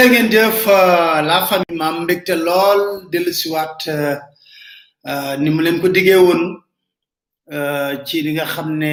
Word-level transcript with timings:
jërë 0.00 0.12
ngeen 0.12 0.30
jëf 0.32 0.66
euh, 0.66 1.20
la 1.28 1.38
famille 1.46 1.76
maam 1.76 1.96
mbégte 2.04 2.32
lool 2.46 2.80
dellu 3.12 3.32
siwaat 3.32 3.78
euh, 3.88 4.16
euh, 5.06 5.32
ni 5.36 5.50
mu 5.50 5.60
leen 5.62 5.76
ko 5.80 5.88
diggee 5.92 6.16
woon 6.16 6.42
ci 8.06 8.22
li 8.24 8.32
nga 8.32 8.46
xam 8.46 8.78
ne 8.80 8.92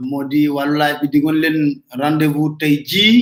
moo 0.00 0.24
di 0.24 0.48
wàllu 0.48 0.78
laaj 0.80 0.94
bi 1.00 1.08
diggoon 1.12 1.40
leen 1.42 1.58
rendez-vous 2.00 2.56
tey 2.60 2.74
jii 2.90 3.18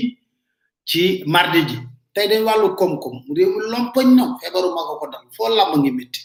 ci 0.87 1.03
mardi 1.27 1.61
ji 1.69 1.77
tey 2.15 2.29
dañ 2.31 2.45
wàllu 2.49 2.77
koom-koom 2.79 3.17
mu 3.27 3.33
lompoñ 3.73 4.07
na 4.15 4.25
feebaru 4.41 4.71
ma 4.75 4.87
ko 4.89 4.95
ko 5.01 5.07
dal 5.13 5.27
foo 5.37 5.49
làmb 5.51 5.75
ngi 5.81 5.91
métti 5.99 6.21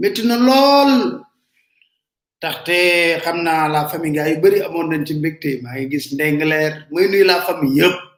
métti 0.00 0.22
lool 0.48 0.92
taxte 2.42 2.78
xam 3.24 3.38
naa 3.46 3.66
la 3.74 3.80
famille 3.90 4.12
nga 4.14 4.24
bari 4.24 4.40
bëri 4.42 4.58
amoon 4.66 4.88
nañ 4.90 5.02
ci 5.06 5.14
mbégte 5.18 5.50
maa 5.62 5.74
ngi 5.74 5.90
gis 5.90 6.06
ndengleer 6.14 6.72
muy 6.90 7.04
nuyu 7.10 7.24
la 7.26 7.40
famille 7.48 7.78
yëpp 7.82 8.09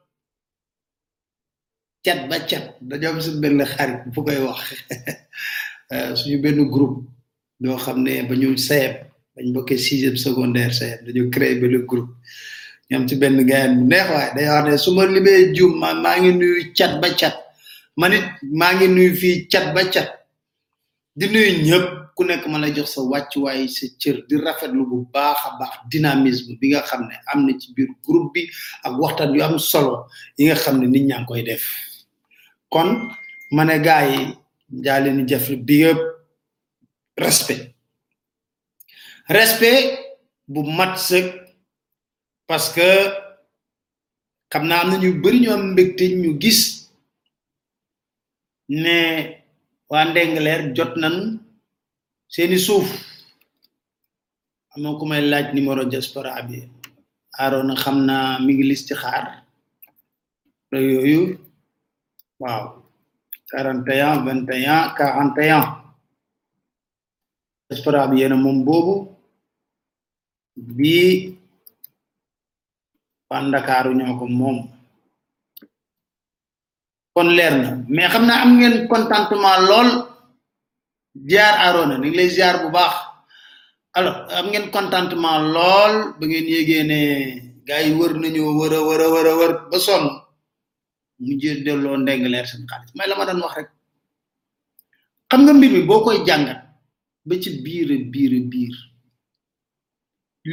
cat 2.02 2.18
ba 2.28 2.36
cat 2.50 2.64
dañoo 2.82 3.12
am 3.14 3.20
suñu 3.24 3.40
benn 3.42 3.64
xarit 3.72 4.00
bu 4.12 4.20
koy 4.26 4.38
wax 4.46 4.64
euh, 5.94 6.14
suñu 6.20 6.38
benn 6.42 6.58
groupe 6.70 6.96
ñoo 7.62 7.78
xam 7.84 7.98
ne 8.04 8.12
ba 8.28 8.34
ñu 8.34 8.48
sayeb 8.68 8.94
bañ 9.36 9.46
bokkee 9.54 9.78
sixième 9.78 10.16
secondaire 10.24 10.74
sayeb 10.74 10.98
dañu 11.06 11.30
créé 11.30 11.54
be 11.60 11.66
groupe 11.90 12.10
ñu 12.90 12.96
am 12.96 13.08
ci 13.08 13.14
benn 13.16 13.46
gayan 13.46 13.74
bu 13.78 13.84
neex 13.86 14.08
waaye 14.10 14.30
day 14.34 14.48
wax 14.54 14.64
ne 14.70 14.76
su 14.76 14.90
ma 14.94 15.06
limee 15.06 15.52
juum 15.54 15.78
ma 15.78 15.94
maa 15.94 16.18
ngi 16.18 16.32
nuy 16.38 16.72
cat 16.76 16.92
ba 17.00 17.08
cat 17.20 17.34
man 17.96 18.12
maa 18.50 18.72
ngi 18.74 18.88
nuyu 18.88 19.14
fii 19.20 19.46
cat 19.52 19.72
ba 19.74 19.82
cat 19.94 20.08
di 21.16 21.26
nuyu 21.30 21.62
ñëpp 21.66 21.86
ku 22.16 22.24
nekk 22.24 22.42
ma 22.50 22.58
la 22.58 22.70
jox 22.74 22.90
sa 22.94 23.00
wàccuwaay 23.00 23.68
sa 23.68 23.86
cër 24.00 24.16
di 24.28 24.36
rafetlu 24.42 24.82
bu 24.90 25.06
baax 25.14 25.38
a 25.46 25.48
baax 25.58 25.74
dynamisme 25.92 26.58
bi 26.60 26.66
nga 26.70 26.82
xam 26.82 27.06
ne 27.08 27.14
am 27.32 27.46
na 27.46 27.52
ci 27.60 27.70
biir 27.74 27.88
groupe 28.04 28.32
bi 28.34 28.50
ak 28.84 28.92
waxtaan 29.00 29.30
yu 29.36 29.42
am 29.42 29.56
solo 29.58 29.94
yi 30.38 30.44
nga 30.46 30.54
xam 30.62 30.76
ne 30.80 30.86
nit 30.88 31.04
ñaa 31.06 31.20
ngi 31.22 31.26
koy 31.28 31.42
def 31.44 31.64
kon 32.72 33.12
mané 33.52 33.76
gaay 33.84 34.32
jali 34.84 35.08
ni 35.12 35.22
jëf 35.30 35.46
bi 35.66 35.74
yëpp 35.84 36.00
respect 37.24 37.64
respect 39.36 39.84
bu 40.52 40.60
mat 40.78 40.92
se 41.06 41.18
parce 42.48 42.68
que 42.74 42.88
xamna 44.52 44.74
am 44.80 44.90
ñu 45.02 45.08
bari 45.22 45.38
ñu 45.44 45.50
am 45.54 45.64
mbekté 45.72 46.04
ñu 46.22 46.30
gis 46.42 46.60
né 48.82 48.94
wa 49.90 50.00
ndengler 50.10 50.60
jot 50.76 50.92
nañ 51.02 51.14
seeni 52.32 52.56
suuf 52.66 52.88
amna 54.72 54.88
ko 54.98 55.04
may 55.10 55.22
laaj 55.30 55.46
numéro 55.54 55.82
diaspora 55.90 56.30
abi 56.40 56.56
arona 57.42 57.74
xamna 57.82 58.14
mi 58.44 58.52
ngi 58.54 58.76
ci 58.88 58.94
xaar 59.02 59.24
yoyu 60.94 61.20
Wow. 62.42 62.74
41, 63.54 64.26
21, 64.50 64.98
41. 64.98 65.78
J'espère 67.70 68.10
bien 68.10 68.34
mon 68.34 68.66
bobo. 68.66 69.14
Bi 70.56 71.30
panda 73.30 73.62
karu 73.62 73.94
ñoko 73.94 74.26
mom. 74.26 74.58
Kon 77.14 77.28
leer 77.30 77.54
na 77.62 77.68
mais 77.88 78.10
xamna 78.10 78.34
am 78.42 78.58
ngeen 78.58 78.88
contentement 78.90 79.60
lol 79.70 79.88
jaar 81.28 81.54
arona 81.70 81.96
ni 82.02 82.10
lay 82.10 82.26
jaar 82.28 82.66
bu 82.66 82.68
baax. 82.74 82.94
Alors 83.94 84.16
am 84.36 84.50
ngeen 84.50 84.72
contentement 84.74 85.46
lol 85.54 85.94
bu 86.18 86.24
ngeen 86.26 86.46
yegene 86.50 87.00
gaay 87.68 87.94
wër 87.96 88.12
nañu 88.18 88.42
wëra 88.58 88.80
wëra 88.86 89.06
wëra 89.14 89.32
wër 89.38 89.52
ba 89.70 89.78
sonn 89.80 90.21
ñu 91.24 91.36
jël 91.40 91.60
delloo 91.66 91.96
ndeng 92.02 92.24
leer 92.32 92.46
seen 92.50 92.62
xaalis 92.70 92.92
may 92.96 93.06
la 93.08 93.14
ma 93.18 93.24
doon 93.28 93.42
wax 93.44 93.54
rek 93.58 93.68
xam 95.30 95.40
nga 95.44 95.52
mbir 95.56 95.70
mi 95.74 95.80
boo 95.88 96.00
koy 96.06 96.18
jàngat 96.26 96.60
ba 97.26 97.34
ci 97.42 97.50
biir 97.64 97.88
biir 98.12 98.32
biir 98.52 98.74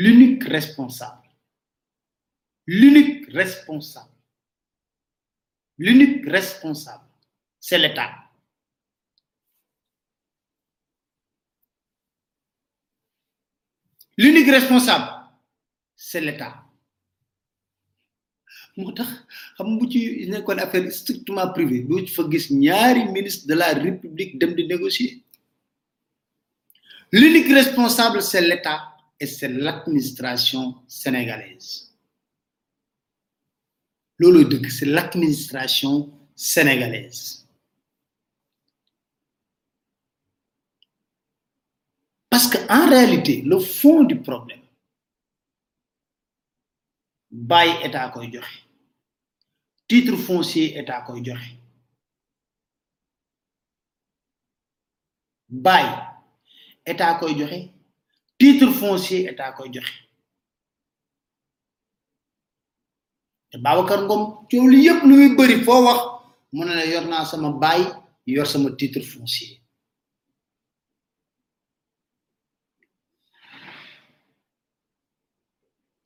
l'unique 0.04 0.44
responsable 0.56 1.28
l'unique 2.80 3.26
responsable 3.40 4.16
l'unique 5.84 6.22
responsable 6.38 7.10
c'est 7.66 7.80
l'État 7.84 8.08
l'unique 14.22 14.52
responsable 14.58 15.10
c'est 16.08 16.22
l'État 16.28 16.56
motax 18.84 19.08
xam 19.58 19.70
bu 19.80 19.86
ci 19.92 20.00
affaire 20.64 20.90
strictement 20.92 21.48
privée 21.56 21.86
Il 22.04 22.08
fa 22.16 22.24
gis 22.32 22.48
ñaari 22.62 23.02
ministre 23.16 23.48
de 23.48 23.54
la 23.56 23.70
république 23.74 24.32
dem 24.40 24.52
di 24.58 24.66
négocier 24.72 25.12
l'unique 27.18 27.52
responsable 27.60 28.20
c'est 28.30 28.42
l'état 28.50 28.80
et 29.22 29.28
c'est 29.36 29.50
l'administration 29.66 30.64
sénégalaise 30.88 31.72
deug 34.20 34.68
c'est 34.76 34.86
l'administration 34.96 35.94
sénégalaise 36.36 37.24
parce 42.32 42.48
que 42.54 42.58
en 42.78 42.84
réalité 42.96 43.36
le 43.52 43.60
fond 43.60 44.04
du 44.04 44.18
problème 44.30 44.64
bay 47.32 47.70
état 47.88 48.10
koy 48.14 48.28
joxe 48.34 48.69
titre 49.90 50.16
foncier 50.18 50.78
état 50.78 51.02
koy 51.04 51.18
joxe 51.26 51.58
bay 55.48 55.86
état 56.86 57.18
koy 57.20 57.34
joxe 57.40 57.60
titre 58.38 58.70
foncier 58.72 59.26
état 59.34 59.52
koy 59.58 59.70
joxe 59.74 59.94
te 63.50 63.58
Babacar 63.58 64.04
Ngom 64.06 64.22
coow 64.50 64.68
li 64.70 64.84
yépp 64.86 65.02
lu 65.10 65.16
muy 65.18 65.34
bëri 65.38 65.58
foo 65.66 65.82
wax 65.86 66.02
mu 66.54 66.64
ne 66.70 66.74
la 66.78 66.86
yor 66.86 67.04
sama 67.26 67.50
bay 67.62 67.82
yor 68.30 68.46
sama 68.48 68.70
titre 68.78 69.02
foncier 69.02 69.58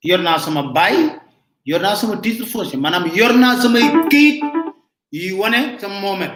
yorna 0.04 0.40
sama 0.40 0.72
bay 0.74 1.20
yor 1.66 1.80
naa 1.82 1.96
sama 1.96 2.18
titre 2.24 2.46
foncier 2.52 2.80
maanaam 2.84 3.06
yor 3.18 3.32
naa 3.42 3.56
samay 3.64 3.86
këyit 4.12 4.38
yi 5.18 5.28
wane 5.42 5.60
sama 5.82 5.96
moomeel 6.04 6.34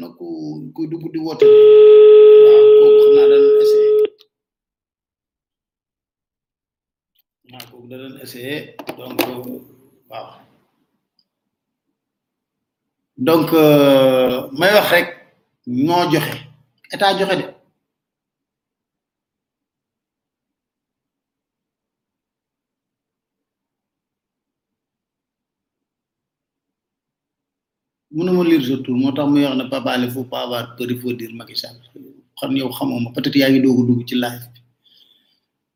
na 0.00 0.06
ku 0.18 0.26
ku 0.74 0.80
dugg 0.90 1.04
di 1.12 1.18
woote 1.26 1.44
waaw 2.44 2.64
kooku 2.80 3.04
xam 3.08 3.20
essayé 8.24 8.54
donc 13.26 13.48
waaw 13.56 13.66
euh, 13.66 14.34
wax 14.60 14.76
rek 14.92 15.08
ñoo 15.86 16.04
joxe 16.12 16.34
état 16.94 17.10
joxe 17.18 17.36
de 17.40 17.46
mënuma 28.16 28.42
lire 28.48 28.64
sa 28.64 28.76
tour 28.84 28.96
motax 28.96 29.26
mu 29.30 29.38
yox 29.44 29.54
na 29.60 29.68
papa 29.72 29.92
le 30.00 30.08
faut 30.14 30.24
pas 30.32 30.42
avoir 30.44 30.74
peur 30.76 30.88
il 30.90 30.98
faut 31.00 31.12
dire 31.20 31.32
Macky 31.36 31.54
Sall 31.60 31.76
xam 32.38 32.56
yow 32.56 32.68
xamoo 32.76 33.12
peut 33.14 33.20
être 33.26 33.36
yaangi 33.40 33.60
dogu 33.64 33.82
dug 33.88 34.02
ci 34.08 34.14
live 34.14 34.46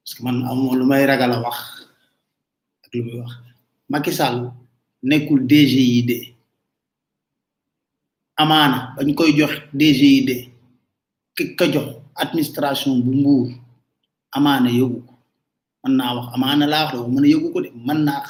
parce 0.00 0.14
que 0.16 0.22
man 0.25 0.37
amuma 0.50 0.75
lu 0.78 0.84
may 0.90 1.04
ragala 1.10 1.37
wax 1.44 1.56
ak 2.84 2.92
lu 2.94 3.02
muy 3.04 3.16
wax 3.20 3.32
Macky 3.92 4.12
Sall 4.19 4.38
DGID 5.50 6.10
amana 8.42 8.78
bañ 8.96 9.14
koy 9.19 9.31
jox 9.38 9.54
DGID 9.81 10.28
ki 11.37 11.42
ka 11.58 11.66
jox 11.75 11.88
administration 12.22 12.92
bu 13.04 13.12
mbour 13.20 13.46
amana 14.37 14.69
yóbbu 14.78 15.00
ko 15.06 15.12
mën 15.87 16.00
wax 16.16 16.26
amana 16.34 16.64
la 16.72 16.81
wax 16.88 16.92
man 17.14 17.25
a 17.28 17.42
ko 17.52 17.60
de 17.64 17.69
mën 17.87 18.00
naa 18.00 18.25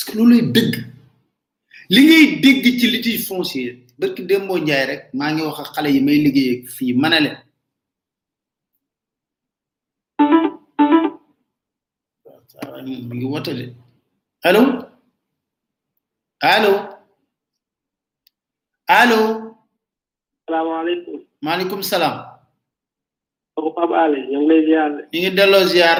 parce 0.00 0.12
que 0.16 0.18
looluy 0.18 0.40
dëgg 0.54 0.74
li 1.94 2.00
ngay 2.08 2.22
dégg 2.42 2.64
ci 2.80 2.86
litige 2.90 3.18
foncier 3.28 3.68
barki 3.98 4.22
Dembo 4.28 4.54
Njaay 4.58 4.84
rek 4.90 5.02
maa 5.16 5.30
ngi 5.32 5.42
wax 5.44 5.58
ak 5.62 5.68
xale 5.74 5.88
yi 5.94 6.00
may 6.06 6.18
liggéey 6.24 6.56
fii 6.74 6.92
ma 7.00 7.08
ne 7.10 7.18
leen 7.20 7.38
mi 13.08 13.12
ngi 13.16 13.26
woote 13.28 13.52
de 13.58 13.64
allo 14.48 14.62
allo 16.54 16.72
allo 19.00 19.20
salaamaaleykum 20.48 21.16
maaleykum 21.42 21.82
salaam 21.82 22.16
kooku 23.54 23.70
Pape 23.76 23.94
Alé 24.04 24.18
ñu 24.32 24.38
ngi 24.40 24.48
lay 24.48 24.62
ziar 24.66 24.90
ñu 25.12 25.18
ngi 25.20 25.30
delloo 25.36 25.64
ziar 25.72 25.98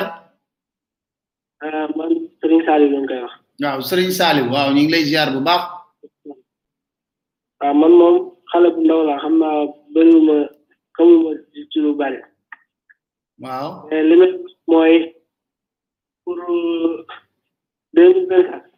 euh, 1.65 1.89
man 1.97 2.11
Serigne 2.41 2.65
Saliou 2.67 2.89
ñu 2.91 2.99
ngi 3.05 3.09
koy 3.13 3.23
wax 3.27 3.40
waaw 3.61 3.81
Serigne 3.89 4.15
Saliou 4.21 4.49
waaw 4.53 4.71
ñu 4.73 4.89
bu 5.35 5.41
baax. 5.47 5.63
waaw 6.25 7.61
ah, 7.63 7.75
man 7.81 7.93
moom 7.99 8.17
xale 8.51 8.69
bu 8.75 8.81
ndaw 8.85 9.01
la 9.09 9.15
xam 9.23 9.35
naa 9.41 9.57
bëriwuma 9.93 10.35
xamuma 10.97 11.31
ci 11.71 11.79
lu 11.85 11.91
bari. 12.01 12.19
waaw 13.43 13.69
eh, 13.95 14.03
mooy 14.71 14.95
euh, 14.97 15.03
pour 16.25 16.37
deux 17.95 18.09
mille 18.13 18.27
vingt 18.31 18.45
quatre. 18.51 18.71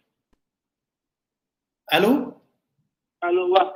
allo. 1.94 2.10
allo 3.26 3.42
waaw. 3.54 3.68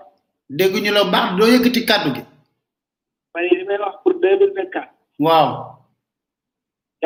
dégguñu 0.59 0.91
la 0.93 1.05
baax 1.15 1.27
doo 1.37 1.49
yëkkati 1.53 1.81
gi. 2.17 2.23
waaye 3.33 3.51
li 3.61 3.65
pour 4.03 4.15
deux 4.23 4.37
mille 4.41 4.55
vingt 4.59 4.77
waaw. 5.27 5.76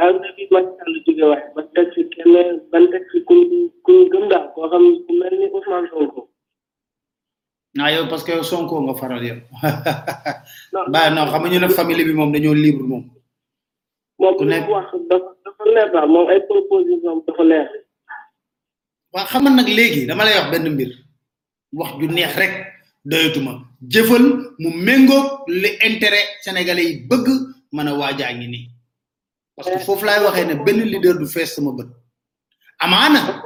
yaa 0.01 0.19
nabi 0.25 0.43
Macky 0.51 0.75
Sall 0.81 0.97
jóge 1.07 1.25
wax 1.31 1.43
ba 1.55 1.63
teg 1.75 1.89
fi 1.95 2.01
kenn 2.15 2.35
ban 2.71 2.85
teg 2.93 3.05
fi 3.13 3.19
kun 3.29 3.41
kun 3.85 3.99
gëm 4.13 4.25
daal 4.33 4.47
koo 4.55 4.67
xam 4.73 4.85
ku 5.07 5.13
mel 5.21 5.35
ni 5.41 5.47
Ousmane 5.57 5.89
Sonko. 5.93 6.21
naa 7.77 7.91
yow 7.95 8.05
parce 8.11 8.25
que 8.25 8.33
yow 8.37 8.43
Sonko 8.51 8.77
nga 8.85 8.95
faral 9.01 9.23
yow. 9.31 9.39
ba 10.93 11.11
non 11.11 11.29
xam 11.33 11.45
ñu 11.49 11.69
famille 11.79 12.03
bi 12.09 12.13
dañoo 12.35 12.55
libre 12.65 12.85
moom. 12.91 13.05
moom 14.21 14.35
ku 14.39 14.45
nekk 14.45 14.67
wax 14.77 14.87
dafa 15.11 15.65
leer 15.75 15.89
daal 15.95 16.09
moom 16.15 16.27
ay 16.33 16.41
proposition 16.49 17.17
dafa 17.27 17.43
leer. 17.51 17.69
waa 19.13 19.27
xam 19.31 19.45
dama 20.09 20.25
lay 20.27 20.37
wax 20.39 20.49
benn 20.53 20.73
mbir 20.75 20.91
wax 21.79 21.91
ju 22.01 22.07
neex 22.07 22.35
rek 22.41 22.53
doyatuma 23.11 23.53
jëfal 23.93 24.25
mu 24.61 24.69
méngoog 24.87 25.27
li 25.63 25.69
intérêt 25.89 26.27
sénégalais 26.45 26.89
yi 26.89 26.95
bëgg 27.11 27.27
mën 27.75 27.89
a 27.91 27.93
waajaa 28.01 28.33
parce 29.57 29.71
que 29.71 29.79
foofu 29.87 30.05
laay 30.07 30.23
waxee 30.25 30.45
ne 30.47 30.55
benn 30.65 30.81
leader 30.93 31.15
du 31.19 31.27
fees 31.27 31.51
sama 31.55 31.73
bët 31.73 31.87
amaana. 32.81 33.43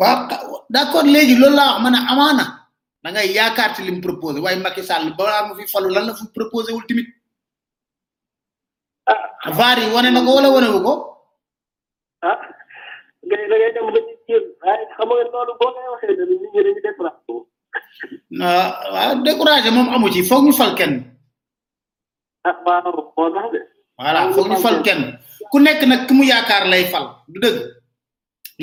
waaw 0.00 0.16
d'accord 0.70 1.04
léegi 1.14 1.34
loolu 1.40 1.56
laa 1.56 1.72
wax 1.72 1.82
ma 1.82 1.88
ne 1.90 1.98
amaana 2.12 2.44
ngay 3.08 3.28
yaakaar 3.38 3.70
ci 3.74 3.82
lim 3.82 4.00
proposé 4.00 4.38
waaye 4.40 4.56
Macky 4.58 4.82
Sall 4.82 5.14
balaa 5.18 5.46
mu 5.48 5.54
fi 5.58 5.64
falu 5.72 5.88
lan 5.94 6.06
la 6.06 6.12
fu 6.18 6.24
proposé 6.36 6.72
wul 6.72 6.84
tamit. 6.88 7.06
ah 9.06 9.80
yi 9.80 9.94
wane 9.94 10.10
na 10.10 10.20
ko 10.26 10.34
wala 10.36 10.48
wane 10.54 10.68
wu 10.74 10.80
ko. 10.86 10.92
ah 12.30 12.38
ngay 13.26 13.42
da 13.50 13.54
ngay 13.56 13.70
dem 13.74 13.86
ba 19.46 19.62
ci 19.64 19.70
moom 19.76 19.88
amu 19.94 20.10
ci 20.14 20.20
foog 20.22 20.58
kenn. 20.78 21.15
voilà 23.96 24.20
foog 24.34 24.46
ñu 24.48 24.56
fal 24.64 24.78
kenn 24.86 25.02
ku 25.50 25.56
nekk 25.58 25.80
nag 25.86 26.00
ki 26.06 26.12
mu 26.14 26.24
yaakaar 26.30 26.64
lay 26.72 26.84
fal 26.92 27.06
du 27.32 27.38
dëgg 27.44 27.56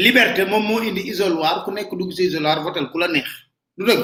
liberté 0.05 0.41
moom 0.45 0.63
moo 0.69 0.79
indi 0.87 1.01
isoloir 1.11 1.57
ku 1.65 1.69
nekk 1.71 1.89
dugg 1.99 2.11
si 2.13 2.23
isoloir 2.29 2.59
votel 2.65 2.89
ku 2.91 2.97
la 2.99 3.07
neex 3.07 3.29
du 3.77 3.83
dëgg 3.89 4.01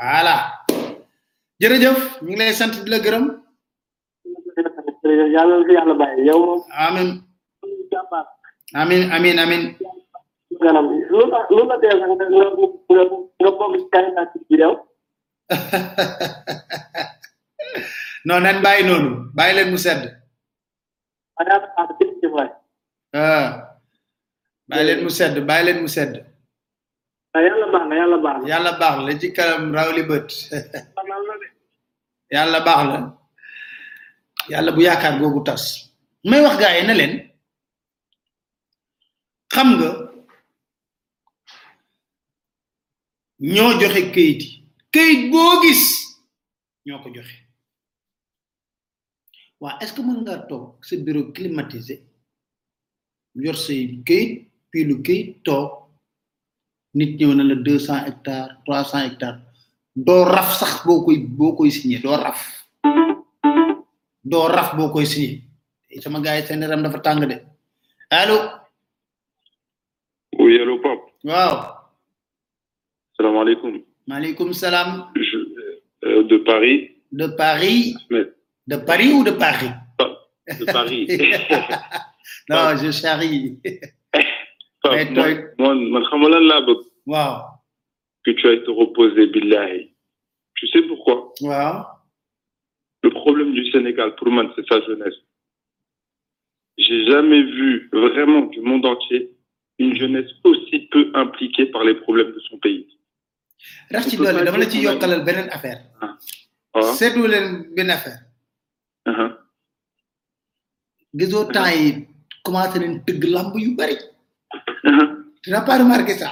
voilà 0.00 0.36
jërëjëf 1.62 1.98
ñu 2.22 2.26
ngi 2.32 2.36
lay 2.40 2.52
sant 2.54 2.74
di 2.84 2.90
la 2.90 2.98
gërëm 3.04 3.24
amin 6.82 7.16
amin 8.78 9.04
amin 9.16 9.36
amin 9.44 9.62
ganam 10.62 10.86
lu 11.12 11.20
la 11.32 11.38
lu 11.54 11.62
la 11.70 11.76
dee 11.82 11.94
nga 11.98 12.06
nga 13.40 13.50
bokk 13.58 13.82
ci 14.32 14.40
ci 14.48 14.64
non 18.26 18.42
nan 18.44 18.58
bàyyi 18.64 18.82
noonu 18.88 19.10
bàyyi 19.36 19.54
leen 19.56 19.70
mu 19.72 19.78
sedd 19.86 20.02
ah 21.46 21.60
bàyyi 24.68 24.84
leen 24.86 25.00
mu 25.04 25.10
sedd 25.18 25.36
bàyyi 25.48 25.64
leen 25.66 25.80
mu 25.82 25.88
sedd 25.96 26.12
yàlla 27.34 27.66
ah, 27.66 27.70
baax 27.72 27.84
la 27.90 27.94
yàlla 28.00 28.16
baax 28.24 28.36
na 28.40 28.44
yàlla 28.52 28.72
baax 28.80 28.96
la 29.06 29.12
ci 29.20 29.26
kanam 29.36 29.62
rawli 29.76 30.02
bët 30.10 30.28
yàlla 32.34 32.58
baax 32.66 32.80
la 32.90 32.98
yàlla 34.52 34.70
bu 34.76 34.80
yaakaar 34.88 35.14
googu 35.20 35.40
tas 35.46 35.62
may 36.30 36.40
wax 36.44 36.56
gaa 36.62 36.74
yi 36.76 36.82
na 36.86 36.94
leen 37.00 37.14
xam 39.54 39.68
nga 39.76 39.88
ñoo 43.54 43.72
joxe 43.80 44.02
kayit 44.14 44.40
yi 44.46 44.52
kayit 44.94 45.20
boo 45.32 45.52
gis 45.62 45.82
ñoo 46.86 47.00
ko 47.04 47.10
joxe 47.16 47.39
wa 49.60 49.76
est 49.80 49.86
ce 49.88 49.92
que 49.92 50.00
mën 50.00 50.20
nga 50.22 50.38
tok 50.48 50.82
ci 50.82 50.96
bureau 50.96 51.30
climatisé 51.32 52.02
yor 53.34 53.56
say 53.56 54.00
këyit 54.08 54.48
puis 54.70 54.84
lu 54.84 55.02
këyit 55.02 55.42
tok 55.44 55.84
nit 56.94 57.16
ñew 57.20 57.34
na 57.34 57.44
la 57.44 57.54
200 57.54 58.06
hectares 58.06 58.56
300 58.66 59.04
hectares 59.06 59.42
do 59.94 60.24
raf 60.24 60.54
sax 60.58 60.86
bokoy 60.86 61.18
bokoy 61.18 61.70
signé 61.70 61.98
do 61.98 62.08
raf 62.16 62.40
do 64.24 64.38
raf 64.48 64.74
bokoy 64.76 65.04
signé 65.06 65.44
sama 66.00 66.20
gaay 66.22 66.42
sen 66.46 66.62
ram 66.64 66.82
dafa 66.82 66.98
tang 67.00 67.20
de 67.28 67.36
allo 68.10 68.36
oui 70.38 70.56
allo 70.62 70.80
pap 70.80 70.98
waaw 71.24 71.54
salaamaaleykum 73.16 73.72
maaleykum 74.06 74.52
salaam 74.54 75.12
euh, 76.04 76.24
de 76.26 76.36
Paris 76.38 76.90
de 77.12 77.26
Paris 77.26 77.94
Ahmed. 78.10 78.39
De 78.70 78.76
Paris 78.76 79.12
ou 79.12 79.24
de 79.24 79.32
Paris 79.32 79.72
De 80.60 80.64
Paris. 80.64 81.04
non, 82.50 82.66
je 82.80 82.90
charrie. 82.92 83.58
Man 85.60 85.78
xamala 86.04 86.58
Que 88.24 88.30
tu 88.36 88.46
ailles 88.48 88.62
te 88.68 88.70
reposer, 88.70 89.26
billahi. 89.34 89.92
Tu 90.54 90.68
sais 90.68 90.82
pourquoi 90.82 91.16
wow. 91.50 91.78
Le 93.02 93.10
problème 93.10 93.52
du 93.54 93.68
Sénégal, 93.72 94.14
pour 94.16 94.28
moi, 94.30 94.44
c'est 94.54 94.66
sa 94.68 94.80
jeunesse. 94.86 95.18
J'ai 96.78 97.06
jamais 97.06 97.42
vu 97.42 97.88
vraiment 97.92 98.42
du 98.54 98.60
monde 98.60 98.86
entier 98.86 99.32
une 99.80 99.96
jeunesse 99.98 100.30
aussi 100.44 100.78
peu 100.92 101.10
impliquée 101.14 101.66
par 101.66 101.82
les 101.82 101.94
problèmes 101.94 102.30
de 102.38 102.40
son 102.48 102.56
pays. 102.58 102.86
c'est 103.90 104.00
ci 104.10 104.16
loolu 104.16 104.44
dama 104.46 104.58
la 104.58 104.70
ci 104.70 104.86
affaire. 105.56 105.78
C'est 106.98 107.12
ah. 107.12 107.20
ah. 107.20 107.70
une 107.84 107.90
affaire. 107.98 108.20
gisoo 111.18 111.44
temps 111.54 111.74
yi 111.80 111.88
commencé 112.44 112.76
nañ 112.80 112.92
tëgg 113.06 113.24
lamb 113.34 113.52
yu 113.64 113.70
bari. 113.78 113.96
Uh-huh. 114.88 115.06
tu 115.42 115.50
n'as 115.50 115.60
pas 115.66 115.78
remarqué 115.82 116.14
ça. 116.22 116.30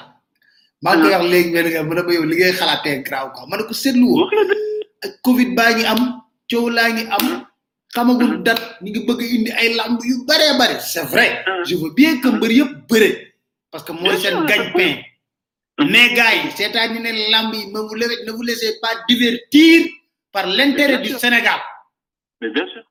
maa 0.83 0.97
ngi 0.97 1.03
koy 1.03 1.11
wax 1.13 1.23
uh-huh. 1.23 1.33
léegi 1.33 1.49
nga 1.51 1.63
ne 1.65 1.71
nga 1.73 1.83
mën 1.89 1.99
a 1.99 2.03
ba 2.07 2.13
yow 2.15 2.25
li 2.31 2.35
ngay 2.37 2.53
xalaatee 2.59 2.97
garaaw 3.07 3.27
quoi 3.35 3.45
ma 3.49 3.57
ne 3.57 3.65
seetlu 3.83 4.07
woo. 4.13 4.27
Covid 5.25 5.51
baa 5.57 5.73
ngi 5.75 5.85
am 5.93 6.01
coow 6.51 6.69
laa 6.77 6.89
ngi 6.93 7.05
am. 7.17 7.25
Uh-huh. 7.27 7.39
xamagul 7.95 8.43
dat 8.47 8.61
ñu 8.83 8.89
ngi 8.91 9.01
bëgg 9.09 9.21
indi 9.37 9.51
ay 9.61 9.69
lamb 9.79 9.99
yu 10.11 10.17
baree 10.29 10.55
bare 10.61 10.75
c'est 10.93 11.07
vrai. 11.13 11.31
je 11.69 11.75
veux 11.81 11.93
bien 11.99 12.21
que 12.23 12.29
mbër 12.29 12.53
yëpp 12.59 12.73
bëre. 12.91 13.09
parce 13.71 13.85
que 13.85 13.93
mooy 13.93 14.17
seen 14.23 14.47
gagne-pain. 14.51 14.95
mais 15.91 16.09
gars 16.17 16.35
yi 16.39 16.51
seetaan 16.57 16.89
ñu 16.93 17.01
ne 17.01 17.11
lamb 17.33 17.53
yi 17.55 17.65
ne 17.73 18.31
vous 18.37 18.43
laissez 18.49 18.73
pas 18.83 18.95
divertir 19.09 19.91
par 20.33 20.47
l'intérêt 20.47 20.99
du 21.07 21.11
Sénégal. 21.25 21.61
mais 22.41 22.51
bien 22.51 22.67
sûr. 22.73 22.83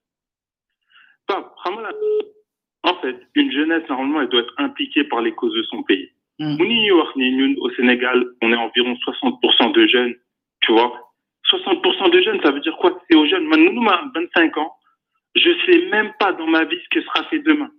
en 2.84 2.94
fait, 3.02 3.18
une 3.36 3.52
jeunesse, 3.52 3.84
normalement, 3.90 4.22
elle 4.22 4.30
doit 4.30 4.40
être 4.42 4.54
impliquée 4.58 5.04
par 5.06 5.22
les 5.22 5.34
causes 5.34 5.54
de 5.54 5.64
son 5.64 5.84
pays. 5.84 6.12
Mm. 6.40 6.62
Au 7.60 7.70
Sénégal, 7.72 8.24
on 8.42 8.54
est 8.54 8.58
environ 8.58 8.96
60% 9.06 9.72
de 9.74 9.86
jeunes, 9.88 10.16
tu 10.62 10.72
vois. 10.72 10.94
60% 11.52 12.12
de 12.12 12.22
jeunes, 12.22 12.40
ça 12.44 12.52
veut 12.52 12.60
dire 12.62 12.78
quoi 12.78 13.00
C'est 13.10 13.16
aux 13.18 13.26
jeunes. 13.26 13.46
Maintenant, 13.48 13.88
à 13.88 14.06
25 14.14 14.56
ans, 14.58 14.72
je 15.36 15.50
ne 15.50 15.56
sais 15.66 15.86
même 15.90 16.14
pas 16.20 16.34
dans 16.34 16.46
ma 16.48 16.66
vie 16.66 16.78
ce 16.84 16.90
que 16.92 17.02
sera 17.06 17.24
fait 17.26 17.40
demain. 17.40 17.70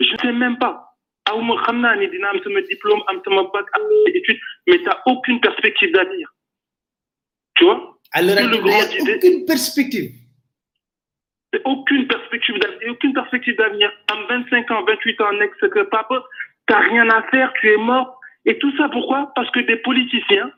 Je 0.00 0.12
ne 0.12 0.18
sais 0.18 0.32
même 0.32 0.58
pas. 0.58 0.88
Mais 1.30 1.38
mais 1.72 2.08
n'as 2.18 2.34
aucune 5.06 5.40
perspective 5.40 5.92
d'avenir. 5.92 6.28
Tu 7.56 7.62
vois 7.64 7.96
Alors, 8.12 8.36
il 8.38 8.52
a 8.54 8.56
aucune 9.14 9.44
perspective. 9.46 10.10
Aucune 11.64 12.06
perspective 12.06 12.58
d'avenir, 12.58 12.90
aucune 12.90 13.12
perspective 13.12 13.56
d'avenir. 13.56 13.90
En 14.12 14.26
25 14.26 14.70
ans, 14.70 14.84
28 14.84 15.20
ans, 15.20 15.40
ex 15.40 15.56
tu 15.60 15.70
t'as 16.66 16.78
rien 16.78 17.08
à 17.10 17.22
faire, 17.24 17.52
tu 17.60 17.70
es 17.72 17.76
mort. 17.76 18.18
Et 18.46 18.58
tout 18.58 18.74
ça 18.76 18.88
pourquoi 18.88 19.30
Parce 19.34 19.50
que 19.50 19.60
des 19.60 19.76
politiciens 19.76 20.50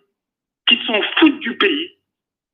qui 0.68 0.78
sont 0.86 1.00
foutent 1.18 1.40
du 1.40 1.56
pays, 1.58 1.92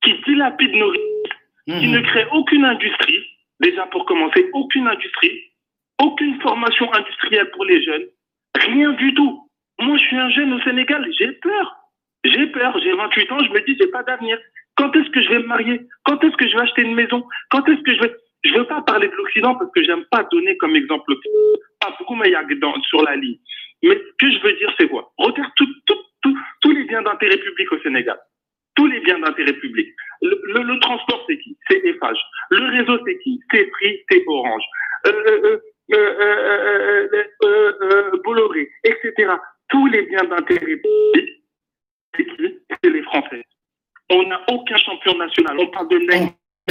qui 0.02 0.14
dilapident 0.26 0.78
nos 0.78 0.88
risques, 0.88 1.80
qui 1.80 1.88
mmh. 1.88 1.90
ne 1.92 2.00
créent 2.00 2.26
aucune 2.32 2.64
industrie, 2.64 3.22
déjà 3.60 3.86
pour 3.86 4.06
commencer, 4.06 4.48
aucune 4.54 4.88
industrie, 4.88 5.38
aucune 6.02 6.40
formation 6.40 6.92
industrielle 6.94 7.50
pour 7.50 7.64
les 7.66 7.82
jeunes, 7.84 8.06
rien 8.54 8.90
du 8.92 9.12
tout. 9.14 9.48
Moi, 9.80 9.96
je 9.98 10.02
suis 10.02 10.16
un 10.16 10.30
jeune 10.30 10.52
au 10.54 10.60
Sénégal, 10.62 11.06
j'ai 11.18 11.32
peur. 11.32 11.76
J'ai 12.24 12.46
peur, 12.48 12.78
j'ai 12.82 12.92
28 12.92 13.32
ans, 13.32 13.38
je 13.44 13.50
me 13.50 13.60
dis, 13.66 13.76
j'ai 13.78 13.86
pas 13.88 14.02
d'avenir. 14.02 14.38
Quand 14.76 14.94
est-ce 14.96 15.10
que 15.10 15.22
je 15.22 15.28
vais 15.28 15.38
me 15.38 15.46
marier 15.46 15.80
Quand 16.04 16.22
est-ce 16.24 16.36
que 16.36 16.48
je 16.48 16.54
vais 16.56 16.62
acheter 16.62 16.82
une 16.82 16.94
maison 16.94 17.24
Quand 17.50 17.68
est-ce 17.68 17.82
que 17.82 17.94
je 17.94 18.00
vais 18.00 18.14
je 18.44 18.50
ne 18.50 18.58
veux 18.58 18.66
pas 18.66 18.80
parler 18.82 19.08
de 19.08 19.14
l'Occident 19.14 19.54
parce 19.54 19.70
que 19.74 19.82
j'aime 19.84 20.04
pas 20.06 20.24
donner 20.30 20.56
comme 20.58 20.76
exemple 20.76 21.14
pas 21.80 21.94
beaucoup 21.98 22.14
mais 22.16 22.32
sur 22.88 23.02
la 23.02 23.16
ligne. 23.16 23.38
Mais 23.82 23.96
ce 23.96 24.14
que 24.26 24.30
je 24.32 24.42
veux 24.42 24.52
dire, 24.54 24.72
c'est 24.78 24.88
quoi 24.88 25.10
Regarde 25.18 25.50
tous 26.62 26.70
les 26.72 26.84
biens 26.84 27.02
d'intérêt 27.02 27.38
public 27.38 27.72
au 27.72 27.78
Sénégal. 27.80 28.18
Tous 28.76 28.86
les 28.86 29.00
biens 29.00 29.18
d'intérêt 29.18 29.54
public. 29.54 29.88
Le, 30.22 30.78
transport, 30.80 31.24
c'est 31.28 31.38
qui 31.38 31.56
C'est 31.68 31.84
EFAGE. 31.84 32.18
Le 32.50 32.78
réseau, 32.80 32.98
c'est 33.06 33.18
qui 33.20 33.40
C'est 33.50 33.68
Fri, 33.70 33.98
c'est 34.10 34.22
Orange. 34.26 34.62
Euh, 35.06 35.58
euh, 35.92 37.08
euh, 37.44 38.10
Bolloré, 38.24 38.68
etc. 38.84 39.32
Tous 39.68 39.86
les 39.86 40.02
biens 40.02 40.24
d'intérêt 40.24 40.76
public, 40.76 41.28
c'est 42.16 42.24
qui 42.26 42.54
C'est 42.84 42.90
les 42.90 43.02
Français. 43.02 43.44
On 44.10 44.22
n'a 44.24 44.40
aucun 44.50 44.76
champion 44.78 45.14
national. 45.16 45.56
On 45.58 45.66
parle 45.68 45.88
de 45.88 45.98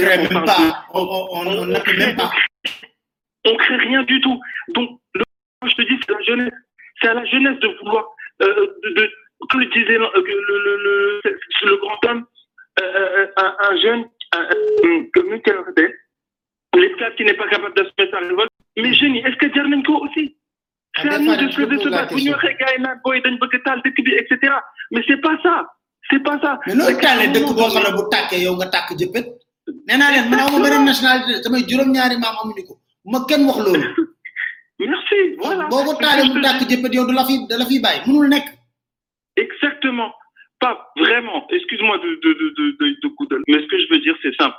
On 0.00 1.66
même 1.96 2.16
pas. 2.16 2.30
On 3.44 3.56
crée 3.56 3.76
rien 3.76 4.02
du 4.02 4.20
tout. 4.20 4.38
Donc, 4.74 5.00
le, 5.14 5.22
je 5.66 5.74
te 5.74 5.82
dis, 5.82 5.98
c'est 6.06 6.12
la 6.12 6.20
jeunesse. 6.24 6.52
C'est 7.00 7.08
à 7.08 7.14
la 7.14 7.24
jeunesse 7.24 7.58
de 7.60 7.68
vouloir, 7.80 8.04
euh, 8.42 8.66
de, 8.84 8.88
de, 8.94 9.10
comme 9.50 9.64
disait 9.66 9.96
euh, 9.98 10.08
le, 10.14 11.22
le, 11.22 11.22
le, 11.70 11.76
grand 11.78 11.98
homme, 12.06 12.26
euh, 12.80 12.82
euh 12.82 13.26
un, 13.38 13.56
un, 13.62 13.76
jeune, 13.80 14.04
comme 15.14 15.30
Michel 15.30 15.56
Ardel, 15.66 15.92
l'esclave 16.74 17.14
qui 17.14 17.24
n'est 17.24 17.34
pas 17.34 17.48
capable 17.48 17.74
d'assumer 17.74 18.10
sa 18.10 18.18
révolte. 18.18 18.50
Mais 18.76 18.92
génie, 18.94 19.18
est-ce 19.20 19.36
que 19.36 19.52
Djernenko 19.52 20.04
aussi 20.04 20.36
ah, 20.96 21.02
C'est 21.02 21.14
à 21.14 21.18
nous 21.18 21.36
de 21.36 21.50
se 21.50 21.60
lever, 21.62 21.78
se 21.78 21.88
battre. 21.88 22.12
etc. 23.92 24.52
Mais 24.90 25.02
c'est 25.08 25.16
pas 25.20 25.36
ça. 25.42 25.66
C'est 26.10 26.20
pas 26.22 26.38
ça. 26.40 26.58
Mais 26.66 26.74
non, 26.74 26.84
t'as 27.00 27.16
euh, 27.16 27.20
les 27.20 27.28
deux 27.28 27.40
coups, 27.42 27.60
on 27.62 27.82
a 27.84 27.90
beau 27.92 28.08
taquer, 28.08 28.48
on 28.48 28.58
a 28.60 28.66
taqué 28.66 28.94
du 28.96 29.10
pète 29.10 29.32
nee 29.86 29.96
naa 29.96 30.10
leen 30.10 30.28
man 30.28 30.38
awma 30.38 30.60
beneen 30.64 30.84
nationalité 30.84 31.42
samay 31.42 31.62
juróom-ñaari 31.68 32.16
maam 32.22 32.38
amuñu 32.42 32.64
ko 32.68 32.74
ma 33.04 33.24
kenn 33.28 33.46
wax 33.46 33.58
loolu. 33.64 33.88
merci 34.90 35.18
voilà 35.42 35.68
boo 35.70 35.82
ko 35.86 35.92
mu 35.92 36.42
tàkk 36.44 36.60
jëppët 36.70 36.94
yow 36.96 37.06
du 37.06 37.14
la 37.14 37.24
fi 37.30 37.36
da 37.50 37.58
la 37.60 37.66
fi 37.70 37.80
bàyyi 37.86 38.02
mënul 38.06 38.28
nek 38.34 38.46
exactement 39.36 40.12
pas 40.60 40.76
vraiment 41.02 41.40
excuse-moi 41.58 41.98
de 42.04 42.10
de 42.24 42.30
de 42.40 42.46
de 42.60 42.64
de 42.80 42.86
de 43.04 43.08
guddal 43.20 43.42
mais 43.50 43.60
ce 43.62 43.68
que 43.72 43.78
je 43.82 43.86
veux 43.92 44.00
dire 44.06 44.16
c'est 44.22 44.34
simple. 44.40 44.58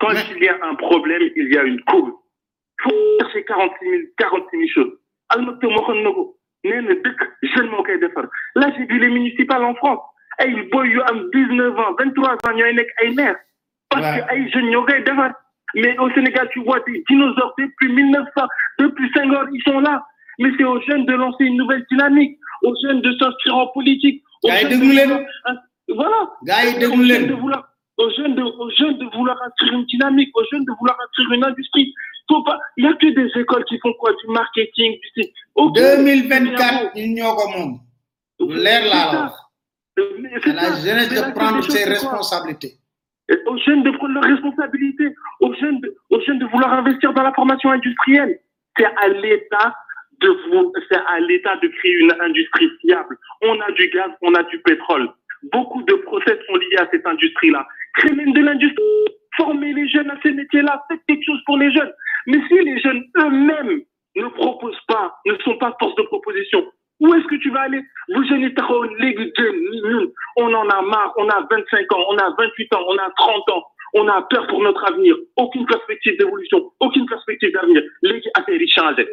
quand 0.00 0.12
mais... 0.12 0.32
il 0.36 0.44
y 0.44 0.48
a 0.48 0.56
un 0.70 0.74
problème 0.74 1.24
il 1.36 1.48
y 1.54 1.58
a 1.58 1.62
une 1.64 1.80
cause. 1.92 2.14
faut 2.82 3.30
ces 3.32 3.44
quarante 3.44 3.72
six 3.80 3.88
mille 3.90 4.08
quarante 4.16 4.46
choses. 4.74 4.92
almato 5.30 5.58
te 5.60 5.66
mo 5.74 5.82
xon 5.86 6.04
nee 6.68 6.80
na 6.86 6.94
dëkk 7.04 7.20
jeune 7.54 7.70
mo 7.70 7.82
koy 7.82 7.98
defar 7.98 8.26
là 8.60 8.72
j'ai 8.76 8.86
vu 8.86 8.98
les 9.04 9.10
municipales 9.18 9.64
en 9.70 9.74
France 9.74 10.02
ay 10.38 10.54
boy 10.72 10.88
yu 10.88 11.00
am 11.12 11.22
19 11.32 11.82
ans 11.86 11.94
23 12.02 12.36
ans 12.44 12.54
ñoy 12.60 12.72
nek 12.74 12.90
ay 13.02 13.14
maire. 13.14 13.38
Parce 13.90 14.20
que 14.20 14.34
les 14.34 14.50
jeunes 14.50 14.70
n'ont 14.70 14.84
Mais 15.74 15.96
au 15.98 16.10
Sénégal, 16.10 16.48
tu 16.52 16.62
vois 16.62 16.80
des 16.86 17.02
dinosaures 17.08 17.54
depuis 17.58 17.92
1900, 17.92 18.26
depuis 18.80 19.10
5 19.14 19.22
ans, 19.32 19.46
ils 19.52 19.62
sont 19.66 19.80
là. 19.80 20.04
Mais 20.38 20.50
c'est 20.56 20.64
aux 20.64 20.80
jeunes 20.82 21.04
de 21.06 21.12
lancer 21.14 21.44
une 21.44 21.56
nouvelle 21.56 21.84
dynamique, 21.90 22.38
aux 22.62 22.74
jeunes 22.84 23.00
de 23.00 23.10
s'inscrire 23.18 23.56
en 23.56 23.66
politique. 23.68 24.22
Aux 24.44 24.50
jeunes 24.50 24.68
de, 24.78 25.94
voilà. 25.94 26.16
aux, 26.22 26.44
jeunes 26.46 26.78
de 26.78 26.86
vouloir, 27.34 27.68
aux, 27.98 28.10
jeunes 28.10 28.34
de, 28.36 29.06
vouloir 29.16 29.40
inscrire 29.44 29.72
une 29.72 29.84
dynamique, 29.86 30.30
aux 30.36 30.44
jeunes 30.52 30.64
de 30.64 30.72
vouloir 30.78 30.96
inscrire 31.06 31.32
une 31.32 31.44
industrie. 31.44 31.92
Faut 32.30 32.44
pas, 32.44 32.60
il 32.76 32.84
n'y 32.84 32.90
a 32.90 32.94
que 32.94 33.06
des 33.06 33.40
écoles 33.40 33.64
qui 33.64 33.78
font 33.80 33.92
quoi 33.98 34.12
Du 34.24 34.30
marketing, 34.30 34.92
tu 35.16 35.22
sais. 35.22 35.32
2024, 35.56 36.90
il 36.94 37.14
n'y 37.14 37.22
aura 37.22 37.56
monde. 37.56 37.78
L'air 38.38 38.82
là. 38.84 39.30
la 39.96 40.76
jeunesse 40.76 41.08
de 41.08 41.32
prendre 41.34 41.62
ses 41.64 41.88
responsabilités 41.88 42.74
aux 43.46 43.58
jeunes 43.58 43.82
de 43.82 43.90
prendre 43.90 44.14
leurs 44.20 44.24
responsabilités, 44.30 45.14
aux 45.40 45.54
jeunes 45.54 45.80
de, 45.80 45.94
aux 46.10 46.20
jeunes 46.22 46.38
de 46.38 46.46
vouloir 46.46 46.72
investir 46.72 47.12
dans 47.12 47.22
la 47.22 47.32
formation 47.32 47.70
industrielle. 47.70 48.38
C'est 48.76 48.84
à 48.86 49.08
l'État 49.08 49.74
de 50.20 50.28
c'est 50.88 50.98
à 50.98 51.20
l'État 51.20 51.56
de 51.56 51.68
créer 51.68 51.94
une 51.98 52.12
industrie 52.20 52.70
fiable. 52.80 53.16
On 53.42 53.58
a 53.60 53.70
du 53.72 53.88
gaz, 53.90 54.10
on 54.22 54.34
a 54.34 54.42
du 54.44 54.58
pétrole. 54.60 55.08
Beaucoup 55.52 55.82
de 55.82 55.94
procès 55.94 56.38
sont 56.48 56.56
liés 56.56 56.78
à 56.78 56.88
cette 56.90 57.06
industrie-là. 57.06 57.66
Créer 57.96 58.14
même 58.14 58.32
de 58.32 58.40
l'industrie, 58.40 58.82
former 59.36 59.72
les 59.72 59.88
jeunes 59.88 60.10
à 60.10 60.18
ces 60.22 60.32
métiers-là, 60.32 60.84
faites 60.90 61.00
quelque 61.06 61.24
chose 61.24 61.40
pour 61.46 61.58
les 61.58 61.70
jeunes. 61.72 61.92
Mais 62.26 62.38
si 62.48 62.54
les 62.60 62.80
jeunes 62.80 63.04
eux-mêmes 63.18 63.80
ne 64.16 64.26
proposent 64.28 64.80
pas, 64.88 65.16
ne 65.26 65.36
sont 65.44 65.56
pas 65.58 65.76
force 65.80 65.94
de 65.94 66.02
proposition, 66.02 66.66
où 67.00 67.14
est-ce 67.14 67.26
que 67.26 67.36
tu 67.36 67.50
vas 67.50 67.60
aller 67.60 67.82
Vous 68.08 68.24
jeunes, 68.24 68.50
On 70.36 70.52
en 70.52 70.68
a 70.68 70.82
marre, 70.82 71.12
on 71.16 71.28
a 71.28 71.46
25 71.48 71.92
ans, 71.92 72.04
on 72.10 72.16
a 72.18 72.30
28 72.36 72.74
ans, 72.74 72.84
on 72.88 72.96
a 72.96 73.10
30 73.16 73.50
ans. 73.50 73.64
On 73.94 74.06
a 74.06 74.20
peur 74.28 74.46
pour 74.48 74.60
notre 74.60 74.84
avenir. 74.86 75.14
Aucune 75.36 75.64
perspective 75.64 76.14
d'évolution, 76.18 76.70
aucune 76.80 77.06
perspective 77.06 77.52
d'avenir. 77.54 77.82
Les 78.02 78.20
gens 78.20 78.42
changé. 78.82 79.06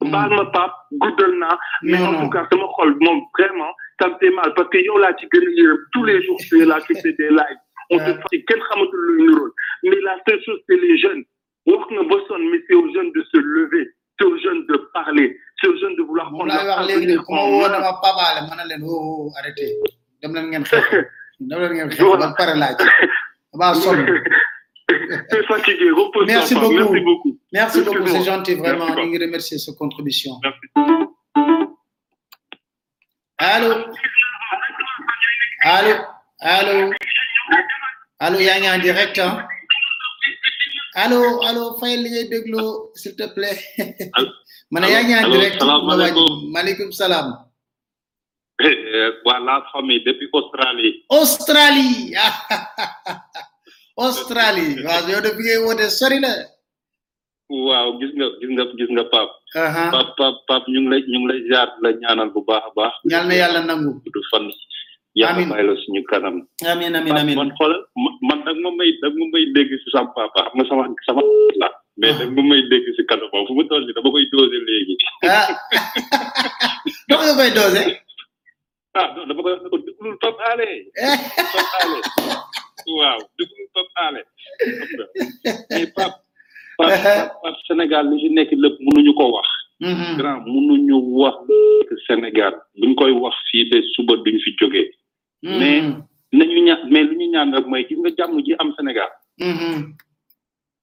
pas, 0.00 0.26
hmm. 0.26 0.34
ma 0.34 0.44
pap 0.46 0.72
guddal 0.92 1.38
mais 1.82 1.98
en 1.98 2.24
tout 2.24 2.30
cas 2.30 2.46
c'est 2.50 2.58
mon 2.58 2.66
rôle. 2.66 2.98
vraiment 3.38 3.70
ça 4.00 4.08
me 4.08 4.14
fait 4.20 4.30
mal 4.30 4.52
parce 4.54 4.68
que 4.70 4.78
yow 4.78 4.98
l'a 4.98 5.12
ci 5.18 5.26
gën 5.32 5.44
tous 5.92 6.04
les 6.04 6.22
jours 6.22 6.38
c'est 6.40 6.64
là 6.64 6.78
que 6.86 6.94
c'est 6.94 7.14
des 7.18 7.28
lives. 7.30 7.62
on 7.90 7.98
te 7.98 8.02
euh. 8.10 8.14
fait 8.30 8.42
quelques 8.42 8.68
xamatul 8.74 9.02
de 9.08 9.16
niróol 9.26 9.50
mais 9.82 10.00
la 10.02 10.16
seule 10.26 10.40
chose 10.46 10.60
c'est 10.68 10.76
les 10.86 10.96
jeunes 10.98 11.24
Nous, 11.66 11.74
ne 11.96 12.02
ba 12.08 12.16
pas, 12.28 12.38
mais 12.50 12.60
c'est 12.66 12.74
aux 12.76 12.90
jeunes 12.94 13.12
de 13.12 13.22
se 13.30 13.36
lever 13.36 13.86
c'est 14.18 14.26
aux 14.26 14.36
jeunes 14.38 14.66
de 14.66 14.76
parler, 14.92 15.38
c'est 15.60 15.68
aux 15.68 15.76
jeunes 15.78 15.96
de 15.96 16.02
vouloir 16.02 16.28
prendre 16.30 16.46
la 16.46 16.56
parole. 16.58 16.90
On 17.28 17.60
va 17.68 18.00
parler, 18.02 18.42
on 18.42 18.50
mën 18.50 18.50
parler, 18.50 18.82
on 18.82 19.30
va 19.30 20.42
dem 22.50 22.74
dem 23.52 24.24
C'est 25.30 25.42
fatigué, 25.48 25.90
repose 25.90 26.26
merci 26.26 26.54
beaucoup. 26.54 26.72
merci 26.74 27.00
beaucoup. 27.02 27.38
Merci 27.52 27.82
beaucoup, 27.82 28.06
c'est 28.06 28.22
gentil 28.22 28.54
vraiment. 28.54 28.86
Merci 28.86 29.18
va 29.18 29.24
remercie 29.26 29.58
cette 29.60 29.76
contribution. 29.76 30.32
Allô 33.38 33.74
Allô 35.62 35.94
Allô 36.40 36.92
Allô, 38.18 38.38
il 38.40 38.46
y 38.46 38.66
a 38.66 38.72
un 38.72 38.78
direct 38.78 39.18
hein 39.18 39.46
allo 41.04 41.38
allo 41.46 41.64
fayal 41.78 42.02
li 42.02 42.10
ngay 42.10 42.26
déglu 42.26 42.90
s'il 42.98 43.14
te 43.14 43.30
plaît 43.30 43.58
man 44.74 44.82
yaa 44.88 45.06
ngi 45.06 45.14
en 45.14 45.30
direct 45.30 45.62
maaleykum 45.62 46.90
salaam 46.90 47.38
voilà 49.22 49.62
famille 49.70 50.02
depuis 50.02 50.26
australie 50.34 50.94
australie 51.08 52.16
australie 54.04 54.72
waaw 54.86 55.04
yow 55.10 55.20
de 55.26 55.30
ngay 55.38 55.58
wote 55.66 55.84
sori 55.98 56.18
la 56.24 56.32
waaw 57.68 57.88
gis 58.02 58.10
nga 58.18 58.26
gis 58.42 58.50
nga 58.56 58.64
gis 58.78 58.90
nga 58.96 59.04
pap 59.14 59.30
uh-huh. 59.60 59.88
pap 59.94 60.08
pap 60.18 60.34
pap 60.50 60.62
ñu 60.72 60.78
ngi 60.82 60.90
lay 60.92 61.02
ñu 61.10 61.18
ngi 61.22 61.28
lay 61.30 61.40
la 61.82 61.90
ñaanal 62.02 62.30
bu 62.34 62.40
baax 62.48 62.64
a 62.74 62.74
baax 62.78 62.94
na 63.28 63.34
yàlla 63.40 63.60
nangu 63.68 63.90
du 64.14 64.20
yàlla 65.14 65.42
bàyyi 65.50 65.66
la 65.68 65.74
suñu 65.82 66.02
kanam. 66.08 66.34
amiin 66.72 66.94
amiin 66.98 67.16
amiin 67.20 67.38
man 67.38 67.50
xoolal 67.58 67.82
man 68.28 68.38
dag 68.44 68.56
ma 68.64 68.70
may 68.78 68.90
dag 69.02 69.12
ma 69.16 69.26
may 69.32 69.44
dégg 69.54 69.70
si 69.84 69.88
sama 69.90 70.08
papa 70.14 70.50
xam 70.50 70.60
sama 70.68 70.84
sama 71.06 71.22
la 71.62 71.66
ah. 71.68 72.26
ma 72.36 72.42
may 72.50 72.62
dégg 72.70 72.84
si 72.96 73.02
kanamam 73.08 73.46
fu 73.46 73.62
dama 73.68 74.10
koy 74.12 74.24
doser 74.32 74.60
léegi. 74.68 74.96
ah 75.24 75.46
dama 77.08 77.22
nga 77.24 77.32
koy 77.40 77.50
doser. 77.56 77.84
ah 79.00 79.08
dama 79.28 79.42
koy 79.42 79.52
wax 79.52 79.62
ne 79.64 79.70
ko 79.72 79.76
duglul 79.86 80.16
Pap 80.20 80.34
Ale. 80.52 80.70
mais 85.70 85.86
Pap 85.96 86.12
Pap 86.78 87.44
ah. 87.46 87.54
Sénégal 87.66 88.04
li 88.10 88.16
fi 88.22 88.28
nekk 88.36 88.50
lépp 88.62 88.76
mënuñu 88.84 89.14
ko 89.16 89.32
wax. 89.40 89.48
Mm-hmm. 89.80 90.14
grand 90.20 90.40
mënuñu 90.52 90.96
wax 91.20 91.38
Sénégal 92.06 92.54
buñ 92.80 92.92
koy 93.00 93.12
wax 93.24 93.36
fii 93.50 93.64
ba 93.70 93.78
suba 93.94 94.14
duñ 94.24 94.38
fi 94.44 94.52
jóge 94.60 94.84
mais 95.42 95.82
mm-hmm. 95.82 96.02
nañu 96.32 96.62
ñaan 96.66 96.82
mais 96.90 97.04
lu 97.08 97.16
ñu 97.16 97.30
ñaan 97.30 97.54
rek 97.54 97.66
mooy 97.66 97.86
gis 97.88 97.98
nga 97.98 98.10
ji 98.44 98.54
am 98.58 98.74
Sénégal. 98.76 99.08
Mm-hmm. 99.40 99.94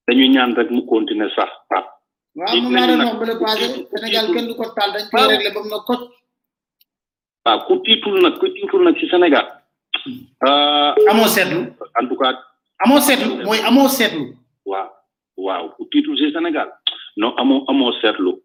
dañuy 0.07 0.29
ñaan 0.29 0.55
rek 0.55 0.71
mu 0.71 0.85
continuer 0.87 1.29
sax 1.35 1.49
ah. 1.75 1.83
waaw 2.35 2.61
moom 2.61 2.73
laa 2.75 2.87
doon 2.87 2.99
wax 3.41 3.59
ba 7.45 7.51
le 7.53 7.59
ku 7.67 7.73
tiitul 7.83 8.21
nag 8.21 8.39
ku 8.39 8.47
tiitul 8.47 8.83
nag 8.83 8.97
ci 8.97 9.07
Sénégal. 9.09 9.45
Mm-hmm. 10.05 10.19
Euh, 10.47 11.11
amoo 11.11 11.27
seetlu 11.27 11.73
tout 12.09 12.15
cas. 12.17 12.37
amoo 12.85 12.99
seetlu 12.99 13.43
mooy 13.43 13.59
amoo 13.59 13.87
seetlu. 13.89 14.33
waaw 14.65 14.89
waaw 15.37 15.67
ku 15.75 15.85
tiitul 15.91 16.17
ci 16.17 16.31
Sénégal 16.31 16.71
non 17.17 17.35
amoo 17.37 17.65
amoo 17.67 17.91
seetlu. 18.01 18.39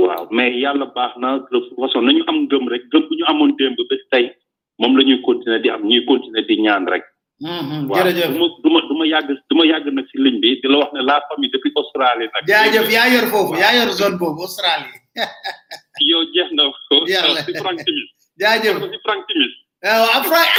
waaw 0.00 0.26
mais 0.30 0.58
yàlla 0.60 0.86
baax 0.86 1.14
na 1.18 1.38
de 1.38 1.44
toute 1.50 1.76
façon 1.78 2.02
nañu 2.02 2.24
am 2.26 2.48
gëm 2.48 2.66
rek 2.68 2.82
gëm 2.92 3.06
bu 3.08 3.14
ñu 3.14 3.24
amoon 3.28 3.54
démb 3.56 3.76
ba 3.78 3.94
tey. 4.10 4.34
moom 4.80 4.92
la 4.98 5.02
ñuy 5.08 5.20
continuer 5.28 5.60
di 5.64 5.68
am 5.76 5.82
ñuy 5.90 6.02
continuer 6.10 6.44
di 6.48 6.56
ñaan 6.64 6.84
rek. 6.92 7.04
Hmm, 7.42 7.62
hmm, 7.86 7.94
jërëjëf 7.96 8.30
waaw 8.40 8.48
du 8.64 8.68
ma 8.74 8.80
du 8.88 8.94
yàgg 9.12 9.28
du 9.48 9.54
ma 9.58 9.64
yàgg 9.72 9.86
nag 9.96 10.06
si 10.10 10.16
ligne 10.24 10.40
bi 10.42 10.56
di 10.62 10.66
la 10.72 10.78
wax 10.80 10.90
ne 10.94 11.00
la 11.08 11.16
famille 11.28 11.52
depuis 11.54 11.72
Australie 11.82 12.28
nag. 12.32 12.42
jaajëf 12.50 12.88
yaa 12.96 13.08
yor 13.14 13.26
foofu 13.32 13.52
yaa 13.62 13.74
yor 13.78 13.90
zone 14.00 14.16
boobu 14.20 14.40
Australie. 14.46 14.98
yow 16.10 16.22
jeex 16.34 16.50
na 16.56 16.62
ko. 16.88 16.94
jeex 17.10 17.22
na 17.36 17.40
si 17.46 17.52
Frank 17.62 17.78
Timis. 17.86 18.08
jaajëf 18.42 18.76
si 18.92 18.98
Frank 19.06 19.22
Timis. 19.28 19.54
Eh, 19.86 19.96
waaw 20.02 20.22
Frank. 20.30 20.50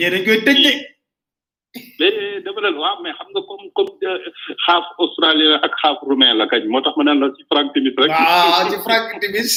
mais 1.99 2.43
dama 2.45 2.61
ne 2.63 2.69
waaw 2.85 2.97
mais 3.03 3.15
xam 3.19 3.29
nga 3.35 3.41
comme 3.49 3.67
comme 3.77 3.93
euh, 4.11 4.19
xaaf 4.65 4.85
australien 5.05 5.53
ak 5.67 5.73
xaaf 5.81 5.99
roumain 6.09 6.35
la 6.41 6.45
kañ 6.53 6.63
moo 6.73 6.81
tax 6.85 6.95
ma 6.99 7.05
naan 7.05 7.19
la 7.23 7.27
ci 7.37 7.43
franc 7.51 7.69
Timis 7.75 7.95
rek. 8.01 8.09
waaw 8.15 8.51
ah, 8.59 8.63
ci 8.71 8.77
franc 8.87 9.07
Timis. 9.23 9.53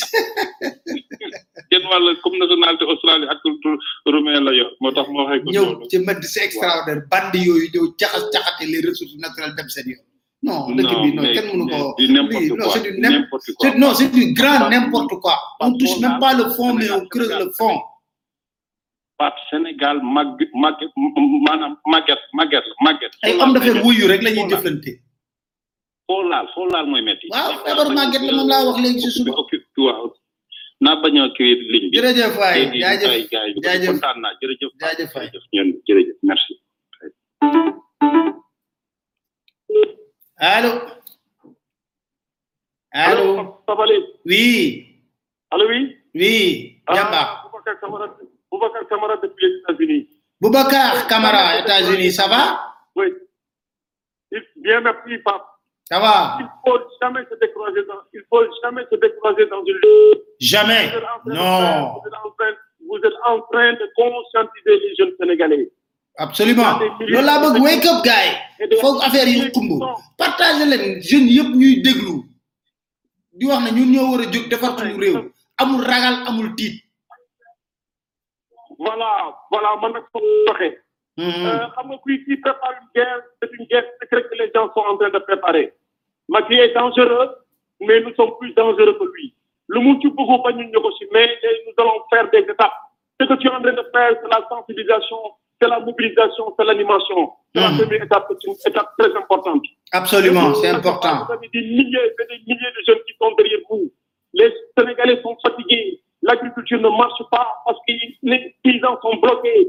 kenn 1.72 1.86
wàll 1.92 2.08
comme 2.24 2.38
nationalité 2.44 2.86
australien 2.94 3.30
ak 3.34 3.42
roumain 4.14 4.42
la 4.48 4.52
yor 4.60 4.70
moo 4.82 4.92
tax 4.96 5.08
ma 5.10 5.30
ko 5.30 5.50
ñëw 5.56 5.68
ci 5.92 5.98
mën 6.06 6.18
c'est 6.34 6.46
extraordinaire 6.48 7.02
bande 7.12 7.38
yooyu 7.48 7.68
ñëw 7.74 7.86
caxas 8.00 8.26
caxate 8.34 8.64
les 8.72 8.82
ressources 8.88 9.18
naturelles 9.26 9.56
dem 9.60 9.70
seen 9.76 9.88
yoon. 9.94 10.06
non 10.48 10.60
dëkk 10.78 10.98
bi 11.04 11.10
non 11.18 11.30
kenn 11.38 11.48
mënu 11.50 12.48
ko. 13.32 13.72
non 13.82 13.90
c'est 13.98 14.12
du 14.18 14.24
grand 14.40 14.60
n'importe 14.74 15.14
quoi. 15.24 15.36
on 15.66 15.72
touche 15.80 15.98
même 16.04 16.12
hein. 16.12 16.20
pas 16.26 16.34
le 16.40 16.46
fond 16.56 16.72
mais 16.78 16.90
on 16.98 17.02
creuse 17.14 17.30
le 17.44 17.50
fond. 17.60 17.78
Pape 19.22 19.38
Senegal 19.54 20.02
mag 20.02 20.34
mag 20.64 20.74
manam 21.46 21.78
maget 21.86 22.18
maget 22.34 22.66
maget. 22.88 23.14
màgget. 23.14 23.14
ay 23.26 23.32
homme 23.40 23.54
d'affaires 23.54 23.84
wuyu 23.86 24.04
rek 24.12 24.22
lañuy 24.26 24.48
defante 24.50 24.98
jëflante. 24.98 26.10
foo 26.10 26.24
laal 26.32 26.46
foo 26.54 26.66
laal 26.74 26.86
mooy 26.92 27.04
métti. 27.08 27.26
waaw 27.34 27.54
feebar 27.64 27.90
màgget 28.00 28.22
la 28.28 28.34
moom 28.38 28.50
laa 28.52 28.64
wax 28.68 28.78
legi 28.84 29.00
ci 29.06 29.10
suba. 29.16 29.32
waaw 29.86 30.10
naa 30.84 30.96
bañ 31.06 31.16
a 31.22 31.26
kii 31.38 31.54
ligne 31.72 31.88
bi. 31.94 31.98
jërëjëf 31.98 32.34
waay 32.42 32.62
jaajëf 32.84 33.12
jaajëf 33.30 33.90
kontaan 33.94 34.18
naa 34.26 34.34
jërëjëf. 34.42 36.18
merci. 36.30 36.54
allo. 40.56 40.74
allo 43.06 43.26
oui. 44.26 44.54
allo 45.54 45.66
oui. 45.72 45.82
oui. 46.16 46.42
Ah, 46.88 47.46
Boubacar 48.52 48.84
Camara 48.88 49.16
depuis 49.24 49.46
les 49.48 49.58
États-Unis. 49.64 50.08
Boubacar 50.42 51.08
Camara, 51.08 51.58
États-Unis, 51.60 52.12
ça 52.12 52.28
va 52.28 52.68
Oui. 52.96 53.08
Bien 54.58 54.82
merci, 54.82 55.18
pape. 55.24 55.46
Ça 55.86 56.00
va 56.00 56.38
Il 56.40 56.44
ne 56.44 56.50
faut 56.72 56.84
jamais 57.02 57.22
se 57.32 57.36
décourager 57.40 57.84
dans, 57.88 58.02
il 58.14 58.22
faut 58.30 58.44
jamais 58.64 58.84
se 58.92 58.96
décourager 58.98 59.46
dans 59.48 59.64
une 59.64 59.74
lutte. 59.74 60.22
Jamais. 60.40 60.88
non. 61.26 61.94
Vous 62.88 62.98
êtes, 63.06 63.14
en 63.26 63.40
train, 63.50 63.72
de 63.72 63.90
conscientiser 63.96 64.66
les 64.86 64.96
jeunes 65.00 65.16
Sénégalais. 65.18 65.72
Absolument. 66.18 66.78
Le 67.00 67.22
labo 67.22 67.58
wake 67.62 67.86
up 67.86 68.04
guy. 68.04 68.36
faut 68.82 69.00
affaire 69.02 69.26
yi 69.28 69.50
kumbu 69.54 69.80
Partagez 70.18 70.66
les 70.66 71.02
jeunes 71.02 71.28
yep 71.30 71.48
ñuy 71.56 71.82
déglu 71.82 72.24
di 73.32 73.46
wax 73.46 73.62
ne 73.62 73.70
ñun 73.78 73.92
ñoo 73.94 74.12
wara 74.12 74.24
a 74.24 74.26
défar 74.28 74.76
defar 74.76 75.00
réew 75.00 75.32
amul 75.58 75.84
ragal 75.84 76.28
amul 76.28 76.54
titre 76.56 76.84
voilà 78.82 79.38
voilà 79.52 79.70
maintenant, 79.82 80.00
nag 80.02 80.06
foofu 80.12 80.46
doxee. 80.48 82.22
qui 82.26 82.38
prépare 82.38 82.74
une 82.82 82.90
guerre 82.96 83.22
c'est 83.42 83.50
une 83.60 83.66
guerre 83.68 83.86
secrète 84.02 84.28
que 84.30 84.36
les 84.36 84.52
gens 84.54 84.70
sont 84.74 84.82
en 84.82 84.98
train 84.98 85.10
de 85.10 85.20
préparer. 85.20 85.74
vie 86.50 86.56
est 86.58 86.74
dangereuse, 86.74 87.34
mais 87.80 88.02
nous 88.02 88.14
sommes 88.16 88.34
plus 88.40 88.54
dangereux 88.56 88.98
que 89.00 89.06
lui 89.16 89.34
Le 89.68 89.80
ne 89.80 89.94
ne 89.94 90.10
peut 90.16 90.42
pas 90.44 90.52
nous 90.52 90.70
négocier 90.70 91.08
mais 91.14 91.28
nous 91.66 91.74
allons 91.78 92.00
faire 92.12 92.30
des 92.32 92.40
étapes 92.54 92.78
ce 93.20 93.28
que 93.28 93.34
tu 93.36 93.48
es 93.48 93.52
en 93.52 93.62
train 93.62 93.74
de 93.82 93.86
faire 93.94 94.12
c'est 94.22 94.30
la 94.36 94.42
sensibilisation 94.50 95.18
c'est 95.62 95.68
la 95.68 95.80
mobilisation 95.80 96.46
c'est 96.58 96.66
l'animation. 96.66 97.20
c'est 97.54 97.62
la 97.62 97.68
mm-hmm. 97.70 97.82
première 97.84 98.04
étape 98.04 98.26
c'est 98.40 98.48
une 98.48 98.56
étape 98.72 98.90
très 98.98 99.16
importante. 99.16 99.64
absolument 100.00 100.54
c'est 100.56 100.70
important. 100.70 101.26
vous 101.28 101.34
avez 101.34 101.48
des 101.50 101.62
milliers 101.78 102.10
et 102.20 102.26
des 102.32 102.42
milliers 102.48 102.74
de 102.78 102.82
jeunes 102.88 103.04
qui 103.06 103.14
sont 103.22 103.32
derrière 103.36 103.60
vous 103.70 103.92
ne 106.78 106.90
marche 106.98 107.22
pas 107.30 107.48
parce 107.66 107.78
que 107.88 107.94
les 108.24 108.56
paysans 108.64 108.98
sont 109.02 109.16
bloqués. 109.18 109.68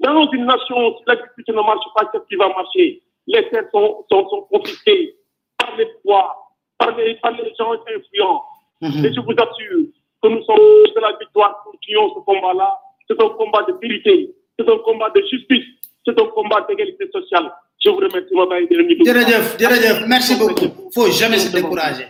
Dans 0.00 0.30
une 0.32 0.44
nation, 0.46 0.96
si 0.98 1.02
l'agriculture 1.06 1.54
ne 1.54 1.62
marche 1.66 1.86
pas, 1.96 2.04
qu'est-ce 2.12 2.24
qui 2.28 2.36
va 2.36 2.48
marcher 2.48 3.02
Les 3.26 3.48
terres 3.50 3.64
sont, 3.72 4.04
sont, 4.10 4.46
confisquées 4.50 5.14
par 5.58 5.74
les 5.76 5.86
poids, 6.02 6.34
par 6.78 6.96
les, 6.96 7.14
par 7.16 7.32
les 7.32 7.52
gens 7.58 7.72
influents. 7.72 8.42
Mhm. 8.80 9.04
Et 9.06 9.12
je 9.14 9.20
vous 9.20 9.32
assure 9.32 9.86
que 10.22 10.28
nous 10.28 10.42
sommes 10.44 10.58
de 10.94 11.00
la 11.00 11.16
victoire, 11.18 11.62
continuons 11.64 12.10
ce 12.14 12.20
combat-là. 12.20 12.76
C'est 13.08 13.20
un 13.20 13.28
combat 13.30 13.62
de 13.64 13.74
vérité, 13.82 14.30
c'est 14.58 14.68
un 14.68 14.78
combat 14.78 15.10
de 15.10 15.22
justice, 15.30 15.64
c'est 16.06 16.18
un 16.18 16.26
combat 16.26 16.62
d'égalité 16.68 17.08
sociale. 17.12 17.52
Je 17.84 17.90
vous 17.90 17.96
remercie, 17.96 18.34
madame 18.34 20.08
Merci 20.08 20.36
beaucoup. 20.38 20.52
Il 20.56 20.60
merci 20.60 20.70
beaucoup 20.72 20.90
faut 20.94 21.10
jamais 21.10 21.38
se 21.38 21.54
décourager. 21.54 22.08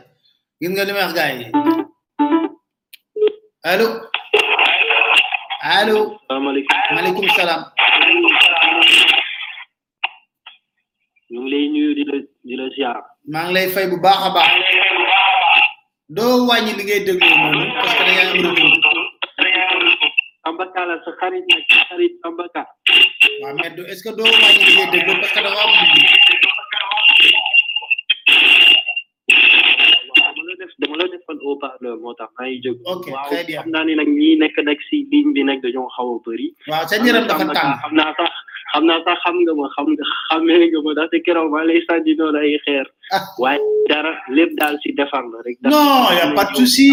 Allô. 3.67 3.87
allo 5.65 6.21
salaamaaleykum 6.29 6.95
maaleykum 6.95 7.29
salaam. 7.39 7.61
ñu 11.33 11.39
ngi 11.45 11.51
lay 11.53 11.65
nuyu 11.75 11.91
di 11.99 12.03
la 12.11 12.17
di 12.49 12.55
la 12.59 12.65
maa 13.33 13.45
ngi 13.45 13.53
lay 13.57 13.67
fay 13.75 13.87
bu 13.93 13.97
baax 14.05 14.19
a 14.27 14.29
baax. 14.37 14.49
doo 16.17 16.35
wàññi 16.49 16.73
li 16.79 16.85
ngay 16.85 17.01
déglu 17.07 17.31
noonu 17.37 17.63
parce 17.81 17.95
que 20.71 20.73
da 20.77 20.83
la 20.89 20.95
sa 21.05 21.11
xarit 21.21 21.45
nag 21.49 21.61
sa 21.73 21.79
est 23.93 24.03
doo 24.19 24.33
wàññi 24.43 24.65
li 24.69 24.73
ngay 24.77 24.89
déglu 24.93 25.13
parce 25.21 25.33
que 25.33 25.41
da 28.33 28.37
def 30.65 30.73
dama 30.81 30.97
la 30.97 31.05
defoon 31.15 31.39
au 31.43 31.57
parleur 31.57 31.97
moo 32.03 32.15
tax 32.15 32.31
maa 32.39 32.47
ngi 32.49 32.61
jóg. 32.65 32.77
ok 32.85 33.07
très 33.29 33.45
bien 33.47 33.57
waaw 33.57 33.63
xam 33.63 33.71
naa 33.75 33.85
ne 33.89 33.95
nag 34.01 34.09
ñii 34.21 34.37
nekk 34.43 34.57
nag 34.69 34.79
si 34.89 34.97
ligne 35.11 35.33
bi 35.37 35.43
nag 35.45 35.59
dañoo 35.65 35.89
xaw 35.97 36.09
a 36.17 36.19
bëri. 36.27 36.49
waaw 36.71 36.87
seen 36.91 37.07
yaram 37.07 37.27
dafa 37.31 37.45
tàng 37.59 37.73
xam 37.83 37.95
naa 38.01 38.13
sax 38.21 38.33
xam 38.73 38.85
naa 38.89 39.01
sax 39.07 39.19
xam 39.25 39.37
nga 39.45 39.53
ma 39.61 39.67
xam 39.77 39.87
nga 39.95 40.05
xamee 40.29 40.69
nga 40.73 40.81
ma 40.85 40.93
ndaxte 40.97 41.17
keroog 41.27 41.51
maa 41.53 41.65
lay 41.65 41.81
sànni 41.89 42.13
noonu 42.21 42.39
ay 42.43 42.57
xeer. 42.67 42.87
Ah. 43.17 43.23
waaye 43.43 43.61
dara 43.91 44.13
lépp 44.37 44.51
daal 44.61 44.77
si 44.83 44.89
defar 44.99 45.25
la 45.33 45.39
rek. 45.47 45.57
non 45.75 45.87
y 46.19 46.23
a 46.25 46.27
pas 46.37 46.47
de 46.47 46.55
souci. 46.57 46.91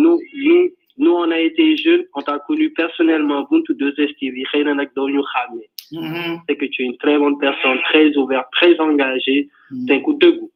nous 0.00 0.18
nous 0.46 0.64
nous 1.02 1.14
on 1.24 1.30
a 1.36 1.38
été 1.50 1.76
jeunes 1.84 2.04
on 2.14 2.22
t'a 2.22 2.38
connu 2.46 2.70
personnellement 2.80 3.40
Buntu 3.50 3.72
2STV 3.80 4.34
yi 4.40 4.44
xëy 4.50 4.62
na 4.64 4.74
nag 4.80 4.88
doo 4.96 5.08
ñu 5.10 5.22
xàmmee. 5.32 5.68
Mm-hmm. 5.92 6.32
c'est 6.48 6.56
que 6.56 6.66
tu 6.72 6.82
es 6.82 6.86
une 6.86 6.96
très 6.98 7.18
bonne 7.18 7.38
personne 7.38 7.78
très 7.90 8.06
ouverte 8.22 8.46
très 8.58 8.74
engagée. 8.88 9.42
Mm-hmm. 9.44 9.86
te 9.88 9.96
ku 10.06 10.14
dëggu 10.22 10.46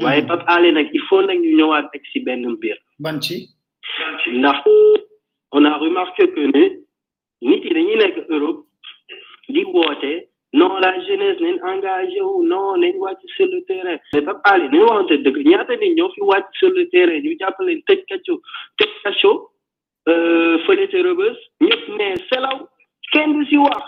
waaye 0.00 0.20
mhm. 0.20 0.28
Pape 0.28 0.44
Alé 0.46 0.70
nag 0.72 0.88
il 0.92 1.02
faut 1.08 1.22
nag 1.22 1.38
ñu 1.38 1.54
ñëwaat 1.56 1.86
rek 1.92 2.04
si 2.12 2.20
benn 2.20 2.46
mbir. 2.48 2.76
ban 2.98 3.20
ci. 3.20 3.50
ndax 4.32 4.62
on 5.52 5.64
a 5.64 5.78
remarqué 5.78 6.28
que 6.34 6.40
ne 6.40 6.64
nit 7.42 7.64
yi 7.64 7.74
dañuy 7.74 7.96
nekk 7.96 8.16
Europe 8.30 8.66
di 9.48 9.62
woote 9.64 10.28
non 10.52 10.80
la 10.80 10.98
jeunesse 11.06 11.40
nañ 11.40 11.58
engagé 11.72 12.20
wu 12.20 12.42
non 12.42 12.76
nañ 12.80 12.96
wàcc 12.98 13.20
sur 13.36 13.46
le 13.46 13.60
terrain. 13.68 13.98
mais 14.12 14.22
Pape 14.22 14.40
Alé 14.44 14.64
nañu 14.68 14.82
waxante 14.84 15.22
dëgg 15.24 15.46
ñaata 15.46 15.76
nit 15.76 15.94
ñoo 15.96 16.10
fi 16.14 16.20
wàcc 16.20 16.46
sur 16.58 16.70
le 16.72 16.88
terrain 16.88 17.20
ñu 17.22 17.36
jàppale 17.38 17.82
tëj 17.86 18.00
kaco 18.08 18.34
tëj 18.78 18.90
kaco 19.04 19.50
euh, 20.08 20.58
fële 20.66 20.88
ca 20.90 20.98
Rebeuss 21.02 21.38
ñëpp 21.62 21.82
ne 21.98 22.08
selaw 22.30 22.58
kenn 23.12 23.32
du 23.34 23.46
si 23.46 23.56
wax 23.56 23.82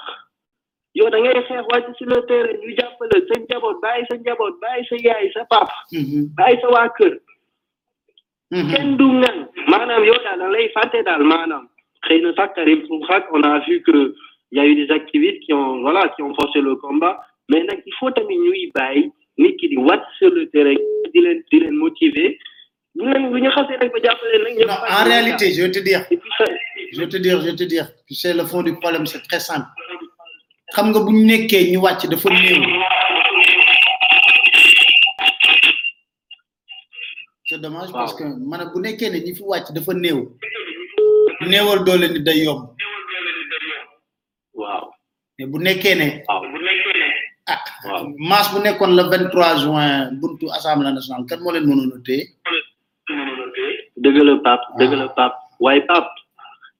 yow 0.97 1.11
da 1.13 1.19
ngay 1.21 1.41
xeex 1.47 1.65
wàcc 1.73 1.89
si 1.99 2.05
le 2.11 2.19
terrain 2.29 2.61
ñu 2.63 2.73
jàppale 2.79 3.19
sa 3.31 3.35
njaboot 3.41 3.81
bàyyi 3.85 4.05
sa 4.11 4.17
njaboot 4.21 4.55
bàyyi 4.63 4.85
sa 4.91 4.97
yaay 5.07 5.27
sa 5.35 5.43
papa. 5.51 5.75
bàyyi 6.39 6.61
sa 6.63 6.69
waa 6.75 6.89
kër. 6.99 7.15
kenn 8.73 8.97
du 8.97 9.07
ngan 9.21 9.39
maanaam 9.69 10.05
yow 10.09 10.17
daal 10.29 10.39
da 10.45 10.49
lay 10.55 10.71
fàtte 10.77 11.03
daal 11.09 11.25
maanaam 11.33 11.69
xëy 12.09 12.23
na 12.23 12.33
sax 12.39 12.55
Karim 12.57 12.81
Soumkhak 12.89 13.29
on 13.33 13.45
a 13.45 13.53
vu 13.69 13.81
que 13.83 14.15
y 14.53 14.59
a 14.61 14.65
eu 14.65 14.75
des 14.75 14.91
activistes 14.95 15.41
qui 15.45 15.53
ont 15.53 15.81
voilà 15.83 16.09
qui 16.17 16.23
ont 16.23 16.35
forcé 16.35 16.61
le 16.61 16.77
combat 16.77 17.21
mais 17.51 17.63
nag 17.65 17.83
il 17.87 17.93
faut 18.01 18.11
tamit 18.11 18.39
ñuy 18.39 18.71
bàyyi 18.75 19.13
nit 19.39 19.57
ki 19.57 19.69
di 19.69 19.77
wàcc 19.77 20.05
sur 20.19 20.31
le 20.31 20.49
terrain 20.49 20.77
di 21.13 21.21
leen 21.21 21.43
di 21.53 21.61
leen 21.61 21.77
motiver 21.85 22.39
bu 22.95 23.05
leen 23.13 23.31
bu 23.31 23.37
ñu 23.45 23.51
xasee 23.51 23.77
rek 23.83 23.93
ba 23.93 24.01
jàppale 24.03 24.39
nag. 24.45 24.55
ñëpp 24.59 25.01
en 25.01 25.05
réalité 25.13 25.53
je 25.53 25.61
vais 25.63 25.71
te 25.71 25.81
dire. 25.89 26.03
je 26.93 26.99
vais 27.01 27.09
te 27.15 27.19
dire 27.19 27.39
je 27.43 27.47
vais 27.51 27.57
te 27.63 27.69
dire 27.75 27.87
tu 28.09 28.15
sais 28.15 28.33
le 28.33 28.45
fond 28.45 28.63
du 28.63 28.73
problème 28.81 29.05
c'est 29.07 29.23
très 29.29 29.41
simple. 29.41 29.67
xam 30.75 30.87
nga 30.91 31.01
bu 31.07 31.13
nekkee 31.29 31.63
ñu 31.73 31.79
wàcc 31.85 32.03
dafa 32.13 32.29
néew 32.43 32.61
c'est 37.49 37.61
dommage 37.65 37.93
parce 37.99 38.15
que 38.19 38.25
bu 38.73 38.79
nekkee 38.85 39.11
ne 39.13 39.19
ñi 39.25 39.33
fi 39.37 39.43
wàcc 39.53 39.67
dafa 39.75 39.93
néew 40.03 40.19
néewal 41.51 41.81
doole 41.87 42.07
ni 42.09 42.21
day 42.27 42.39
yomb 42.45 42.63
waaw 44.61 44.85
mais 45.37 45.47
bu 45.53 45.59
nekkee 45.67 45.95
ne 46.01 46.07
ah 47.53 47.63
masse 48.31 48.51
bu 48.53 48.59
nekkoon 48.61 48.91
la 48.99 49.05
vingt 49.11 49.31
trois 49.33 49.55
juin 49.63 49.91
buntu 50.21 50.47
assemblée 50.57 50.93
nationale 50.93 51.27
kan 51.29 51.41
moo 51.43 51.53
leen 51.53 51.67
mënoon 51.69 51.93
a 51.97 51.99
téye 52.07 52.25
dëgg 54.03 54.17
la 54.27 54.35
Pape 54.47 54.65
dëgg 54.79 54.93
la 54.99 56.07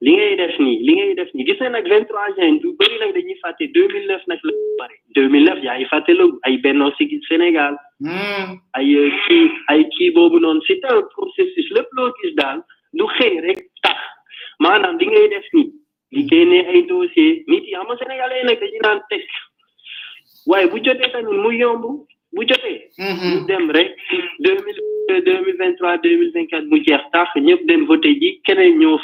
li 0.05 0.13
ngay 0.15 0.35
def 0.39 0.55
ni 0.59 0.73
li 0.87 1.13
def 1.17 1.29
ni 1.33 1.43
23 1.43 2.33
juin 2.37 2.57
du 2.61 2.69
bëri 2.79 2.97
nag 3.01 3.11
dañuy 3.13 3.37
2009 3.77 4.27
nag 4.29 4.39
la 4.47 4.53
2009 5.19 5.85
fàtte 5.91 6.11
ay 6.43 6.57
Benno 6.57 6.85
au 6.87 6.91
Sénégal. 7.27 7.77
Hmm. 7.99 8.61
ay 8.73 8.93
euh, 8.95 9.09
kii 9.27 9.49
ay 9.67 9.83
kii 9.89 10.11
boobu 10.11 10.37
c'est 10.67 10.85
un 10.85 11.01
processus 11.15 11.67
le 11.71 11.81
loo 11.93 12.11
gis 12.21 12.35
daal 12.35 12.59
du 12.93 13.05
xëy 13.15 13.39
rek 13.41 13.59
tax 13.81 13.97
maanaam 14.59 14.99
li 14.99 15.05
ngay 15.05 15.27
def 15.29 15.45
ni 15.53 15.71
li 16.11 16.59
ay 16.59 16.83
dossier 16.83 17.43
nit 17.47 17.63
yi 17.65 17.73
xam 17.73 17.89
sénégalais 17.97 18.43
dañu 18.43 18.79
naan 18.83 19.01
texte. 19.09 19.37
waaye 20.45 20.67
bu 20.67 20.77
jotee 20.85 21.09
tamit 21.11 21.41
mu 21.43 21.51
yomb 21.57 21.81
bu 22.33 22.43
jotee. 22.49 22.85
Hmm. 22.99 23.15
mu 23.31 23.47
dem 23.47 23.71
rek 23.71 23.91
deux 24.45 24.57
mille 24.65 24.81
deux 25.25 25.39
mille 25.45 25.57
vingt 26.35 27.01
tax 27.13 27.29
ñëpp 27.47 27.65
dem 27.65 27.85
voté 27.85 28.09
ji 28.21 28.39
keneen 28.45 28.77
ñoo 28.79 28.99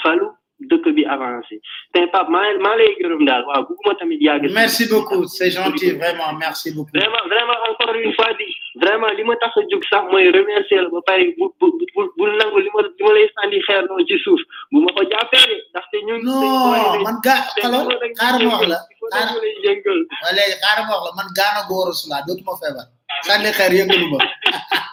dëkk 0.62 0.86
bi 0.96 1.04
avancé 1.06 1.58
te 1.94 2.00
pas 2.14 2.28
maa 2.34 2.52
maa 2.64 2.76
lay 2.80 2.92
gërëm 3.00 3.24
daal 3.28 3.44
waaw 3.48 3.66
bëgguma 3.68 3.96
tamit 4.00 4.22
yàgg. 4.22 4.52
merci 4.54 4.86
beaucoup 4.88 5.26
c'est 5.26 5.52
gentil 5.52 5.94
vraiment 5.98 6.32
merci 6.40 6.72
beaucoup. 6.74 6.92
vraiment 6.94 7.24
vraiment 7.28 7.58
encore 7.72 7.96
une 7.96 8.14
fois 8.14 8.30
di 8.40 8.46
vraiment 8.76 9.08
li 9.18 9.24
ma 9.24 9.36
tax 9.38 9.54
sax 9.90 10.04
mooy 10.12 10.30
remercier 10.30 10.78
la 10.82 10.90
ba 10.90 11.00
pare 11.06 11.26
bu 11.38 11.50
bu 11.60 12.08
bu 12.18 12.26
nangu 12.42 12.58
li 12.66 12.70
ma 12.76 12.82
li 12.88 12.92
ma 13.06 13.12
lay 13.18 13.28
sànni 13.36 13.60
xeer 13.68 13.84
ci 14.10 14.18
suuf 14.26 14.42
bu 14.72 14.82
ma 14.86 14.92
ko 14.96 15.02
jàppee 15.14 15.44
de 15.52 15.56
ndaxte 15.72 15.98
ñun. 16.08 16.20
non 16.24 17.02
man 17.06 17.18
gaa 17.26 17.42
alors 17.66 17.86
xaaral 18.20 18.48
wax 18.50 18.64
la 18.72 18.80
xaaral 19.12 19.42
léegi 19.44 20.60
xaaral 20.62 20.86
ma 20.88 20.94
wax 20.96 21.04
la 21.06 21.12
man 21.20 21.30
gaana 21.38 21.62
góor 21.70 21.94
su 21.94 22.08
laa 22.10 22.22
dootuma 22.28 22.54
feebar 22.62 22.88
sànni 23.28 23.50
xeer 23.58 23.72
yëngalu 23.82 24.08
ma. 24.14 24.20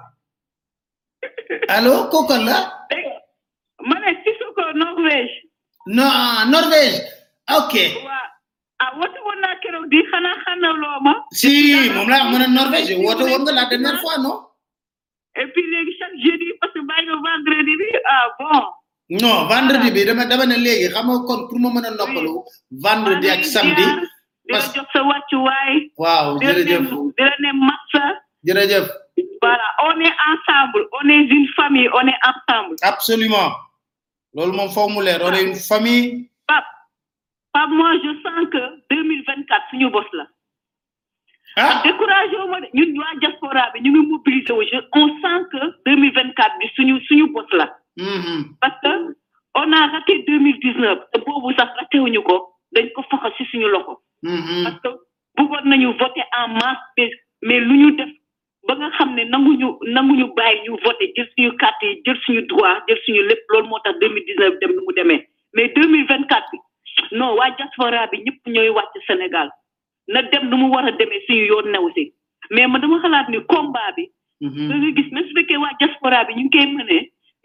allo 1.75 1.93
kooku 2.11 2.35
la. 2.47 2.57
ma 3.89 3.95
ne 4.03 4.09
Sissoko 4.23 4.63
Norvège. 4.81 5.33
non 5.97 6.05
ah, 6.09 6.43
Norvège. 6.53 6.97
ok. 7.59 7.73
waaw 8.07 8.27
ah 8.83 8.91
woote 8.99 9.19
woon 9.25 9.37
naa 9.41 9.85
di 9.93 9.99
xanaa 10.11 10.37
xanaa 10.45 10.75
loo 10.81 10.97
ma. 11.05 11.13
si 11.41 11.49
moom 11.95 12.07
laa 12.11 12.29
mën 12.31 12.43
a 12.45 12.47
Norvège 12.59 12.93
woote 13.03 13.23
woon 13.29 13.41
nga 13.45 13.53
la 13.59 13.65
dernière 13.71 13.99
fois 14.03 14.17
non. 14.25 14.37
léegi 15.37 15.97
non 19.21 19.33
ah, 19.33 19.43
vendredi 19.53 19.91
bi 19.95 20.01
dama 20.07 20.23
dama 20.29 20.45
ne 20.51 20.55
léegi 20.65 20.87
xam 20.93 21.05
nga 21.09 21.19
kon 21.27 21.39
pour 21.47 21.59
ma 21.63 21.69
mën 21.75 21.85
a 21.87 21.95
vendredi 22.87 23.27
ak 23.35 23.43
samedi. 23.45 23.85
parce 24.49 24.69
que 24.73 24.79
di 24.79 24.85
sa 24.93 25.01
wàccuwaay. 25.09 25.73
waaw 25.97 26.39
jërëjëf 28.43 28.85
di 29.15 29.29
la 29.29 29.29
Voilà, 29.41 29.61
on 29.85 29.99
est 29.99 30.15
ensemble, 30.31 30.87
on 31.01 31.09
est 31.09 31.25
une 31.25 31.47
famille, 31.55 31.89
on 31.93 32.07
est 32.07 32.17
ensemble. 32.25 32.75
Absolument. 32.83 33.51
on 34.35 34.53
est 34.53 35.43
une 35.43 35.55
famille. 35.55 36.29
Pape, 37.53 37.69
moi 37.71 37.91
je 37.95 38.15
sens 38.21 38.49
que 38.51 38.81
2024 38.95 39.61
c'est 39.71 39.89
boss 39.91 40.05
la. 40.13 40.25
ah, 41.57 41.69
ah 41.69 41.81
découragez 41.83 42.37
nous 42.73 42.85
nous 42.93 43.03
sommes 43.03 43.19
diaspora 43.19 43.69
bi 43.73 43.81
ñu 43.81 43.99
on 44.93 45.07
sent 45.19 45.41
que 45.51 45.81
2024 45.85 46.49
c'est 46.61 46.67
suñu 46.75 47.01
suñu 47.01 47.27
bos 47.33 47.43
la. 47.51 47.75
Mm-hmm. 47.97 48.43
parce 48.61 48.79
que 48.81 49.17
on 49.55 49.69
a 49.73 49.87
raté 49.87 50.23
2019 50.25 50.99
vous, 51.13 51.25
boobu 51.41 51.53
sax 51.55 51.71
raté 51.75 51.99
wuñu 51.99 52.23
ko 52.23 52.55
dañ 52.71 52.87
ko 52.95 53.03
faxal 53.11 53.33
ci 53.35 53.43
suñu 53.51 53.67
loxo. 53.69 54.01
Mm-hmm. 54.23 54.63
parce 54.63 54.79
que 54.79 54.91
bëggoon 55.35 55.65
nañu 55.65 55.87
voter 55.99 56.23
en 56.39 56.47
masse 56.53 57.11
mais 57.43 57.59
lu 57.59 57.77
ñu 57.79 57.91
def. 57.97 58.07
Bagan 58.67 58.91
khamne 58.97 59.23
nan 59.25 59.41
moun 59.41 59.59
yu 60.19 60.27
bay 60.37 60.55
yu 60.65 60.77
vote, 60.85 61.01
jel 61.15 61.25
sin 61.33 61.45
yu 61.45 61.51
kati, 61.63 61.91
jel 62.05 62.17
sin 62.25 62.35
yu 62.37 62.41
dwa, 62.49 62.69
jel 62.87 62.97
sin 63.05 63.15
yu 63.15 63.23
leplon 63.29 63.67
mota 63.71 63.91
2019 64.01 64.59
dem 64.61 64.75
nou 64.75 64.83
mou 64.87 64.93
deme. 64.99 65.17
Me 65.57 65.63
2024, 65.73 66.59
nou 67.21 67.37
wajasfora 67.41 68.05
bi, 68.11 68.21
nyip 68.25 68.37
non, 68.37 68.41
moun 68.45 68.59
yoy 68.59 68.73
wache 68.77 69.01
Senegal. 69.07 69.49
Nan 70.13 70.29
dem 70.33 70.45
nou 70.51 70.61
mou 70.61 70.71
wache 70.77 70.93
deme, 71.01 71.23
sin 71.25 71.41
yu 71.41 71.47
yorne 71.53 71.81
wese. 71.87 72.05
Me 72.51 72.67
mwen 72.67 72.85
mwen 72.87 73.01
halad 73.07 73.33
ni 73.33 73.41
koumba 73.49 73.83
bi, 73.97 74.05
mwen 74.45 74.53
mhm. 74.53 74.69
mwen 74.69 74.95
gisne, 74.99 75.17
mwen 75.17 75.29
sveke 75.31 75.57
wajasfora 75.65 76.21
bi, 76.29 76.37
yon 76.41 76.53
ke 76.53 76.65
mene, 76.77 76.99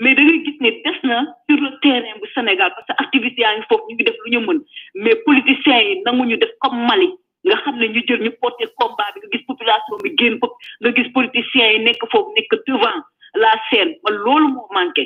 me 0.05 0.13
mwen 0.21 0.41
gisne, 0.47 0.75
desna, 0.85 1.23
pyrlo 1.49 1.73
teren 1.85 2.21
pou 2.23 2.33
Senegal, 2.37 2.75
pasa 2.77 2.99
aktivite 3.07 3.41
a 3.45 3.55
yon 3.57 3.67
fok, 3.73 3.89
yon 3.89 4.03
gide 4.03 4.13
foun 4.19 4.37
yon 4.37 4.47
moun. 4.51 4.63
Me 5.05 5.17
politisyen 5.27 6.05
nan 6.05 6.21
moun 6.21 6.37
yon 6.37 6.45
de 6.45 6.53
kom 6.65 6.77
mali. 6.93 7.15
nga 7.47 7.57
xam 7.63 7.77
ne 7.81 7.87
ñu 7.95 8.01
jël 8.09 8.21
ñu 8.27 8.31
porter 8.43 8.69
combat 8.81 9.13
bi 9.15 9.21
nga 9.23 9.29
gis 9.35 9.45
population 9.51 9.97
bi 10.03 10.11
génn 10.19 10.35
foofu 10.43 10.59
nga 10.81 10.91
gis 10.97 11.11
politiciens 11.17 11.71
yi 11.73 11.79
nekk 11.87 12.03
foofu 12.13 12.31
nekk 12.37 12.53
devant 12.67 13.01
la 13.43 13.53
scène 13.71 13.93
man 14.05 14.15
loolu 14.25 14.49
moo 14.55 14.69
manqué 14.79 15.05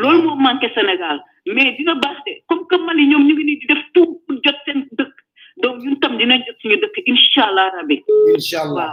loolu 0.00 0.22
moo 0.24 0.36
manqué 0.46 0.66
Sénégal 0.76 1.18
mais 1.54 1.72
dina 1.76 1.94
baax 2.02 2.18
comme 2.48 2.66
que 2.68 2.76
Mali 2.84 3.04
ñoom 3.10 3.22
ñu 3.26 3.34
ngi 3.34 3.44
nii 3.46 3.58
di 3.60 3.66
def 3.70 3.82
tout 3.94 4.10
pour 4.26 4.36
jot 4.44 4.56
seen 4.64 4.78
dëkk 4.98 5.14
donc 5.62 5.74
ñun 5.84 6.00
tam 6.00 6.12
dinañ 6.18 6.40
jot 6.46 6.56
suñu 6.62 6.78
dëkk 6.84 6.96
incha 7.10 7.44
allah 7.48 7.66
rabi. 7.76 7.96
incha 8.34 8.60
allah 8.66 8.92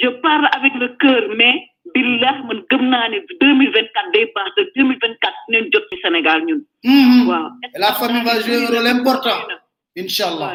je 0.00 0.08
parle 0.26 0.48
avec 0.58 0.74
le 0.82 0.88
cœur 1.02 1.22
mais 1.38 1.54
billah 1.94 2.34
man 2.46 2.58
gëm 2.70 2.82
naa 2.92 3.08
ne 3.12 3.18
deux 3.40 3.54
day 4.12 4.24
baax 4.34 4.50
de 4.58 4.62
2024 4.74 5.34
mille 5.50 5.68
jot 5.72 5.84
ci 5.92 5.96
Sénégal 6.04 6.38
ñun. 6.46 6.60
Hum, 6.86 7.04
hum. 7.22 7.28
waaw 7.28 7.48
la 7.84 7.90
famille 7.98 8.24
va 8.28 8.40
jouer 8.40 8.58
un 8.64 8.68
rôle 8.72 8.86
important 8.98 9.40
incha 10.02 10.26
allah 10.32 10.54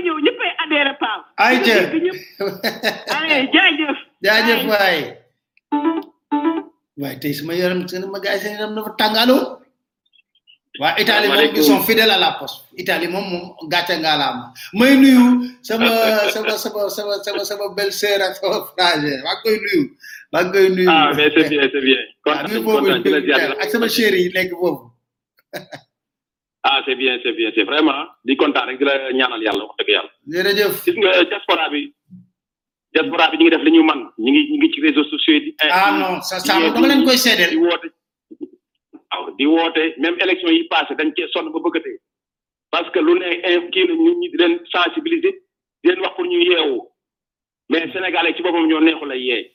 ñëw 0.02 0.20
ñëppay 0.26 0.50
adhéré 0.62 0.92
paaw. 1.02 1.20
ay 1.46 1.56
jëf 1.64 3.10
ay 3.12 3.50
jaajëf. 3.54 3.96
jaajëf 4.24 4.62
waay. 4.70 5.00
waay 7.00 7.16
tey 7.22 7.34
sama 7.36 7.52
yaram 7.60 7.80
sama 7.90 8.18
gars 8.24 8.34
yi 8.42 8.42
seen 8.42 8.54
yaram 8.56 8.74
dafa 8.76 8.90
tàng 9.00 9.16
allo. 9.22 9.38
waa 10.80 10.94
Italie 11.02 11.28
moom 11.28 11.50
ils 11.54 11.64
sont 11.64 11.84
à 11.88 12.18
la 12.24 12.30
poste 12.38 12.58
Italie 12.82 13.08
moom 13.12 13.24
moom 13.30 13.46
gàcce 13.72 13.94
nga 14.00 14.12
la 14.20 14.26
am 14.32 14.40
may 14.78 14.94
nuyu 14.96 15.44
sama 15.68 15.88
sama 16.30 16.56
sama 16.56 16.82
sama 16.96 17.12
sama 17.26 17.42
sama 17.50 17.64
belle 17.76 17.92
sœur 18.00 18.20
ak 18.26 18.34
sama 18.40 18.58
frère 18.72 19.20
maa 19.24 19.36
koy 19.42 19.56
nuyu 19.62 19.80
maa 20.32 20.44
koy 20.52 20.66
nuyu. 20.74 20.88
ah 20.90 21.12
mais 21.16 21.28
c'est 21.34 21.48
bien 21.52 21.64
c'est 21.72 21.84
bien. 21.88 22.00
kontaan 22.24 23.02
nañu 23.04 23.54
ak 23.62 23.68
sama 23.72 23.88
chéri 23.94 24.22
léegi 24.34 24.54
boobu. 24.60 24.84
ah 26.62 26.82
c'est 26.84 26.94
bien 26.96 27.18
c'est 27.22 27.32
bien 27.32 27.50
c'est 27.54 27.62
vraiment 27.64 28.04
di 28.24 28.36
kontaan 28.36 28.66
rek 28.68 28.78
di 28.78 28.84
la 28.84 29.12
ñaanal 29.12 29.42
yàlla 29.42 29.64
wax 29.64 29.76
dëgg 29.78 29.90
yàlla. 29.90 30.52
gis 30.84 30.96
nga 30.96 31.10
euh, 31.16 31.24
diaspora 31.24 31.70
bi. 31.70 31.94
ñu 32.94 33.36
ngi 33.40 33.50
def 33.50 33.62
li 33.64 33.70
ñu 33.72 33.82
man 33.82 34.00
ñu 34.18 34.30
ngi 34.30 34.42
ñu 34.50 34.56
ngi 34.58 34.72
ci 34.74 34.80
réseaux 34.80 35.04
sociaux 35.04 35.38
sa 35.60 35.66
ah, 35.70 36.20
saa 36.20 36.40
di 39.36 39.46
woote. 39.46 39.76
waaw 39.76 40.00
même 40.00 40.16
élection 40.20 40.48
yi 40.48 40.64
passé 40.68 40.94
dañ 40.96 41.10
cee 41.16 41.28
sonn 41.32 41.50
ba 41.52 41.58
bëgg 41.64 41.80
parce 42.70 42.90
que 42.92 43.00
lu 43.00 43.14
ne 43.18 43.70
kii 43.72 43.86
la 43.86 43.94
ñu 44.04 44.12
ñu 44.20 44.28
di 44.32 45.88
wax 45.96 46.14
pour 46.16 46.24
ñu 46.26 46.38
yeewu 46.48 46.80
mais 47.70 47.90
sénégalais 47.92 48.34
ci 48.34 48.42
boppam 48.42 48.66
ñoo 48.66 48.80
neexu 48.80 49.06
lay 49.06 49.20
yee. 49.28 49.50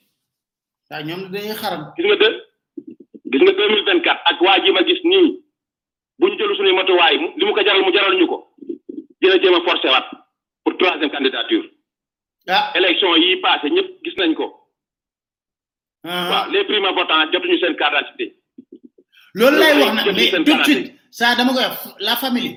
waaw 0.90 1.02
ah, 1.02 1.02
gis 1.04 2.04
nga 2.04 2.18
deux 2.22 2.36
gis 3.30 3.42
nga 3.44 3.52
mille 3.68 3.84
vingt 3.88 4.02
quatre 4.06 4.22
ak 4.30 4.40
waa 4.40 4.58
ji 4.64 4.72
ma 4.72 4.82
gis 4.82 5.02
nii. 5.04 5.40
bu 6.20 6.28
ñu 6.28 6.36
jëlu 6.38 6.54
suñuy 6.56 6.74
matuwaay 6.76 7.14
li 7.38 7.44
mu 7.46 7.52
ko 7.56 7.60
jaral 7.66 7.82
mu 7.86 7.92
jaral 7.96 8.14
ñu 8.20 8.26
ko 8.32 8.38
dina 9.20 9.36
jéem 9.42 9.56
a 9.56 9.60
forcé 9.66 9.88
waat 9.94 10.06
pour 10.62 10.76
troisième 10.78 11.10
candidature. 11.10 11.64
ah 12.48 12.72
élection 12.78 13.16
yi 13.22 13.36
passé 13.44 13.68
ñëpp 13.70 13.88
gis 14.04 14.16
nañ 14.20 14.34
ko. 14.34 14.44
Ah. 16.04 16.28
waaw 16.30 16.50
les 16.52 16.64
primo 16.64 16.94
votants 16.94 17.30
jotuñu 17.32 17.58
seen 17.60 17.76
carte 17.76 17.94
d'identité. 17.98 18.26
loolu 19.34 19.56
lay 19.60 19.74
wax 19.82 19.92
nag 19.94 20.06
mais 20.16 20.30
tout 20.30 20.58
de 20.58 20.62
suite 20.64 20.94
dama 21.36 21.52
koy 21.54 21.64
la 22.06 22.16
famille. 22.16 22.52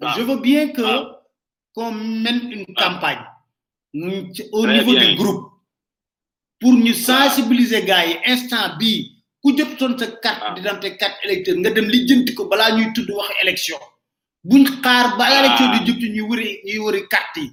je 0.00 0.34
bien 0.48 0.68
que 0.76 0.82
qu'on 1.74 1.90
mène 1.92 2.42
une 2.56 2.74
campagne. 2.82 3.22
au 4.58 4.66
niveau 4.66 4.94
du 5.02 5.14
groupe. 5.20 5.44
pour 6.58 6.72
ñu 6.72 6.94
sensibiliser 6.94 7.84
gars 7.88 8.06
yi 8.06 8.14
instant 8.32 8.76
bii. 8.78 9.13
ku 9.44 9.52
toon 9.52 9.92
sa 10.00 10.08
carte 10.24 10.40
ah. 10.40 10.52
d'identité 10.56 10.96
carte 10.96 11.20
électeur 11.28 11.60
nga 11.60 11.68
dem 11.68 11.84
li 11.92 12.00
jënti 12.08 12.32
ko 12.32 12.48
balaa 12.48 12.72
ñuy 12.72 12.88
tudd 12.96 13.12
wax 13.12 13.28
élection 13.44 13.76
buñ 14.48 14.64
xaar 14.80 15.20
ba 15.20 15.28
ah. 15.28 15.36
élection 15.44 15.68
di 15.76 15.78
jub 15.84 16.00
ñuy 16.00 16.24
wëri 16.32 16.48
ñuy 16.64 16.80
wëri 16.80 17.00
carte 17.12 17.44
yi 17.44 17.50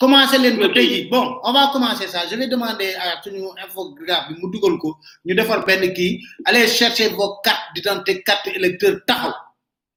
commencé 0.00 0.38
leen 0.40 0.56
ko 0.56 0.72
tey 0.72 0.88
jii 0.88 1.08
bon 1.12 1.24
on 1.44 1.52
va 1.52 1.68
commencer 1.70 2.08
ça 2.08 2.24
je 2.28 2.34
vais 2.34 2.48
demander 2.48 2.94
à 2.96 3.20
suñu 3.22 3.44
infographe 3.60 4.28
bi 4.32 4.34
mu 4.40 4.48
dugal 4.50 4.78
ko 4.80 4.96
ñu 5.26 5.32
defar 5.36 5.60
benn 5.68 5.84
kii 5.92 6.20
allez 6.48 6.66
chercher 6.66 7.08
vos 7.12 7.36
cartes 7.44 7.68
d'identité 7.74 8.22
carte 8.24 8.46
électeur 8.58 8.96
taxaw 9.08 9.34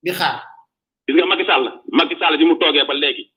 di 0.04 0.12
xaar 0.20 0.36
gis 1.08 1.16
nga 1.16 1.26
Macky 1.32 1.46
Sall 1.50 1.66
Macky 1.96 2.16
Sall 2.20 2.36
bi 2.40 2.44
mu 2.50 2.56
toogee 2.60 2.84
ba 2.88 2.94
léegi 2.94 3.29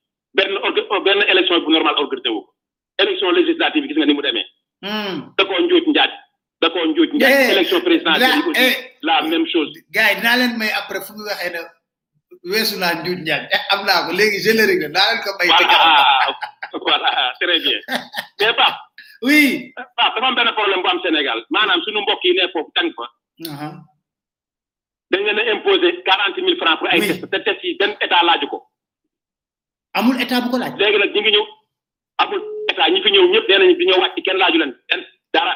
président 8.03 8.53
eh, 8.55 8.75
la 9.01 9.21
même 9.23 9.47
chose. 9.53 9.71
gars 9.95 10.11
yi 10.13 10.21
naa 10.23 10.47
may 10.61 10.71
après 10.81 10.99
fu 11.05 11.11
mu 11.17 11.23
waxee 11.31 11.51
ne 11.55 11.59
weesu 12.51 12.75
naa 12.81 12.91
njuut 12.99 13.19
njaaj 13.25 13.43
eh, 13.55 13.61
am 13.73 13.79
naa 13.89 14.01
ko 14.07 14.11
légui 14.19 14.39
générique 14.47 14.81
le 14.83 14.89
règle 14.99 15.21
ko 15.25 15.31
bay 15.39 15.47
voilà 15.49 15.89
voilà 16.87 17.09
très 17.41 17.57
bien. 17.63 17.79
mais 18.39 18.53
Pape. 18.59 18.77
oui. 19.27 19.41
Pape 19.75 19.95
dafa 20.15 20.27
am 20.29 20.35
benn 20.39 20.51
problème 20.59 20.81
bu 20.83 20.89
am 20.93 20.99
Sénégal 21.05 21.39
manam 21.55 21.79
suñu 21.85 21.99
mbokk 22.05 22.23
yi 22.27 22.33
né 22.37 22.43
fofu 22.53 22.71
tàng 22.77 22.89
fa. 22.97 23.05
Uh-huh. 23.49 23.73
dañ 25.11 25.21
leen 25.27 25.39
a 25.43 25.47
imposer 25.55 25.91
quarante 26.07 26.39
francs 26.61 26.77
pour 26.79 26.87
ay 26.93 26.99
test 26.99 27.23
te 27.31 27.37
test 27.47 27.59
yi 27.63 27.75
ben 27.79 27.91
état 28.05 28.21
laaju 28.27 28.47
ko. 28.53 28.57
amul 29.97 30.21
état 30.23 30.41
bu 30.43 30.49
ko 30.51 30.57
laaj. 30.59 30.73
légui 30.83 30.97
nak 30.99 31.11
ñi 31.15 31.21
ngi 31.21 31.31
ñew 31.35 31.45
amul 32.21 32.41
état 32.71 32.87
ñi 32.93 32.99
fi 33.03 33.09
ñew 33.15 33.25
ñep 33.33 33.45
nee 33.49 33.67
ñi 33.69 33.75
fi 33.79 33.85
ñëw 33.87 33.99
wacc 34.03 34.15
kenn 34.25 34.37
laaju 34.41 34.57
leen 34.59 34.73
kenn 34.89 35.01
dara. 35.35 35.55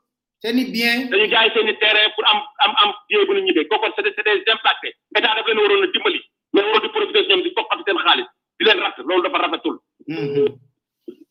seen 0.41 0.57
i 0.57 0.65
bien 0.71 1.09
dañu 1.09 1.27
jaay 1.31 1.49
seni 1.53 1.73
terrain 1.77 2.11
pour 2.15 2.25
am 2.31 2.39
am 2.65 2.73
am 2.81 2.91
bien 3.09 3.25
bu 3.27 3.33
ñu 3.33 3.41
ñibbee 3.45 3.65
kooku 3.69 3.87
c' 3.95 3.99
est 3.99 4.23
des 4.25 4.51
impactés 4.51 4.93
état 5.15 5.31
daf 5.35 5.45
leen 5.47 5.57
waroon 5.59 5.83
a 5.83 5.87
dimbali 5.93 6.19
mais 6.53 6.63
waroon 6.65 6.81
di 6.83 6.89
profiter 6.89 7.23
ñom 7.29 7.41
di 7.43 7.51
foqati 7.55 7.83
sen 7.85 7.97
xaalis 7.97 8.27
di 8.59 8.65
leen 8.65 8.79
ratt 8.79 8.97
loolu 8.97 9.21
dafa 9.23 9.37
rafetul. 9.37 9.75
Mhm. 10.07 10.49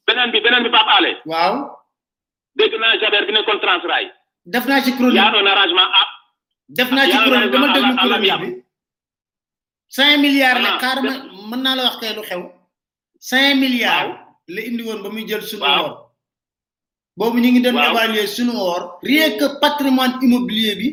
benen 0.07 0.31
bi 0.31 0.41
benen 0.41 0.63
bi 0.63 0.71
papa 0.71 0.93
Alé. 0.99 1.11
waaw. 1.25 1.55
dégg 2.57 2.79
na 2.81 2.97
Jaber 3.01 3.27
bi 3.27 3.33
nekkoon 3.33 3.61
Transrail. 3.61 4.09
def 4.45 4.65
naa 4.67 4.81
ci 4.85 4.93
chronique 4.97 5.17
yaa 5.23 5.31
doon 5.33 5.47
arrangement 5.53 5.91
ah. 6.01 6.07
def 6.69 6.91
naa 6.91 7.07
ci 7.11 7.17
chronique 7.19 7.51
dama 7.51 7.69
déglu 7.75 7.97
chronique 7.97 8.39
bi. 8.43 8.49
cinq 9.89 10.17
milliards 10.25 10.63
la 10.63 10.79
xaaral 10.83 11.23
ma 11.49 11.57
na 11.57 11.75
la 11.77 11.83
wax 11.85 11.97
tey 12.01 12.15
lu 12.15 12.23
xew. 12.29 12.43
5 13.19 13.55
milliards 13.63 14.13
le 14.55 14.61
indi 14.69 14.83
won 14.83 15.03
ba 15.03 15.09
muy 15.11 15.27
jël 15.29 15.43
suñu 15.43 15.67
yoon. 15.79 16.10
bobu 17.19 17.39
ñi 17.43 17.49
ngi 17.51 17.63
doon 17.65 17.77
évaluer 17.91 18.27
suñu 18.35 18.55
or 18.73 18.81
rien 19.03 19.31
que 19.39 19.47
patrimoine 19.63 20.15
immobilier 20.27 20.75
bi 20.81 20.89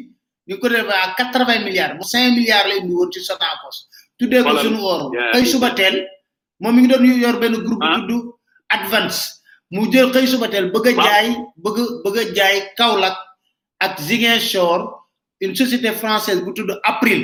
ñu 0.48 0.56
ko 0.62 0.68
def 0.74 0.88
à 0.98 1.14
80 1.16 1.64
milliards 1.66 1.94
bu 1.98 2.04
5 2.04 2.32
milliards 2.38 2.68
lay 2.70 2.78
indi 2.82 2.94
woon 2.98 3.10
ci 3.14 3.20
Sonacos 3.24 3.78
tuddee 4.18 4.44
ko 4.46 4.52
suñu 4.64 4.82
or 4.92 5.02
xëy 5.34 5.46
suba 5.52 5.70
teel 5.78 5.96
moom 6.62 6.76
mi 6.76 6.82
ngi 6.82 6.90
doon 6.92 7.06
yor 7.24 7.38
benn 7.42 7.56
groupe 7.66 7.84
ah. 7.86 7.96
tudd 8.10 8.26
advance 8.78 9.20
mu 9.72 9.82
jël 9.92 10.08
xëy 10.14 10.28
suba 10.28 10.48
teel 10.50 10.66
bëgg 10.74 10.88
a 10.88 10.94
jaay 11.08 11.28
bëgg 11.64 11.78
bëgg 12.04 12.18
a 12.18 12.24
jaay 12.38 12.56
Kaolack 12.78 13.18
ak 13.86 13.94
Ziguinchor 14.08 14.80
une 15.42 15.56
société 15.56 15.92
française 15.92 16.44
bu 16.44 16.54
tudd 16.54 16.72
April 16.84 17.22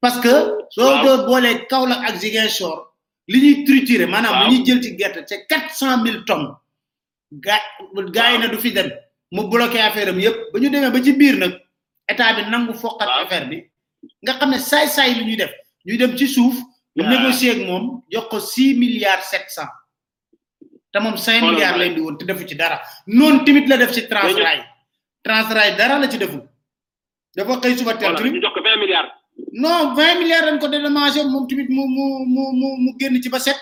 parce 0.00 0.18
que 0.20 0.34
soo 0.70 0.92
do 1.02 1.26
boolee 1.26 1.66
Kaolack 1.70 2.02
ak 2.08 2.14
Ziguinchor 2.22 2.76
li 3.30 3.38
ñuy 3.42 3.64
triturer 3.66 4.06
maanaam 4.06 4.48
li 4.50 4.56
ñuy 4.58 4.64
jël 4.66 4.80
ci 4.82 4.96
gerte 4.98 5.20
c'est 5.26 5.44
400 5.48 6.22
tonnes 6.26 6.54
gaa 7.32 7.58
gaa 8.14 8.32
yi 8.32 8.38
na 8.38 8.46
du 8.48 8.58
fi 8.58 8.70
dem 8.72 8.90
mu 9.34 9.48
bloqué 9.50 9.80
affaire 9.80 10.08
am 10.10 10.20
yëpp 10.20 10.52
ba 10.52 10.58
ñu 10.60 10.70
demee 10.70 10.90
ba 10.90 11.02
ci 11.04 11.12
biir 11.12 11.38
nag 11.38 11.52
état 12.08 12.32
bi 12.36 12.42
nangu 12.50 12.72
foqat 12.74 13.08
affaire 13.08 13.46
bi 13.48 13.56
nga 14.22 14.32
xam 14.38 14.50
ne 14.50 14.58
saay-saay 14.58 15.14
li 15.14 15.24
ñuy 15.24 15.36
def 15.36 15.52
ñuy 15.86 15.98
dem 15.98 16.16
ci 16.16 16.26
suuf 16.28 16.54
ñu 16.96 17.02
négocier 17.04 17.52
ak 17.56 17.66
moom 17.66 18.02
jox 18.12 18.26
ko 18.30 18.40
six 18.40 18.76
milliards 18.78 19.26
sept 19.30 19.50
cent 19.50 19.68
te 20.92 20.98
moom 21.00 21.16
cinq 21.16 21.42
milliards 21.42 21.78
lay 21.78 21.94
di 21.94 22.00
woon 22.00 22.16
te 22.16 22.24
defu 22.24 22.46
ci 22.48 22.54
dara 22.54 22.80
noon 23.06 23.44
timit 23.44 23.66
la 23.68 23.76
def 23.78 23.92
ci 23.92 24.06
Transrail 24.08 24.62
Transrail 25.24 25.76
dara 25.76 25.98
la 25.98 26.08
ci 26.10 26.18
defu 26.18 26.38
deful 27.36 27.54
dafa 27.58 27.60
xëy 27.60 27.78
suba 27.78 27.94
teel 27.96 28.14
tamit 28.16 28.32
ñu 28.34 28.40
jox 28.40 28.54
ko 28.54 28.60
vingt 28.62 28.78
milliards 28.78 29.10
non 29.52 29.94
vingt 29.94 30.18
milliards 30.20 30.46
dañ 30.46 30.58
ko 30.60 30.68
dédommagé 30.68 31.24
moom 31.24 31.46
tamit 31.48 31.68
mu 31.76 31.82
mu 31.96 32.04
mu 32.34 32.42
mu 32.60 32.68
mu 32.82 32.90
génn 33.00 33.20
ci 33.22 33.28
ba 33.28 33.40
set 33.40 33.58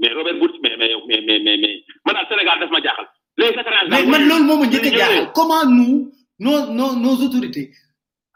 mais 0.00 0.12
Robert 0.16 0.36
Bourgi 0.40 0.58
mais 0.62 0.76
mais 0.80 0.90
mais 1.06 1.22
mais 1.44 1.56
mais 1.62 1.74
man 2.04 2.14
daal 2.16 2.26
Sénégal 2.32 2.56
daf 2.60 2.70
ma 2.74 2.80
jaaxal. 2.84 3.06
les 3.38 3.48
étranges 3.62 3.88
mais 3.92 4.04
man 4.12 4.22
loolu 4.28 4.44
moom 4.48 4.58
ma 4.60 4.66
njëkk 4.66 4.86
a 4.88 4.90
jaaxal 4.98 5.32
comment 5.36 5.64
nous 5.74 5.90
nos 6.44 6.60
nos 6.78 6.92
nos 7.04 7.16
autorités 7.26 7.66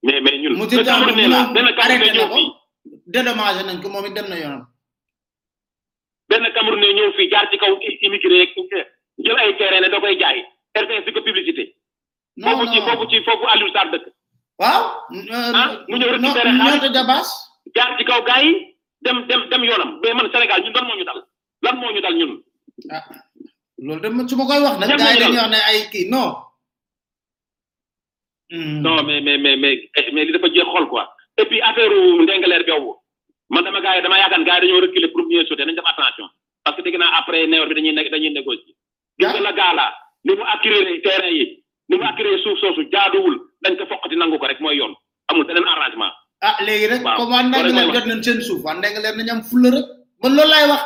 mais 0.00 0.20
mais 0.20 0.32
ñun. 3.66 4.64
benn 6.28 6.44
Camerounais 6.54 6.92
ñëw 6.94 7.12
fii 7.16 7.30
jaar 7.30 7.48
ci 7.50 7.56
kaw 7.58 7.72
immigré 8.02 8.38
yeeg 8.38 8.50
jël 9.18 9.36
ay 9.38 9.56
terrain 9.56 9.80
ne 9.80 9.88
da 9.88 10.00
koy 10.00 10.18
jaay 10.18 10.44
RTS 10.76 11.04
di 11.06 11.12
ko 11.12 11.20
publicité. 11.22 11.74
non 12.36 12.58
foofu 12.60 12.72
ci 12.72 12.80
foofu 12.80 13.08
ci 13.10 13.22
foofu 13.24 13.44
Aliou 13.48 13.72
Sarr 13.72 13.90
dëkk. 13.90 14.06
waaw. 14.58 14.82
Ah, 15.58 15.82
mu 15.88 15.96
ñëw 15.98 16.10
rek 16.12 16.20
ci 16.20 17.72
jaar 17.74 17.96
ci 17.98 18.04
kaw 18.04 18.20
gars 18.28 18.42
yi 18.42 18.76
dem 19.02 19.26
dem 19.26 19.48
dem 19.48 19.64
yoonam 19.64 20.00
mais 20.02 20.14
man 20.14 20.30
Sénégal 20.32 20.62
ñun 20.62 20.72
lan 20.74 20.84
moo 20.88 20.96
ñu 20.96 21.04
dal 21.04 21.22
lan 21.62 21.76
moo 21.78 21.92
ñu 21.92 22.00
dal 22.00 22.14
ñun. 22.16 22.42
ah 22.90 23.02
loolu 23.78 24.00
de 24.00 24.28
su 24.28 24.36
ma 24.36 24.44
koy 24.46 24.60
wax 24.62 24.78
nag. 24.78 24.88
gars 24.98 25.14
yi 25.14 25.20
dañuy 25.20 26.14
mais 28.50 29.20
mais 29.20 29.38
mais 29.38 29.56
mais 29.56 29.90
mais 30.12 30.24
li 30.24 30.32
dafa 30.32 30.52
jeex 30.52 30.66
xol 30.72 30.88
quoi 30.88 31.14
et 31.38 31.44
puis 31.46 31.60
affaire 31.62 31.90
ndengaleer 32.20 32.64
boobu. 32.66 32.97
man 33.50 33.64
dama 33.64 33.80
gaay 33.86 34.00
dama 34.04 34.18
yaakaar 34.20 34.42
gaay 34.48 34.60
dañu 34.62 34.80
reculer 34.84 35.10
pour 35.12 35.24
mieux 35.28 35.44
sauter 35.48 35.64
nañ 35.66 35.74
def 35.78 35.88
attention 35.92 36.28
parce 36.64 36.76
que 36.76 36.82
dégna 36.86 37.06
après 37.18 37.42
neewar 37.52 37.68
bi 37.70 37.74
dañuy 37.78 37.94
nek 37.98 38.08
dañuy 38.14 38.30
négocier 38.36 38.74
gis 39.20 39.30
nga 39.32 39.40
la 39.46 39.52
gaala 39.60 39.86
ni 40.24 40.32
mu 40.38 40.44
accueillir 40.54 41.00
terrain 41.06 41.30
yi 41.38 41.46
ni 41.88 41.96
mu 42.00 42.04
accueillir 42.10 42.38
suuf 42.44 42.56
soosu 42.62 42.82
jaaduwul 42.92 43.36
dañ 43.64 43.74
ko 43.78 43.84
fokati 43.90 44.16
nangu 44.20 44.38
ko 44.40 44.46
rek 44.50 44.60
moy 44.64 44.76
yoon 44.80 44.94
amul 45.28 45.44
benen 45.48 45.64
arrangement 45.74 46.12
ah 46.46 46.56
légui 46.66 46.88
rek 46.92 47.02
comme 47.18 47.30
wan 47.36 47.48
naa 47.52 47.62
leen 47.68 47.92
jot 47.94 48.04
nañ 48.10 48.20
seen 48.26 48.40
souf 48.48 48.60
wan 48.68 48.80
nga 48.88 49.00
leen 49.04 49.22
ñam 49.28 49.40
fuller 49.50 49.72
rek 49.76 49.86
man 50.22 50.32
lool 50.36 50.48
lay 50.54 50.64
wax 50.72 50.82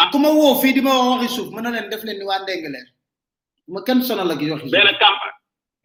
ah. 0.00 0.06
ku 0.12 0.16
ma 0.22 0.30
woo 0.36 0.54
fii 0.62 0.72
di 0.76 0.80
ma 0.86 0.92
waxi 1.10 1.28
souf 1.36 1.48
man 1.54 1.62
na 1.64 1.70
leen 1.76 1.90
def 1.92 2.04
leen 2.06 2.18
ni 2.20 2.24
waa 2.30 2.38
ndeng 2.42 2.64
leen 2.74 2.88
ma 3.74 3.80
kenn 3.86 4.00
sonal 4.08 4.30
ak 4.32 4.40
yox 4.50 4.62
mais 4.64 4.70
ben 4.78 4.90
camp 5.02 5.20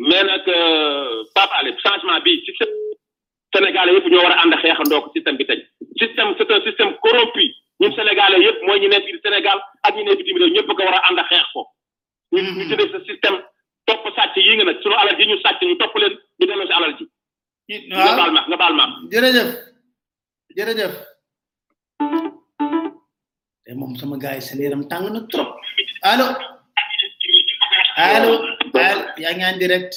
mais 0.07 0.23
nak 0.29 0.47
euh, 0.47 1.23
papa 1.35 1.57
le 1.65 1.71
changement 1.83 2.19
bi 2.25 2.39
ci 2.45 2.51
sénégalais 3.53 3.93
yépp 3.95 4.07
ñoo 4.11 4.23
wara 4.25 4.37
and 4.43 4.53
ànd 4.53 4.61
xeexandoo 4.61 5.01
ko 5.03 5.09
système 5.15 5.37
bi 5.39 5.45
tëj 5.49 5.59
système 5.99 6.35
c'est 6.37 6.51
un 6.51 6.61
système 6.61 6.95
corrompu 7.01 7.53
ñun 7.79 7.91
sénégalais 7.95 8.39
yëpp 8.45 8.61
mooy 8.65 8.79
ñu 8.79 8.89
nekk 8.89 9.05
biir 9.05 9.19
Sénégal 9.23 9.59
ak 9.83 9.95
ñu 9.95 10.03
nekk 10.03 10.17
bitim 10.17 10.37
réew 10.37 10.51
ñëpp 10.53 10.67
ko 10.75 10.83
war 10.85 10.93
a 10.97 11.01
ànd 11.09 11.19
a 11.19 11.23
xeex 11.29 11.45
ko. 11.53 11.61
ñu 12.33 12.37
mm-hmm. 12.37 12.57
ñu 12.57 12.63
jëlee 12.69 12.91
sa 12.91 12.99
système 13.09 13.37
topp 13.85 14.05
sàcc 14.15 14.35
yi 14.37 14.55
nga 14.55 14.65
nag 14.65 14.77
sunu 14.83 14.95
alal 15.01 15.17
ji 15.19 15.25
ñu 15.27 15.37
sàcc 15.41 15.59
ñu 15.61 15.75
topp 15.77 15.95
leen 16.01 16.13
ñu 16.39 16.47
delloo 16.47 16.65
si 16.67 16.73
alal 16.73 16.97
ji. 16.97 17.05
waaw 17.93 18.07
nga 18.07 18.15
baal 18.21 18.31
ma 18.31 18.45
nga 18.47 18.57
baal 18.61 18.73
ma. 18.75 18.85
jërëjëf 19.13 19.51
jërëjëf. 20.57 20.93
te 23.65 23.71
moom 23.73 23.95
sama 23.97 24.17
gars 24.17 24.35
yi 24.35 24.41
seen 24.41 24.61
yaram 24.63 24.83
tàng 24.91 25.09
na 25.13 25.21
trop 25.33 25.49
allo 26.11 26.25
allo 27.97 28.33
allo 28.75 28.99
yaa 29.21 29.33
ngi 29.35 29.43
en 29.53 29.57
direct. 29.63 29.93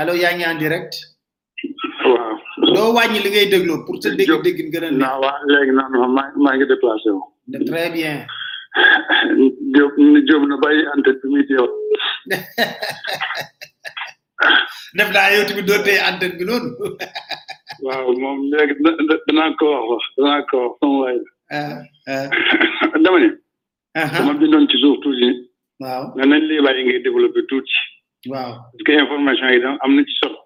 allo 0.00 0.12
yaa 0.22 0.34
ngi 0.36 0.44
en 0.52 0.58
direct. 0.64 0.94
waaw. 2.12 2.36
loo 2.74 2.90
wàññi 2.96 3.18
li 3.24 3.30
ngay 3.30 3.46
déglu 3.52 3.84
pour 3.86 3.98
te 4.02 4.08
dégg 4.18 4.30
dégg 4.44 4.58
gën 4.72 4.84
a. 4.86 4.90
non 4.90 5.20
waaw 5.22 5.38
léegi 5.52 5.72
non 5.78 5.88
non 5.92 6.08
maa 6.16 6.30
maa 6.44 6.54
ngi 6.54 6.66
déplacé 6.72 7.10
wu. 7.16 7.22
très 7.70 7.90
bien. 7.90 8.26
Diop 9.72 9.92
Diop 10.26 10.42
na 10.48 10.56
bàyyi 10.64 10.82
muy 11.30 11.42
teew. 11.48 11.66
def 14.96 15.08
naa 15.12 15.32
yow 15.34 15.52
waaw 17.86 18.08
moom 18.22 18.38
léegi 18.52 18.74
danaa 19.26 19.52
ko 19.60 19.66
wax 19.90 20.04
danaa 20.16 20.42
ko 20.50 20.56
wax 20.56 20.74
sama 20.80 20.96
waay 21.02 21.16
la. 21.24 21.28
Ah, 21.52 21.74
ah. 22.08 22.98
dama 23.04 23.18
ne. 23.20 23.28
Ah, 23.94 24.08
dama 24.16 24.32
bindoon 24.40 24.64
ci 24.70 24.78
suuf 24.80 24.96
tuuti. 25.04 25.28
waaw 25.82 26.04
nga 26.16 26.24
nañ 26.26 26.40
lii 26.48 26.64
bàyyi 26.64 26.84
ngay 26.88 27.02
développé 27.04 27.40
tuuti. 27.50 27.74
waaw 28.32 28.52
parce 28.72 28.84
que 28.86 28.92
information 29.04 29.48
yi 29.52 29.60
dama 29.60 29.76
am 29.84 29.92
na 29.96 30.02
ci 30.08 30.14
solo. 30.22 30.45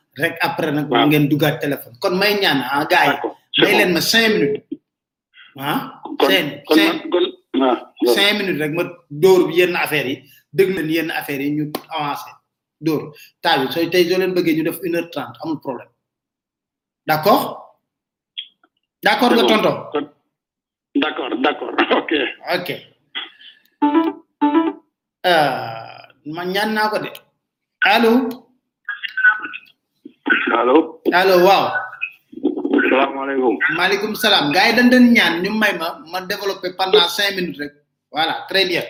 rek 0.19 0.35
après 0.43 0.71
nag. 0.75 0.89
waaw 0.91 1.07
ngeen 1.07 1.29
duggaat 1.31 1.61
téléphone 1.63 1.95
kon 2.03 2.15
may 2.19 2.33
ñaan 2.41 2.59
ah 2.67 2.83
gars 2.89 3.19
may 3.61 3.73
leen 3.79 3.91
ma 3.95 4.01
cinq 4.03 4.29
minutes. 4.35 4.63
ah, 5.55 6.01
ah 7.63 7.77
cinq 8.15 8.31
minutes 8.39 8.59
rek 8.59 8.71
ma 8.75 8.83
dóor 9.09 9.49
yenn 9.55 9.75
affaires 9.75 10.09
yi 10.11 10.15
dégg 10.53 10.69
leen 10.75 10.87
yenn 10.91 11.09
affaire 11.11 11.41
yi 11.43 11.49
ñu 11.55 11.63
avancé 11.95 12.31
dóor 12.81 13.13
taal 13.43 13.71
sooy 13.71 13.87
tey 13.91 14.03
soo 14.09 14.19
bëggee 14.35 14.55
ñu 14.55 14.63
def 14.67 14.79
une 14.83 14.95
heure 14.95 15.09
trente 15.13 15.37
amul 15.43 15.59
problème 15.63 15.89
d' 17.07 17.11
accord. 17.15 17.43
d' 19.03 19.07
accord 19.13 19.31
nga 19.35 19.43
tonto. 19.49 19.71
d' 21.01 21.05
accord 21.09 21.33
d' 21.43 21.95
ok. 21.99 22.11
ok 22.57 22.69
euh, 25.31 26.01
ma 26.35 26.43
ñaan 26.45 26.73
naa 26.75 26.89
ko 26.91 26.97
de 26.99 27.09
allo. 27.91 28.50
allo 30.57 30.99
allo 31.11 31.35
wow. 31.43 31.65
Assalamualaikum. 32.71 33.55
maaleykum 33.75 34.11
salaam 34.15 34.55
gars 34.55 34.71
yi 34.71 34.73
dañ 34.77 34.87
leen 34.91 35.05
ñaan 35.15 35.33
ñu 35.43 35.51
may 35.51 35.73
ma 35.77 35.99
ma 36.11 36.19
développé 36.27 36.71
pendant 36.79 37.07
5 37.07 37.35
minutes 37.35 37.59
rek 37.59 37.73
voilà 38.11 38.45
très 38.49 38.65
bien 38.65 38.83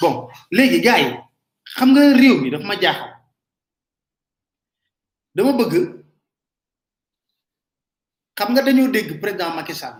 bon 0.00 0.28
légui 0.50 0.80
gaay 0.80 1.18
xam 1.76 1.90
nga 1.92 2.14
réew 2.20 2.36
mi 2.40 2.50
daf 2.50 2.62
ma 2.62 2.74
jaaxal 2.82 3.10
dama 5.34 5.52
bëgg 5.58 5.74
xam 8.38 8.48
nga 8.52 8.62
dañu 8.62 8.88
dégg 8.94 9.20
président 9.22 9.50
Macky 9.54 9.74
Sall 9.74 9.98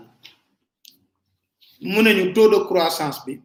mu 1.81 2.01
nañu 2.03 2.33
taux 2.33 2.47
de 2.51 2.57
croissance 2.67 3.19
bi 3.25 3.41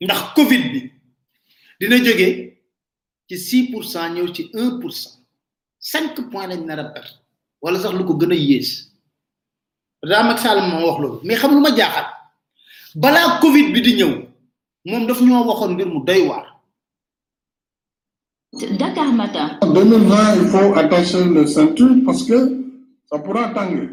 ndax 0.00 0.20
covid 0.36 0.62
bi 0.72 0.80
dina 1.80 1.96
joggé 2.04 2.28
ci 3.28 3.36
6 3.40 3.72
ñëw 4.14 4.28
ci 4.36 4.42
1 4.54 4.80
cinq 5.86 6.16
points 6.32 6.48
lañ 6.50 6.64
nar 6.66 6.78
a 6.98 7.02
wala 7.62 7.78
sax 7.82 7.92
lu 7.98 8.04
ko 8.08 8.14
gëna 8.20 8.34
yees 8.34 8.48
yées 10.02 10.08
daa 10.10 10.22
Macky 10.28 10.42
Sall 10.42 10.58
wax 10.86 10.98
loolu 11.02 11.18
mais 11.26 11.36
xam 11.40 11.52
luma 11.56 11.70
ma 11.70 11.76
jaaxal 11.78 12.06
Covid 13.42 13.66
bi 13.74 13.80
di 13.86 13.92
ñëw 13.98 14.12
mom 14.90 15.02
daf 15.06 15.20
ñoo 15.20 15.46
waxoon 15.48 15.72
mbir 15.74 15.86
mu 15.94 16.00
doy 16.08 16.22
war 16.28 16.44
Dakar 18.80 19.10
Matin. 19.20 19.48
en 19.64 19.70
2020 19.72 20.36
il 20.42 20.46
faut 20.54 20.70
attacher 20.82 21.24
le 21.36 21.46
ceinture 21.46 21.96
parce 22.04 22.22
que 22.28 22.38
ça 23.08 23.18
pourra 23.20 23.50
tanguer 23.54 23.88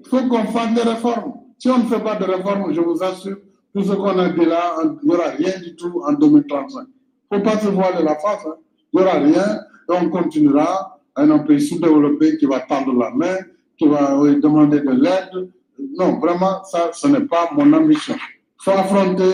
il 0.00 0.06
faut 0.10 0.22
qu'on 0.28 0.46
fasse 0.54 0.72
des 0.74 0.82
réformes 0.92 1.32
si 1.58 1.68
on 1.70 1.78
ne 1.82 1.88
fait 1.90 2.02
pas 2.08 2.14
de 2.16 2.24
réformes 2.34 2.72
je 2.72 2.80
vous 2.80 3.02
assure 3.02 3.38
tout 3.74 3.82
ce 3.82 3.92
qu'on 3.94 4.16
a 4.18 4.28
dit 4.28 4.44
là 4.44 4.62
il 4.84 5.04
n'y 5.08 5.14
aura 5.16 5.28
rien 5.40 5.58
du 5.64 5.74
tout 5.74 5.94
en 6.06 6.12
2035 6.12 6.86
faut 7.32 7.40
pas 7.42 7.58
se 7.60 7.66
de 7.66 8.02
la 8.10 8.14
face 8.24 8.44
hein. 8.46 8.56
il 8.92 8.92
n'y 8.94 9.02
aura 9.04 9.14
rien 9.18 9.46
et 9.88 9.92
on 10.00 10.08
continuera 10.10 10.95
un 11.22 11.38
pays 11.44 11.66
sous-développé 11.68 12.36
qui 12.36 12.46
va 12.46 12.60
tendre 12.60 12.94
la 12.98 13.10
main, 13.10 13.36
qui 13.78 13.86
va 13.88 14.18
euh, 14.20 14.40
demander 14.40 14.80
de 14.80 14.90
l'aide. 14.90 15.50
Non, 15.98 16.18
vraiment, 16.18 16.62
ça, 16.64 16.90
ce 16.92 17.06
n'est 17.08 17.22
pas 17.24 17.50
mon 17.56 17.72
ambition. 17.72 18.14
Il 18.16 18.64
faut 18.64 18.70
affronter 18.72 19.32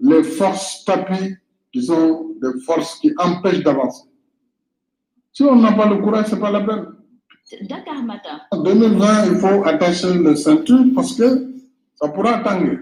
les 0.00 0.22
forces 0.22 0.84
tapis 0.84 1.34
disons, 1.74 1.94
sont 1.94 2.36
des 2.50 2.60
forces 2.62 2.98
qui 2.98 3.12
empêchent 3.18 3.62
d'avancer. 3.62 4.04
Si 5.32 5.42
on 5.44 5.54
n'a 5.56 5.72
pas 5.72 5.88
le 5.88 5.98
courage, 5.98 6.26
ce 6.28 6.34
n'est 6.34 6.40
pas 6.40 6.50
la 6.50 6.60
peine. 6.62 6.86
D'accord, 7.68 8.02
madame. 8.04 8.40
En 8.50 8.58
2020, 8.62 9.26
il 9.26 9.34
faut 9.36 9.64
attacher 9.64 10.14
le 10.14 10.34
ceinture 10.34 10.84
parce 10.94 11.14
que 11.14 11.48
ça 11.96 12.08
pourra 12.08 12.38
tanguer. 12.40 12.78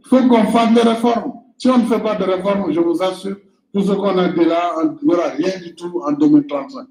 Il 0.00 0.06
faut 0.08 0.26
qu'on 0.28 0.44
fasse 0.46 0.72
des 0.74 0.80
réformes. 0.82 1.32
Si 1.58 1.68
on 1.68 1.78
ne 1.78 1.84
fait 1.84 2.00
pas 2.02 2.14
de 2.16 2.24
réformes, 2.24 2.72
je 2.72 2.80
vous 2.80 3.02
assure, 3.02 3.36
tout 3.74 3.82
ce 3.82 3.92
qu'on 3.92 4.16
a 4.18 4.28
dit 4.28 4.44
là, 4.44 4.72
il 5.02 5.06
n'y 5.08 5.14
aura 5.14 5.28
rien 5.30 5.58
du 5.62 5.74
tout 5.74 6.00
en 6.04 6.12
2035 6.12 6.86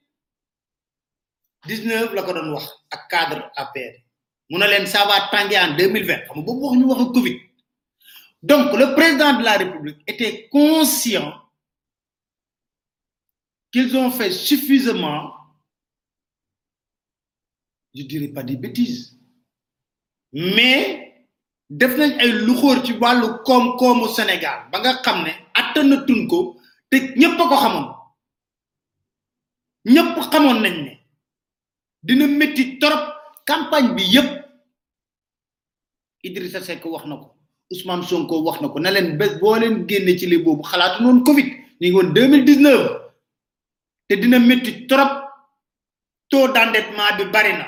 dix 1.66 1.84
neuf 1.84 2.12
la 2.14 2.22
wax 2.22 2.68
ak 2.90 3.08
cadre 3.10 3.50
APR 3.56 3.94
mu 4.50 4.58
ne 4.58 4.66
leen 4.68 4.86
ça 4.86 5.04
va 5.06 5.28
tanguer 5.30 5.58
en 5.58 5.76
2020. 5.76 5.92
mille 5.92 6.04
vingt 6.04 6.28
wax 6.28 6.76
ñu 6.78 6.84
wax 6.86 7.12
Covid 7.14 7.40
donc 8.42 8.72
le 8.76 8.94
président 8.94 9.38
de 9.38 9.44
la 9.44 9.56
République 9.58 10.02
était 10.06 10.48
conscient 10.50 11.32
qu'ils 13.72 13.96
ont 13.96 14.10
fait 14.10 14.30
suffisamment 14.30 15.32
je 17.94 18.02
dirais 18.04 18.28
pas 18.28 18.44
des 18.44 18.56
bêtises 18.56 19.18
mais 20.32 21.05
def 21.70 21.92
nañ 21.98 22.12
ay 22.22 22.30
luxóor 22.46 22.78
ci 22.86 22.92
wàllu 23.00 23.26
koom-koomu 23.46 24.06
Sénégal 24.16 24.60
ba 24.70 24.78
nga 24.78 24.90
xam 25.04 25.18
ne 25.26 25.32
attanatuñ 25.58 26.20
ko 26.30 26.38
te 26.90 26.96
ñépp 27.20 27.36
ko 27.38 27.44
xamoon 27.62 27.86
ñépp 29.94 30.14
xamoon 30.32 30.58
nañ 30.62 30.76
ne 30.86 30.92
dina 32.06 32.26
métti 32.28 32.78
torop 32.78 33.00
campagne 33.48 33.94
bi 33.96 34.02
yépp 34.14 34.28
Idrissa 36.26 36.60
Seck 36.62 36.84
wax 36.84 37.04
na 37.06 37.16
ko 37.22 37.28
Ousmane 37.72 38.02
Sonko 38.06 38.42
wax 38.46 38.58
na 38.60 38.68
ko 38.68 38.78
na 38.78 38.90
leen 38.94 39.16
bés 39.18 39.32
boo 39.40 39.58
leen 39.58 39.86
génne 39.88 40.16
ci 40.18 40.26
li 40.26 40.38
boobu 40.38 40.62
xalaatu 40.62 41.02
noonu 41.02 41.24
Covid 41.26 41.46
ñu 41.80 41.86
ngi 41.88 41.94
woon 41.94 42.14
te 44.08 44.14
dina 44.16 44.38
métti 44.38 44.86
torop 44.86 45.12
to 46.30 46.46
d'endettement 46.52 47.16
bi 47.16 47.24
bari 47.34 47.52
na 47.58 47.66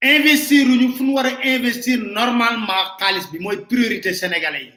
investir 0.00 0.64
ñu 0.68 0.88
fu 0.94 1.02
ñu 1.04 1.14
war 1.14 1.26
a 1.26 1.32
investir 1.58 1.98
normalement 1.98 2.96
xaalis 3.00 3.26
bi 3.32 3.38
mooy 3.40 3.58
priorité 3.68 4.14
sénégalais 4.14 4.62
yi 4.64 4.72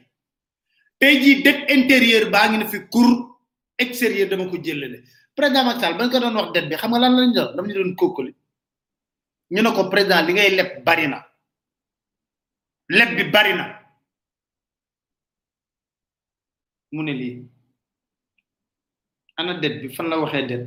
tey 0.98 1.20
jii 1.22 1.42
dette 1.42 1.70
intérieur 1.72 2.30
baa 2.32 2.48
ngi 2.48 2.58
na 2.58 2.66
fi 2.66 2.78
cour 2.90 3.38
extérieur 3.78 4.28
dama 4.28 4.50
ko 4.50 4.56
jëlale 4.64 4.98
président 5.36 5.64
ma 5.64 5.80
Sall 5.80 5.94
ba 5.96 6.04
nga 6.06 6.12
ko 6.12 6.18
doon 6.20 6.36
wax 6.38 6.48
dette 6.54 6.68
bi 6.70 6.76
xam 6.76 6.90
nga 6.90 6.98
lan 6.98 7.14
lañ 7.16 7.30
doon 7.36 7.54
dama 7.56 7.68
ñu 7.68 7.74
doon 7.74 7.94
kókkali 7.94 8.32
ñu 9.54 9.60
ne 9.62 9.70
ko 9.70 9.90
président 9.90 10.22
li 10.26 10.32
ngay 10.32 10.50
leb 10.56 10.70
bari 10.86 11.06
na 11.08 11.18
leb 12.98 13.10
bi 13.16 13.24
bari 13.34 13.52
na 13.54 13.64
mu 16.94 17.02
ne 17.04 17.12
lii 17.20 17.38
ana 19.38 19.54
dette 19.62 19.78
bi 19.82 19.88
fan 19.94 20.08
la 20.08 20.18
waxee 20.18 20.46
dette 20.50 20.66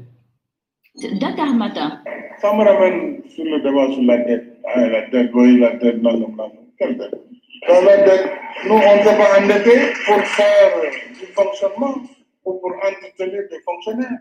ça 2.41 2.53
me 2.53 2.63
ramène 2.63 3.21
sur 3.29 3.43
le 3.45 3.59
débat 3.61 3.91
sur 3.93 4.03
la 4.03 4.17
dette. 4.17 4.57
Ah, 4.65 4.87
la 4.87 5.01
dette, 5.09 5.31
oui, 5.33 5.59
la 5.59 5.71
dette, 5.75 6.01
non, 6.01 6.17
non, 6.17 6.29
non. 6.37 6.51
Quelle 6.79 6.97
dette 6.97 7.11
nous, 8.67 8.73
on 8.73 8.77
ne 8.77 9.01
s'est 9.03 9.17
pas 9.17 9.39
endetté 9.39 9.71
pour 10.05 10.21
faire 10.21 10.81
du 11.19 11.25
fonctionnement 11.33 11.95
ou 12.45 12.53
pour 12.59 12.73
entretenir 12.75 13.41
des 13.49 13.59
fonctionnaires 13.65 14.19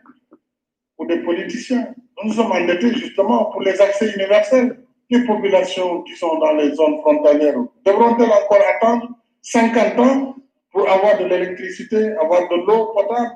ou 0.98 1.06
des 1.06 1.18
politiciens. 1.22 1.94
Nous 2.22 2.28
nous 2.30 2.32
sommes 2.34 2.50
endettés 2.52 2.94
justement 2.94 3.46
pour 3.46 3.60
les 3.62 3.80
accès 3.80 4.12
universels. 4.14 4.80
Les 5.10 5.24
populations 5.24 6.02
qui 6.02 6.16
sont 6.16 6.38
dans 6.38 6.54
les 6.54 6.74
zones 6.74 6.98
frontalières 7.00 7.56
devront-elles 7.84 8.30
encore 8.30 8.62
attendre 8.76 9.08
50 9.42 9.98
ans 10.00 10.34
pour 10.72 10.88
avoir 10.88 11.18
de 11.18 11.26
l'électricité, 11.26 12.12
avoir 12.12 12.48
de 12.48 12.56
l'eau 12.66 12.92
potable, 12.94 13.30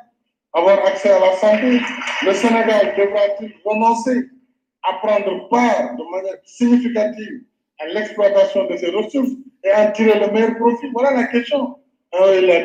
avoir 0.54 0.78
accès 0.86 1.10
à 1.10 1.20
la 1.20 1.32
santé 1.34 1.78
Le 2.24 2.32
Sénégal 2.32 2.94
devra-t-il 2.96 3.52
renoncer 3.64 4.26
à 4.84 4.92
prendre 5.02 5.48
part 5.50 5.96
de 5.96 6.02
manière 6.10 6.38
significative 6.44 7.40
à 7.80 7.86
l'exploitation 7.88 8.66
de 8.68 8.76
ces 8.76 8.90
ressources 8.90 9.32
et 9.64 9.70
à 9.70 9.90
tirer 9.90 10.18
le 10.18 10.30
meilleur 10.32 10.56
profit. 10.56 10.88
Voilà 10.92 11.12
la 11.14 11.26
question. 11.26 11.78
Ah, 12.12 12.18
le, 12.22 12.56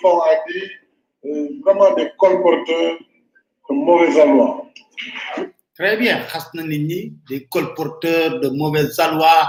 fonds 0.00 0.20
a 0.20 0.30
dit 0.48 0.62
euh, 1.26 1.48
vraiment 1.64 1.92
des 1.94 2.08
colporteurs 2.16 2.98
de 3.70 3.74
mauvaises 3.74 4.16
lois. 4.24 4.66
Très 5.76 5.96
bien, 5.96 6.22
des 7.28 7.44
colporteurs 7.46 8.40
de 8.40 8.48
mauvaises 8.48 8.98
lois. 8.98 9.48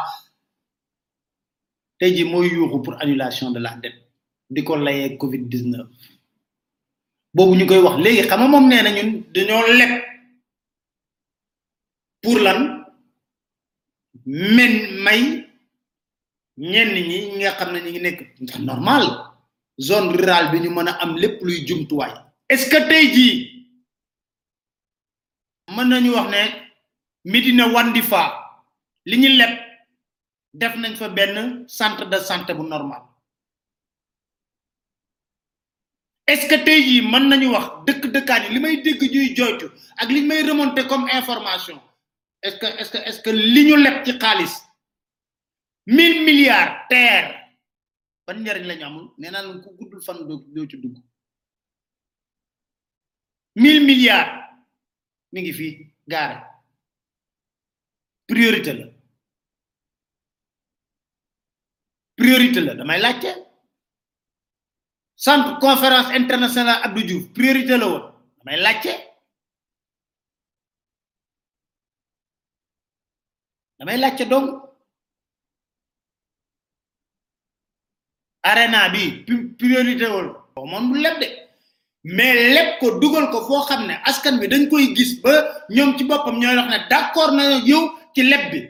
tey 2.01 2.15
jii 2.15 2.25
mooy 2.29 2.49
pour 2.83 2.95
annulation 2.99 3.51
de 3.55 3.59
la 3.63 3.75
dette 3.81 3.97
di 4.49 4.63
ko 4.65 4.75
l'a 4.75 4.91
Covid 5.21 5.43
19 5.55 5.85
boobu 7.37 7.53
ñu 7.57 7.65
wax 7.85 7.97
léegi 8.03 8.21
les 8.23 8.27
nga 8.27 8.37
moom 8.37 8.65
ñun 8.69 10.01
pour 12.21 12.37
lan 12.37 12.59
men 14.29 14.71
may 15.01 15.21
ñen 16.57 16.89
ñi 17.09 17.17
nga 17.41 17.51
xam 17.59 17.69
ñi 17.73 17.79
ngi 17.85 17.99
nekk 18.05 18.19
normal 18.67 19.03
zone 19.87 20.07
rurale 20.15 20.47
bi 20.51 20.61
ñu 20.63 20.69
mëna 20.75 20.91
a 20.95 20.97
am 21.03 21.11
lepp 21.21 21.37
luy 21.45 21.59
way 21.99 22.11
est 22.53 22.57
ce 22.63 22.69
que 22.71 22.77
tay 22.89 23.05
ji 23.15 23.27
mën 25.75 25.87
nañu 25.91 26.11
wax 26.17 26.27
ne 26.33 26.41
medina 27.31 27.63
wandifa 27.75 28.21
li 29.09 29.15
ñi 29.21 29.29
lepp 29.39 29.53
def 30.61 30.73
nañ 30.81 30.93
fa 30.99 31.07
ben 31.17 31.33
centre 31.77 32.05
de 32.11 32.19
santé 32.27 32.51
bu 32.57 32.61
normal 32.63 33.01
est 36.31 36.37
ce 36.41 36.45
que 36.51 36.57
tay 36.65 36.79
ji 36.87 37.01
mën 37.11 37.23
nañu 37.31 37.47
wax 37.55 37.65
dëkk 37.85 38.03
dëkkaan 38.13 38.43
yi 38.43 38.49
li 38.59 38.81
dégg 38.83 39.01
ñuy 39.13 39.29
jojju 39.37 39.67
ak 40.01 40.09
liñ 40.13 40.25
may 40.27 40.41
remonter 40.43 40.85
comme 40.87 41.09
information 41.11 41.79
est 42.41 42.51
ce 42.51 42.57
que 42.57 42.65
est 42.65 42.83
ce 42.83 42.91
que 42.91 42.97
est 42.97 43.11
ce 43.11 43.21
que 43.21 43.29
li 43.29 43.65
ñu 43.65 43.75
ci 45.87 46.23
milliards 46.25 46.87
terre 46.87 47.49
ban 48.25 48.33
lañu 48.43 48.83
amul 48.83 50.01
fan 50.03 50.17
ci 50.67 50.77
dugg 50.79 50.97
milliards 53.55 54.49
mi 55.31 55.41
ngi 55.41 55.53
fii 55.53 55.93
priorité 58.27 58.73
la 58.73 58.85
priorité 62.15 62.61
la 62.61 62.75
damay 62.75 62.99
laajte 62.99 63.27
centre 65.15 65.59
conférence 65.59 66.11
internationale 66.13 66.81
abdou 66.83 67.03
diouf 67.03 67.33
priorité 67.33 67.77
la 67.77 68.13
damay 68.43 69.10
damay 73.81 73.97
laajte 73.97 74.29
dong 74.29 74.61
arena 78.45 78.93
bi 78.93 79.25
priorité 79.57 80.05
wol 80.05 80.27
mon 80.69 80.87
bu 80.93 81.01
mais 82.03 82.77
ko 82.79 82.99
ko 82.99 83.65
askan 84.05 84.39
bi 84.39 84.47
dañ 84.47 84.69
koy 84.69 84.93
gis 84.95 85.19
ba 85.21 85.65
d'accord 86.91 87.31
na 87.33 87.43
yow 87.65 87.89
ci 88.13 88.21
bi 88.51 88.69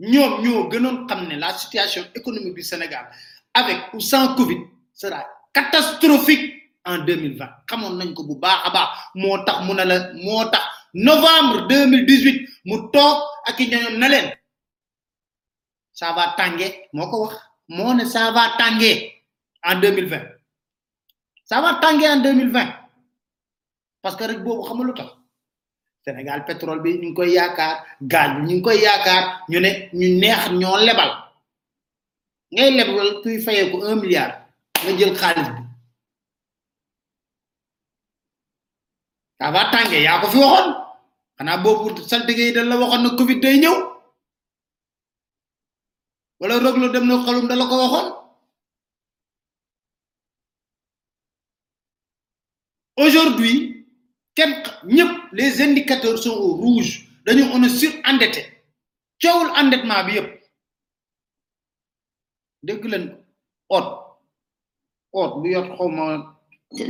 ñom 0.00 0.42
ñoo 0.42 1.04
la 1.38 1.52
situation 1.58 2.04
économique 2.14 2.54
du 2.54 2.62
Sénégal 2.62 3.04
avec 3.52 3.92
ou 3.94 4.00
sans 4.00 4.34
Covid 4.36 4.58
sera 4.92 5.20
catastrophique 5.52 6.54
en 6.86 6.98
2020 7.04 7.44
xamone 7.68 7.98
nañ 7.98 8.14
ko 8.14 8.24
bu 8.24 8.40
novembre 10.94 11.66
2018 11.66 12.70
mu 12.70 12.86
tok 12.94 13.18
ak 13.50 13.58
i 13.58 13.66
na 13.98 14.06
leen 14.06 14.30
ça 15.90 16.14
va 16.14 16.32
tànge 16.38 16.86
moko 16.94 17.26
wax 17.26 17.34
mo 17.68 17.92
ne 17.92 18.06
ça 18.06 18.30
va 18.30 18.54
tànge 18.58 18.92
en 19.62 19.74
2020 19.74 20.38
ça 21.44 21.60
va 21.60 21.78
tànge 21.82 22.06
en 22.06 22.22
2020 22.22 22.72
parce 24.02 24.16
que 24.16 24.24
rek 24.24 24.38
bobu 24.42 24.62
xam 24.64 24.82
lu 24.86 24.94
tax 24.94 25.10
Sénégal 26.04 26.44
pétrole 26.44 26.80
bi 26.82 26.98
ñu 27.02 27.12
koy 27.12 27.30
yaakaar 27.34 27.98
gaz 28.00 28.30
bi 28.38 28.52
ñu 28.54 28.62
koy 28.62 28.78
yaakaar 28.80 29.44
ñu 29.50 29.58
ne 29.60 29.70
ñu 29.98 30.06
neex 30.22 30.48
ñoo 30.50 30.78
lebal 30.86 31.10
ngay 32.52 32.70
lebal 32.70 33.10
kuy 33.22 33.42
fayé 33.44 33.70
ko 33.70 33.76
un 33.82 33.96
milliard 34.02 34.34
nga 34.82 34.90
jël 34.96 35.14
xaalis 35.20 35.50
bi 35.54 35.62
ça 39.38 39.50
va 39.50 39.70
tànge 39.72 39.98
ya 40.06 40.20
ko 40.22 40.28
fi 40.28 40.38
waxoon 40.38 40.83
xanaa 41.38 41.58
boobu 41.64 41.86
saltige 42.10 42.42
yi 42.46 42.54
dañ 42.56 42.66
la 42.70 42.80
waxoon 42.82 43.02
na 43.04 43.16
Covid 43.18 43.38
day 43.44 43.56
ñëw 43.62 43.76
wala 46.40 46.54
roglo 46.64 46.86
dem 46.94 47.04
na 47.08 47.14
xalum 47.24 47.46
da 47.48 47.54
la 47.58 47.64
ko 47.70 47.74
waxoon 47.82 48.08
aujourd'hui 53.02 53.54
kenn 54.36 54.52
ñëpp 54.96 55.12
les 55.38 55.52
indicateurs 55.66 56.20
sont 56.24 56.38
au 56.46 56.50
rouge 56.64 56.90
dañu 57.26 57.42
on 57.54 57.64
est 57.66 57.76
surendetté 57.80 58.42
coowul 59.20 59.48
endettement 59.60 60.00
bi 60.06 60.12
yëpp 60.18 60.28
dégg 62.66 62.82
leen 62.92 63.04
oot 63.76 63.88
oot 65.18 65.32
bu 65.40 65.46
yot 65.54 65.68
xaw 65.76 65.90
ma 65.96 66.04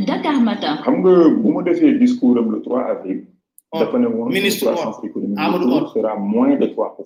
Dakar 0.08 0.36
Matin 0.46 0.74
xam 0.84 0.94
nga 0.98 1.12
bu 1.42 1.46
mu 1.54 1.60
defee 1.66 1.98
discours 2.02 2.38
am 2.40 2.46
le 2.52 2.58
3 2.66 2.90
avril 2.92 3.18
Oh, 3.76 4.26
ministre 4.28 4.66
croissance 4.70 5.02
économique 5.04 5.88
sera 5.94 6.16
moins 6.16 6.54
de 6.56 6.66
3 6.66 6.96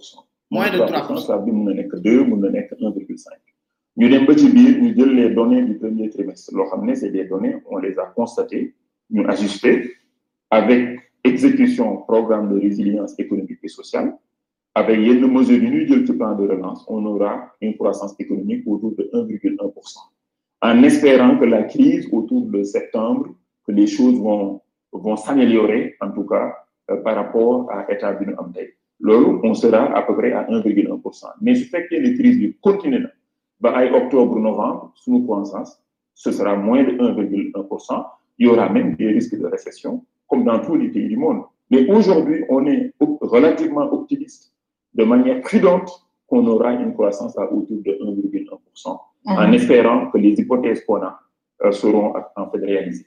moins 0.51 0.69
de 0.71 0.77
3 0.81 0.97
pour 1.09 1.17
cent 1.19 1.29
ça 1.29 1.37
veut 1.39 1.51
dire 1.75 1.89
que 1.89 1.97
2 1.97 2.25
mun 2.27 2.41
1,5. 2.43 3.27
Nous, 3.97 4.15
avons 4.15 5.07
les 5.13 5.31
données 5.31 5.63
du 5.65 5.79
premier 5.79 6.11
trimestre 6.11 6.51
Nous 6.55 6.61
avons 6.71 6.85
des 6.85 7.25
données 7.25 7.57
on 7.71 7.79
les 7.79 7.99
a 7.99 8.05
constatées 8.15 8.75
nous 9.09 9.25
ajustées 9.27 9.93
avec 10.51 10.99
exécution 11.25 11.99
programme 12.09 12.53
de 12.55 12.61
résilience 12.61 13.19
économique 13.19 13.61
et 13.63 13.69
sociale 13.69 14.15
avec 14.75 14.99
les 15.01 15.15
mesures 15.15 16.05
du 16.05 16.17
plan 16.19 16.35
de 16.37 16.49
relance 16.49 16.85
on 16.87 17.03
aura 17.07 17.51
une 17.63 17.79
croissance 17.79 18.15
économique 18.19 18.65
autour 18.67 18.93
de 18.95 19.09
1,1 19.15 19.73
en 20.63 20.83
espérant 20.83 21.39
que 21.39 21.47
la 21.47 21.63
crise 21.63 22.07
autour 22.13 22.43
de 22.43 22.63
septembre 22.63 23.29
que 23.65 23.73
les 23.73 23.87
choses 23.87 24.19
vont 24.21 24.61
vont 24.93 25.17
s'améliorer, 25.17 25.97
en 26.01 26.11
tout 26.11 26.25
cas, 26.25 26.53
euh, 26.91 26.97
par 27.03 27.17
rapport 27.17 27.71
à 27.71 27.87
l'état 27.89 28.15
d'une 28.15 28.31
ñu 28.55 28.79
L'euro, 29.01 29.39
on 29.45 29.55
sera 29.55 29.95
à 29.97 30.03
peu 30.03 30.17
près 30.17 30.33
à 30.33 30.43
1,1% 30.51 31.25
mais 31.41 31.55
fait 31.55 31.85
que 31.87 31.91
que 31.91 31.95
les 32.01 32.15
crises 32.15 32.39
du 32.39 32.59
continent, 32.61 33.07
bah, 33.61 33.73
à 33.77 33.85
octobre 33.93 34.39
novembre 34.41 34.93
nos 35.07 35.23
croissance 35.23 35.81
ce 36.15 36.33
sera 36.33 36.57
moins 36.57 36.83
de 36.83 36.93
1,1% 36.93 38.07
il 38.39 38.47
y 38.47 38.49
aura 38.51 38.69
même 38.71 38.97
des 38.97 39.09
risques 39.19 39.39
de 39.39 39.47
récession 39.47 40.05
comme 40.29 40.45
dans 40.45 40.61
tous 40.61 40.75
les 40.77 40.89
pays 40.89 41.07
du 41.09 41.17
monde 41.17 41.43
mais 41.71 41.89
aujourd'hui 41.93 42.45
on 42.49 42.67
est 42.67 42.93
relativement 43.21 43.87
optimiste 43.93 44.53
de 44.95 45.05
manière 45.05 45.41
prudente 45.43 45.91
qu'on 46.27 46.45
aura 46.49 46.73
une 46.73 46.93
croissance 46.95 47.39
à 47.39 47.45
autour 47.53 47.81
de 47.87 47.93
1,1% 47.93 48.51
mm-hmm. 48.51 48.99
en 49.27 49.53
espérant 49.53 50.11
que 50.11 50.19
les 50.19 50.33
hypothèses 50.41 50.85
qu'on 50.85 51.03
a 51.03 51.21
euh, 51.65 51.71
seront 51.71 52.15
en 52.37 52.51
fait 52.51 52.59
réalisées 52.65 53.07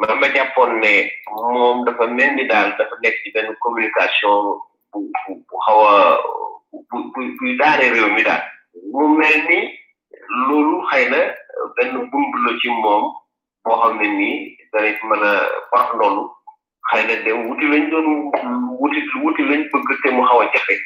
man 0.00 0.18
ma 0.20 0.28
jàppoon 0.34 0.78
ne 0.80 0.90
moom 1.52 1.84
dafa 1.86 2.06
mel 2.16 2.30
ni 2.36 2.44
daal 2.50 2.70
dafa 2.78 2.94
nekk 3.02 3.16
ci 3.22 3.30
benn 3.34 3.50
communication 3.64 4.44
bu 4.92 4.98
bu 5.26 5.32
bu 5.48 5.56
xaw 5.66 5.80
a 5.94 5.96
bu 6.90 6.96
buy 7.14 7.52
daane 7.60 7.86
réew 7.94 8.08
mi 8.16 8.22
daal 8.28 8.42
mu 8.94 9.08
mel 9.20 9.36
ni 9.50 9.58
loolu 10.48 10.76
xëy 10.90 11.04
na 11.12 11.18
benn 11.76 11.92
bunt 12.10 12.32
la 12.44 12.52
ci 12.60 12.68
moom 12.82 13.04
boo 13.64 13.76
xam 13.80 13.98
ne 14.00 14.06
nii 14.18 14.36
danañ 14.72 14.94
mën 15.08 15.22
a 15.30 15.32
wax 15.72 15.86
noonu 15.98 16.24
xëy 16.90 17.02
dem 17.08 17.20
de 17.26 17.32
wuti 17.42 17.66
lañ 17.72 17.84
doon 17.90 18.06
wuti 18.80 19.00
wuti 19.22 19.42
lañ 19.50 19.60
bëgg 19.72 19.88
te 20.02 20.08
mu 20.14 20.22
xaw 20.28 20.38
a 20.44 20.46
jafe 20.54 20.76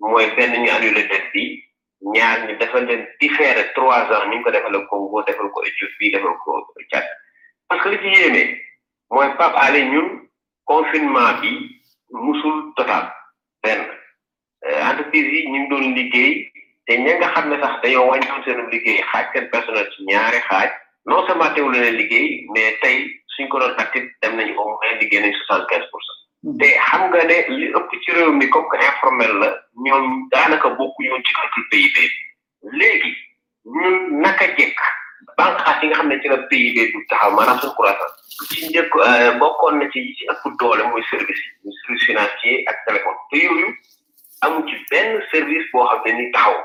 mooy 0.00 0.26
benn 0.36 0.52
ñu 0.62 0.70
annulé 0.74 1.02
dette 1.10 1.30
bi 1.32 1.42
ñaar 2.14 2.36
ñu 2.46 2.52
defal 2.60 2.84
leen 2.88 3.02
différé 3.20 3.64
trois 3.76 4.04
ans 4.14 4.24
ni 4.26 4.36
ñu 4.36 4.42
ko 4.44 4.50
defal 4.54 4.74
ko 4.78 4.84
Congo 4.90 5.18
defal 5.26 5.48
ko 5.52 5.58
Éthiopie 5.68 6.10
defal 6.12 6.34
ko 6.44 6.50
Tchad 6.90 7.06
parce 7.72 7.84
que 7.84 7.88
li 7.90 7.98
ci 8.14 8.20
yéeme 8.22 8.58
mooy 9.10 9.28
Pape 9.38 9.56
Alé 9.56 9.82
ñun 9.92 10.08
confinement 10.66 11.32
bi 11.40 11.50
musul 12.24 12.56
total 12.76 13.04
benn 13.62 13.80
euh, 14.66 14.80
entreprise 14.90 15.26
yi 15.32 15.50
ñu 15.50 15.58
ngi 15.60 15.68
doon 15.70 15.86
liggéey 15.96 16.52
te 16.86 16.92
ña 17.02 17.12
nga 17.18 17.28
xam 17.34 17.48
ne 17.48 17.56
sax 17.62 17.74
dañoo 17.82 18.08
wàññoon 18.10 18.44
seen 18.44 18.60
liggéey 18.72 19.00
xaaj 19.10 19.26
seen 19.32 19.48
personnel 19.52 19.88
ci 19.92 20.02
ñaari 20.08 20.40
xaaj 20.48 20.70
non 21.06 21.26
seulement 21.26 21.52
teewlu 21.54 21.78
leen 21.80 21.96
liggéey 22.00 22.28
mais 22.52 22.76
tey 22.82 22.96
suñ 23.34 23.48
ko 23.48 23.58
doon 23.58 23.74
actif 23.84 24.04
dem 24.20 24.36
nañu 24.36 24.54
au 24.60 24.78
liggéey 25.00 25.22
nañ 25.22 25.32
soixante 25.34 25.68
quinze 25.72 25.86
pour 25.90 26.00
cent 26.06 26.18
hmm. 26.44 26.56
te 26.60 26.68
xam 26.86 27.02
nga 27.10 27.24
ne 27.30 27.36
li 27.56 27.66
ëpp 27.78 27.90
ci 28.04 28.10
réew 28.16 28.32
mi 28.38 28.50
comme 28.50 28.68
informel 28.90 29.32
la 29.42 29.48
ñoom 29.86 30.06
daanaka 30.32 30.68
bokkuñu 30.76 31.22
ci 31.24 31.32
calcul 31.38 31.64
PIB 31.70 31.96
léegi 32.78 33.10
ñun 33.76 33.96
naka 34.24 34.44
jekk 34.56 34.78
banqaas 35.36 35.82
yi 35.82 35.88
nga 35.88 35.98
xam 35.98 36.08
ne 36.08 36.16
ci 36.22 36.28
la 36.28 36.38
PIB 36.50 36.76
du 36.92 36.98
taxaw 37.10 37.30
maanaam 37.36 37.58
suñu 37.60 37.74
croissance 37.76 38.14
ci 38.50 38.66
njëkk 38.68 38.94
bokkoon 39.40 39.74
na 39.78 39.86
ci 39.92 39.98
yi 40.04 40.10
ci 40.16 40.24
ëpp 40.32 40.46
doole 40.60 40.82
mooy 40.90 41.04
service 41.12 41.42
yi 41.46 41.50
muy 41.64 41.74
service 41.84 42.04
financier 42.08 42.56
ak 42.70 42.76
téléphone 42.86 43.18
te 43.30 43.36
yooyu 43.44 43.68
amu 44.44 44.58
ci 44.68 44.74
benn 44.90 45.10
service 45.32 45.66
boo 45.72 45.86
xam 45.88 46.00
ne 46.04 46.12
ni 46.12 46.26
taxaw 46.34 46.56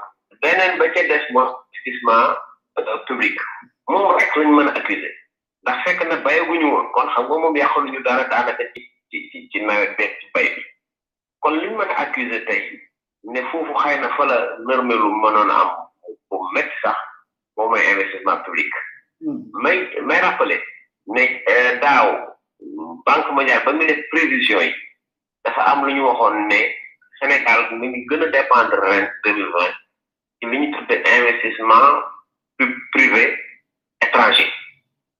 beneen 0.42 0.74
ba 0.80 0.86
ca 0.94 1.02
des 1.12 1.24
mooy 1.34 1.48
investissement 1.60 2.30
public 3.08 3.36
moom 3.90 4.16
rek 4.18 4.32
lañ 4.38 4.48
mën 4.56 4.70
a 4.72 4.76
accuser 4.80 5.14
ndax 5.64 5.78
fekk 5.84 6.02
na 6.10 6.16
bayaguñu 6.26 6.68
woon 6.74 6.88
kon 6.94 7.10
xam 7.14 7.26
nga 7.28 7.36
moom 7.42 7.56
yàqaluñu 7.62 8.02
dara 8.08 8.24
daanaka 8.32 8.64
ci 8.74 8.80
ci 9.10 9.18
ci 9.32 9.38
ci 9.52 9.58
nawet 9.66 9.92
beeg 9.98 10.12
ci 10.20 10.26
bay 10.34 10.48
bi 10.56 10.62
kon 11.42 11.56
liñ 11.62 11.74
mën 11.78 11.90
a 11.94 11.98
accuser 12.06 12.42
tey 12.50 12.64
ne 13.34 13.40
foofu 13.52 13.74
xëy 13.82 13.96
na 14.02 14.10
fa 14.18 14.24
la 14.30 14.38
nërmelu 14.68 15.10
mënoon 15.24 15.50
a 15.54 15.58
am 15.64 15.72
bu 16.30 16.38
métti 16.56 16.76
sax 16.84 16.98
moom 17.58 17.70
mooy 17.74 17.82
investissement 17.90 18.46
public. 18.46 18.70
may 19.66 19.90
may 20.06 20.22
rappelé 20.22 20.62
ne 21.10 21.42
eh, 21.48 21.80
daaw 21.82 22.30
banque 23.06 23.32
mondiale 23.34 23.64
ba 23.66 23.74
mu 23.74 23.82
prévision 24.14 24.62
yi 24.62 24.72
dafa 25.44 25.62
am 25.74 25.86
lu 25.90 25.94
ñu 25.98 26.04
waxoon 26.06 26.46
ne 26.48 26.62
Sénégal 27.20 27.66
mi 27.80 27.88
ngi 27.90 28.06
gën 28.10 28.22
a 28.30 28.30
dépendre 28.30 28.78
ren 28.80 29.10
deux 29.26 29.34
mille 29.34 29.50
vingt 29.58 29.76
ci 30.40 30.44
li 30.46 30.58
ñu 30.60 30.78
investissement 31.18 31.90
privé 32.94 33.34
étranger. 34.06 34.52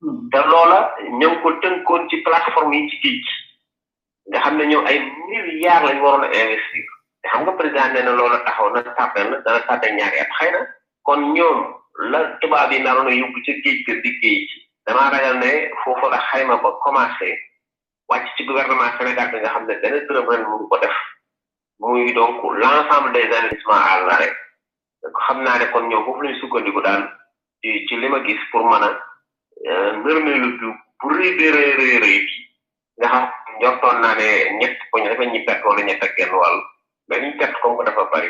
Mm. 0.06 0.30
te 0.30 0.38
loola 0.46 0.94
ñoo 1.20 1.42
ko 1.42 1.52
tënkoon 1.58 2.06
ci 2.10 2.18
plateforme 2.22 2.76
yi 2.78 2.90
ci 2.90 2.98
géej 3.04 3.26
nga 4.30 4.40
xam 4.46 4.58
ne 4.62 4.66
ñoom 4.70 4.86
ay 4.86 5.00
milliards 5.42 5.86
lañ 5.90 5.98
waroon 6.06 6.24
a 6.30 6.38
investir 6.38 6.86
te 7.24 7.28
xam 7.34 7.44
nga 7.50 7.58
président 7.58 7.92
nee 7.94 8.04
na 8.06 8.12
loola 8.14 8.40
taxaw 8.46 8.70
na 8.74 8.82
tardé 8.94 9.26
na 9.30 9.42
dana 9.42 9.60
tardé 9.66 9.90
ñaari 9.92 10.18
at 10.22 10.30
xëy 10.40 10.50
na 10.54 10.62
kon 11.04 11.34
ñoom. 11.34 11.77
la 11.98 12.38
tubaab 12.40 12.72
yi 12.72 12.80
naroon 12.80 13.08
a 13.10 13.14
yóbbu 13.14 13.40
ca 13.46 13.52
géej 13.64 13.80
ga 13.90 13.94
di 14.02 14.12
géej 14.22 14.50
damaa 14.86 15.10
ragal 15.12 15.38
ne 15.42 15.70
foofu 15.84 16.10
la 16.10 16.18
xayma 16.30 16.58
ba 16.62 16.70
commencé 16.86 17.34
wàcc 18.10 18.26
ci 18.38 18.46
gouvernement 18.46 18.94
Sénégal 18.98 19.32
bi 19.32 19.40
nga 19.40 19.50
xam 19.50 19.66
ne 19.66 19.76
benn 19.82 19.98
dërëm 20.08 20.30
ren 20.32 20.42
mënu 20.46 20.68
ko 20.70 20.78
def 20.78 20.94
muy 21.80 22.14
donc 22.14 22.44
l' 22.62 22.66
ensemble 22.66 23.12
des 23.14 23.26
investissements 23.34 23.82
à 23.82 24.00
l'arrêt 24.02 24.34
xam 25.26 25.42
naa 25.42 25.58
ne 25.58 25.66
kon 25.74 25.90
ñoom 25.90 26.06
foofu 26.06 26.22
la 26.24 26.30
ñu 26.32 26.40
sukkandiku 26.40 26.82
daal 26.82 27.04
ci 27.62 27.96
li 27.98 28.08
ma 28.10 28.24
gis 28.26 28.40
pour 28.52 28.64
mën 28.66 28.84
a 28.84 28.90
euh, 29.70 29.92
nërmeelu 30.06 30.50
bi 30.60 30.68
bu 31.00 31.18
rëy 31.18 32.00
rëy 32.00 32.20
nga 33.00 33.08
xam 33.12 33.26
njortoon 33.60 33.98
naa 34.02 34.16
ne 34.16 34.28
ñett 34.60 34.78
ko 34.92 35.00
ñu 35.00 35.10
defee 35.10 35.32
ñi 35.32 35.46
perte 35.46 35.66
wala 35.66 35.82
ñett 35.82 36.04
ak 36.04 36.14
genn 36.18 36.32
wàll 36.42 36.58
mais 37.10 37.38
comme 37.62 37.78
ko 37.78 37.84
dafa 37.84 38.04
bari. 38.12 38.30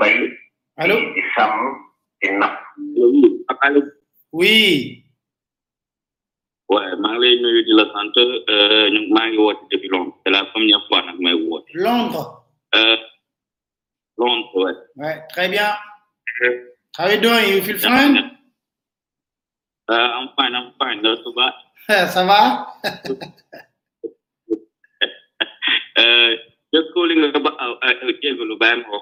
mấy 0.00 0.14
alo 0.76 0.94
thì 1.14 1.20
sắm 1.36 1.50
thì 2.24 2.28
nập 2.40 2.50
đúng 2.96 3.22
alo 3.60 3.80
oui 4.30 4.84
Ouais, 6.68 6.98
Marley 6.98 7.36
me 7.42 7.48
dit 7.66 7.74
la 7.74 7.84
tante, 7.94 8.22
euh, 8.48 8.88
nous 8.92 9.08
marions 9.12 9.52
depuis 9.70 9.88
Londres. 9.90 10.14
C'est 10.24 10.30
la 10.32 10.42
première 10.46 10.80
fois 10.88 11.02
que 11.02 11.12
nous 11.12 11.20
marions. 11.20 11.64
Londres. 11.74 12.46
Euh, 12.74 12.96
Londres, 14.16 14.50
ouais. 14.54 14.72
Ouais, 14.96 15.18
très 15.28 15.48
bien. 15.50 15.68
How 16.96 17.10
you 17.10 17.20
doing? 17.20 17.48
You 17.52 17.60
feel 17.60 17.76
fine? 17.78 18.16
Uh, 19.86 19.92
I'm 19.94 20.28
fine, 20.34 20.54
I'm 20.56 20.72
fine. 20.78 21.02
That's 21.02 21.20
about. 21.26 21.52
Ça 21.88 22.24
va? 22.24 22.66
uh, 25.98 26.36
just 26.72 26.88
calling 26.94 27.22
about 27.34 27.52
uh, 27.60 27.74
uh, 27.84 28.12
Jacob 28.22 28.48
Lubam 28.48 28.82
or 28.90 29.00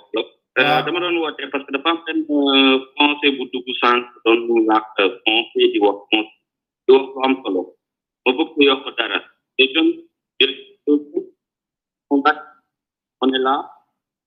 Euh, 0.58 0.66
ah. 0.66 0.82
dama 0.82 0.98
doon 0.98 1.22
woote 1.22 1.38
parce 1.54 1.62
que 1.62 1.70
dafa 1.70 1.88
am 1.94 1.98
benn 2.06 2.18
euh, 2.26 2.78
conseil 2.98 3.38
bu 3.38 3.46
dugg 3.54 3.68
sànq 3.82 4.02
doon 4.24 4.66
laaj 4.66 4.82
euh, 4.98 5.14
conseil 5.22 5.66
di 5.72 5.78
wax 5.78 5.98
di 6.10 6.16
wax 6.90 7.06
lu 7.14 7.22
am 7.26 7.32
solo 7.42 7.62
ma 8.24 8.30
bëgg 8.34 8.50
ko 8.54 8.60
yokk 8.68 8.86
dara 8.98 9.18
les 9.56 9.70
jeunes 9.74 9.94
on 13.22 13.28
est 13.36 13.42
là 13.46 13.56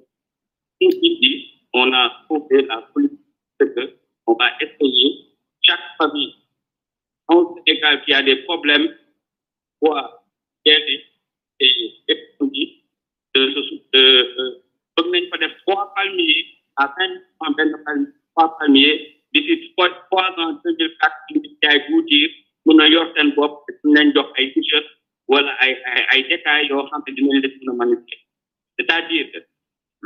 ici, 0.80 1.60
on 1.72 1.92
a 1.92 2.24
trouvé 2.26 2.62
la 2.62 2.82
politique 2.92 3.20
on 4.26 4.34
va 4.34 4.48
essayer 4.60 5.28
chaque 5.62 5.94
famille 5.98 6.34
en 7.28 7.54
Sénégal 7.56 8.04
qui 8.04 8.12
a 8.12 8.22
des 8.22 8.36
problèmes 8.44 8.94
pour 9.80 9.96
aider 10.64 11.04
et 11.60 11.94
répondre 12.08 12.50
bëgg 13.34 13.56
euh, 13.58 13.98
euh, 13.98 14.58
euh, 14.98 15.04
nañ 15.10 15.24
fa 15.30 15.38
def 15.42 15.54
trois 15.62 15.84
palmiers 15.98 16.46
à 16.76 16.84
cinq 16.96 17.54
benn 17.58 17.70
palmier 17.84 18.12
trois 18.34 18.48
palmiers 18.58 19.02
d'ici 19.34 19.54
trois 19.72 19.90
trois 20.08 20.30
ans 20.42 20.52
deux 20.64 20.74
mille 20.78 20.92
quatre 21.00 21.20
mille 21.32 21.48
jaay 21.62 22.30
mun 22.66 22.78
a 22.84 22.86
yor 22.94 23.06
seen 23.16 23.28
bopp 23.38 23.52
suñ 23.80 23.92
nañ 23.96 24.08
jox 24.18 24.28
ay 24.38 24.46
t-shirt 24.54 24.86
wala 25.32 25.52
ay 25.66 25.72
ay 25.94 26.02
ay 26.14 26.20
détails 26.30 26.68
yoo 26.70 26.84
xam 26.92 27.02
ne 27.06 27.10
dinañ 27.16 27.38
leen 27.42 27.54
mën 27.62 27.72
a 27.74 27.76
manipuler 27.80 28.20
c'est-à-dire 28.76 29.42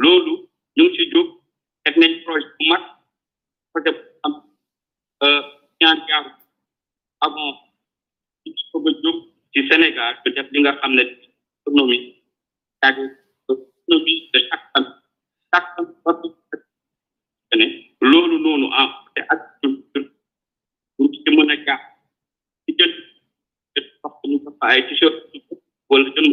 loolu 0.03 0.35
ñu 0.79 0.85
ngi 0.85 0.97
si 0.97 1.11
jóg 1.13 1.29
teg 1.85 1.95
nañ 2.03 2.13
projet 2.25 2.51
bu 2.59 2.65
mag 2.73 2.85
projet 3.73 3.95
bu 4.21 4.27
am 4.27 4.35
ñaan 5.81 5.99
yaaru 6.13 6.31
avant 7.27 7.53
ñu 8.47 8.63
ko 8.73 8.77
ba 8.85 8.91
ci 9.53 9.61
Sénégal 9.71 10.13
du 10.25 10.29
def 10.37 10.49
li 10.53 10.59
nga 10.65 10.73
xam 10.81 10.93
ne 10.97 11.03
économie 11.61 12.07
c'est-à-dire 12.83 13.11
que 13.49 13.55
autonomie 13.55 14.31
de 14.33 14.39
chaque 14.49 14.71
famille 14.75 14.93
chaque 15.55 15.65
famille 16.05 16.35
ne 17.55 18.07
loolu 18.07 18.37
noonu 18.45 18.67
en 18.67 18.89
fait 19.15 19.25
ak 19.35 19.41
pour 20.97 21.11
ci 21.13 21.23
mën 21.35 21.51
a 21.55 21.65
jàpp 21.67 21.81
ci 22.67 22.77
jël 22.79 22.93
wax 24.03 24.15
ñu 24.29 24.39
ko 24.45 24.51
ay 24.63 24.87
t-shirt 24.89 25.17
wala 25.91 26.09
jël 26.15 26.29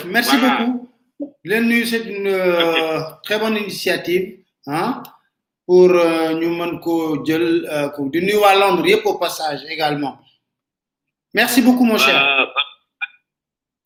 merci 0.06 0.36
beaucoup. 0.36 0.72
c'est 1.90 2.04
une 2.04 2.26
euh, 2.26 3.00
très 3.22 3.38
bonne 3.38 3.56
initiative 3.56 4.34
hein, 4.66 5.02
pour 5.66 5.88
euh, 5.90 6.34
ñu 6.34 6.48
mën 6.58 6.80
euh, 8.38 8.98
au 9.04 9.14
passage 9.24 9.60
également 9.74 10.14
merci 11.32 11.60
beaucoup 11.62 11.84
mon 11.84 11.96
cher. 11.96 12.16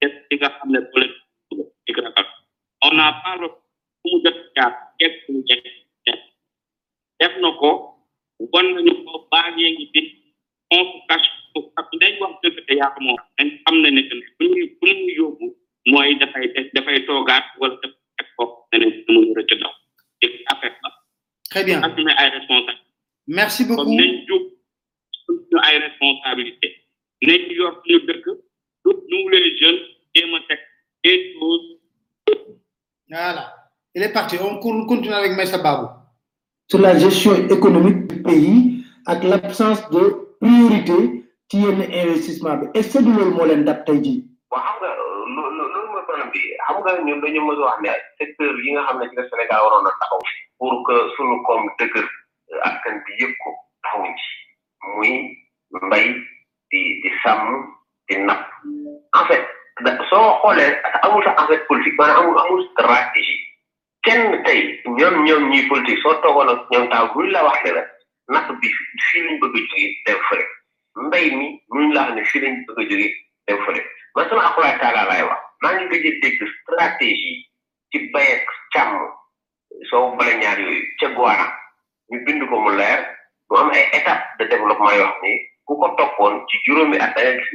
qu'est-ce 0.00 0.16
ki 0.30 0.34
nga 0.36 0.48
n'a 0.66 0.80
def 7.20 7.34
na 7.44 7.50
ko 7.60 7.68
won 8.40 8.66
nañu 8.74 8.92
ko 9.04 9.10
baa 9.30 9.46
ngee 9.52 9.70
ngi 9.76 9.84
bi 9.92 10.00
consultation 10.72 11.36
ak 11.78 11.86
dañ 12.00 12.12
wax 12.20 12.32
dëgg 12.42 12.56
te 12.66 12.72
yaa 12.80 12.98
mooy 15.92 16.10
dafay 16.20 16.44
dafay 16.74 16.98
toogaat 17.06 17.46
wala 17.60 17.74
def 17.84 17.94
teg 18.16 18.28
ko 18.40 18.44
neneen 18.72 18.92
su 19.04 19.08
mu 19.12 19.20
yore 19.28 19.42
ci 19.48 19.54
affaire 20.52 20.76
la 20.84 20.88
très 21.50 21.62
bien 21.64 21.78
merci 23.28 23.62
beaucoup 23.68 23.88
nous 28.84 28.94
les 29.30 29.56
jeunes 29.58 29.78
et 30.14 30.24
mon 30.30 30.38
texte 30.48 30.64
et 31.04 31.34
tout. 31.38 32.56
Voilà. 33.10 33.54
Il 33.94 34.02
est 34.02 34.12
parti. 34.12 34.36
On 34.42 34.56
continue 34.60 35.12
avec 35.12 35.32
Maïssa 35.36 35.58
Babou. 35.58 35.88
Sur 36.68 36.78
la 36.80 36.96
gestion 36.96 37.34
économique 37.48 38.06
du 38.06 38.22
pays, 38.22 38.84
avec 39.06 39.24
l'absence 39.24 39.88
de 39.90 40.28
priorité 40.40 41.24
ci 41.50 41.64
investissement 41.66 42.54
bi 42.56 42.66
est 42.74 42.84
ce 42.84 42.98
que 42.98 43.02
du 43.02 43.12
le 43.12 43.24
moo 43.26 43.44
leen 43.44 43.64
dab 43.64 43.84
tey 43.84 43.98
jii. 44.04 44.24
waaw 44.52 44.70
xam 46.80 46.80
nga 46.84 47.02
ñun 47.04 47.20
dañu 47.20 47.40
mën 47.44 47.58
wax 47.62 47.80
ne 47.82 47.90
secteur 48.18 48.52
yi 48.64 48.70
nga 48.72 48.84
xam 48.86 49.00
ne 49.00 49.08
ci 49.10 49.16
le 49.16 49.24
Sénégal 49.30 49.58
waroon 49.64 49.82
na 49.82 49.90
taxaw 50.00 50.20
pour 50.58 50.74
que 50.86 50.94
suñu 51.16 51.36
koom 51.46 51.62
dëgër 51.78 52.06
askan 52.68 52.94
bi 53.04 53.12
yëpp 53.20 53.34
ko 53.42 53.48
taxawuñ 53.82 54.12
ci 54.20 54.30
muy 54.94 55.12
mbay 55.86 56.04
di 56.70 56.80
di 57.02 57.10
sàmm. 57.22 57.50
enough. 58.10 58.44
En 59.18 59.24
fait, 59.28 59.44
soo 60.10 60.26
xoolee 60.42 60.70
amul 61.06 61.24
sax 61.24 61.36
en 61.42 61.46
fait 61.50 61.62
politique 61.70 61.98
maanaam 61.98 62.20
amul 62.26 62.38
amul 62.42 62.62
stratégie 62.72 63.38
kenn 64.06 64.42
tey 64.44 64.78
ñoom 64.86 65.16
ñoom 65.26 65.44
ñuy 65.50 65.64
politique 65.70 66.02
soo 66.02 66.14
toogoon 66.22 66.50
ak 66.52 66.60
ñoom 66.72 66.88
taaw 66.90 67.06
buñ 67.14 67.30
la 67.32 67.44
wax 67.44 67.62
la 67.72 67.84
napp 68.32 68.48
bi 68.60 68.68
fii 69.08 69.22
lañ 69.26 69.34
bëgg 69.40 69.54
a 69.56 69.56
jógee 69.60 69.88
dem 70.06 70.20
fële 70.28 70.46
mbay 71.06 71.26
mi 71.38 71.46
buñ 71.70 71.92
la 71.94 72.00
wax 72.02 72.12
ne 72.14 72.22
fii 72.30 72.42
lañ 72.44 72.54
bëgg 72.66 72.80
a 72.80 72.88
jógee 72.90 73.12
dem 73.46 73.58
fële 73.66 73.80
man 74.14 74.28
sama 74.28 74.42
akulaay 74.48 74.78
taala 74.80 75.02
laay 75.10 75.22
wax 75.30 75.40
maa 75.62 75.74
ngi 75.74 75.86
gëj 76.02 76.06
a 76.10 76.20
dégg 76.22 76.38
stratégie 76.60 77.36
ci 77.90 77.98
bay 78.12 78.28
ak 78.36 78.94
bala 80.18 80.34
ñaar 80.42 80.58
ñu 82.10 82.18
bind 82.26 82.42
ko 82.50 82.56
mu 82.62 82.70
leer 82.76 83.00
am 83.60 83.70
ay 83.70 83.86
étape 83.98 84.24
de 84.38 84.44
développement 84.44 84.92
yoo 84.98 85.08
xam 85.18 85.30
ku 85.66 85.72
ko 85.80 85.88
toppoon 85.96 86.34
ci 86.48 86.56
juróomi 86.66 86.96
at 87.00 87.14
da 87.16 87.22
gis 87.38 87.50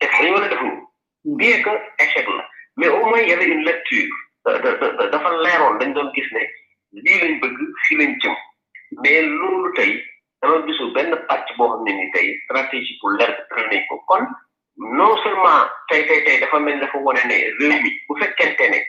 a 0.00 0.48
def 0.48 0.60
nii 0.60 0.80
hmm. 1.24 1.36
bien 1.36 1.62
que 1.62 1.70
échec 2.04 2.26
na 2.28 2.44
mais 2.76 2.88
au 2.88 3.04
moins 3.06 3.20
y 3.20 3.32
avait 3.32 3.44
une 3.46 3.64
lecture 3.64 4.08
dafa 4.46 5.30
leeroon 5.44 5.78
dañ 5.78 5.90
doon 5.92 6.10
gis 6.14 6.24
ne 6.32 6.42
lii 7.04 7.18
lañ 7.22 7.38
bëgg 7.40 7.56
fii 7.84 7.96
lañ 7.98 8.14
jëm 8.22 8.34
mais 9.02 9.22
loolu 9.22 9.72
tey 9.74 10.02
dama 10.42 10.66
gisul 10.66 10.92
benn 10.94 11.14
pàcc 11.28 11.46
boo 11.58 11.68
xam 11.68 11.84
ne 11.84 11.92
ni 11.92 12.10
tey 12.12 12.38
stratégie 12.44 12.96
pour 13.00 13.10
leer 13.18 13.36
tëral 13.48 13.68
nañ 13.70 13.82
ko 13.88 13.98
kon 14.08 14.24
non 14.78 15.16
seulement 15.22 15.68
tey 15.88 16.06
tey 16.06 16.24
tey 16.24 16.40
dafa 16.40 16.58
mel 16.60 16.80
dafa 16.80 16.98
wane 16.98 17.20
ne 17.26 17.34
réew 17.58 17.80
mi 17.82 17.92
bu 18.08 18.16
fekkente 18.20 18.64
ne 18.72 18.80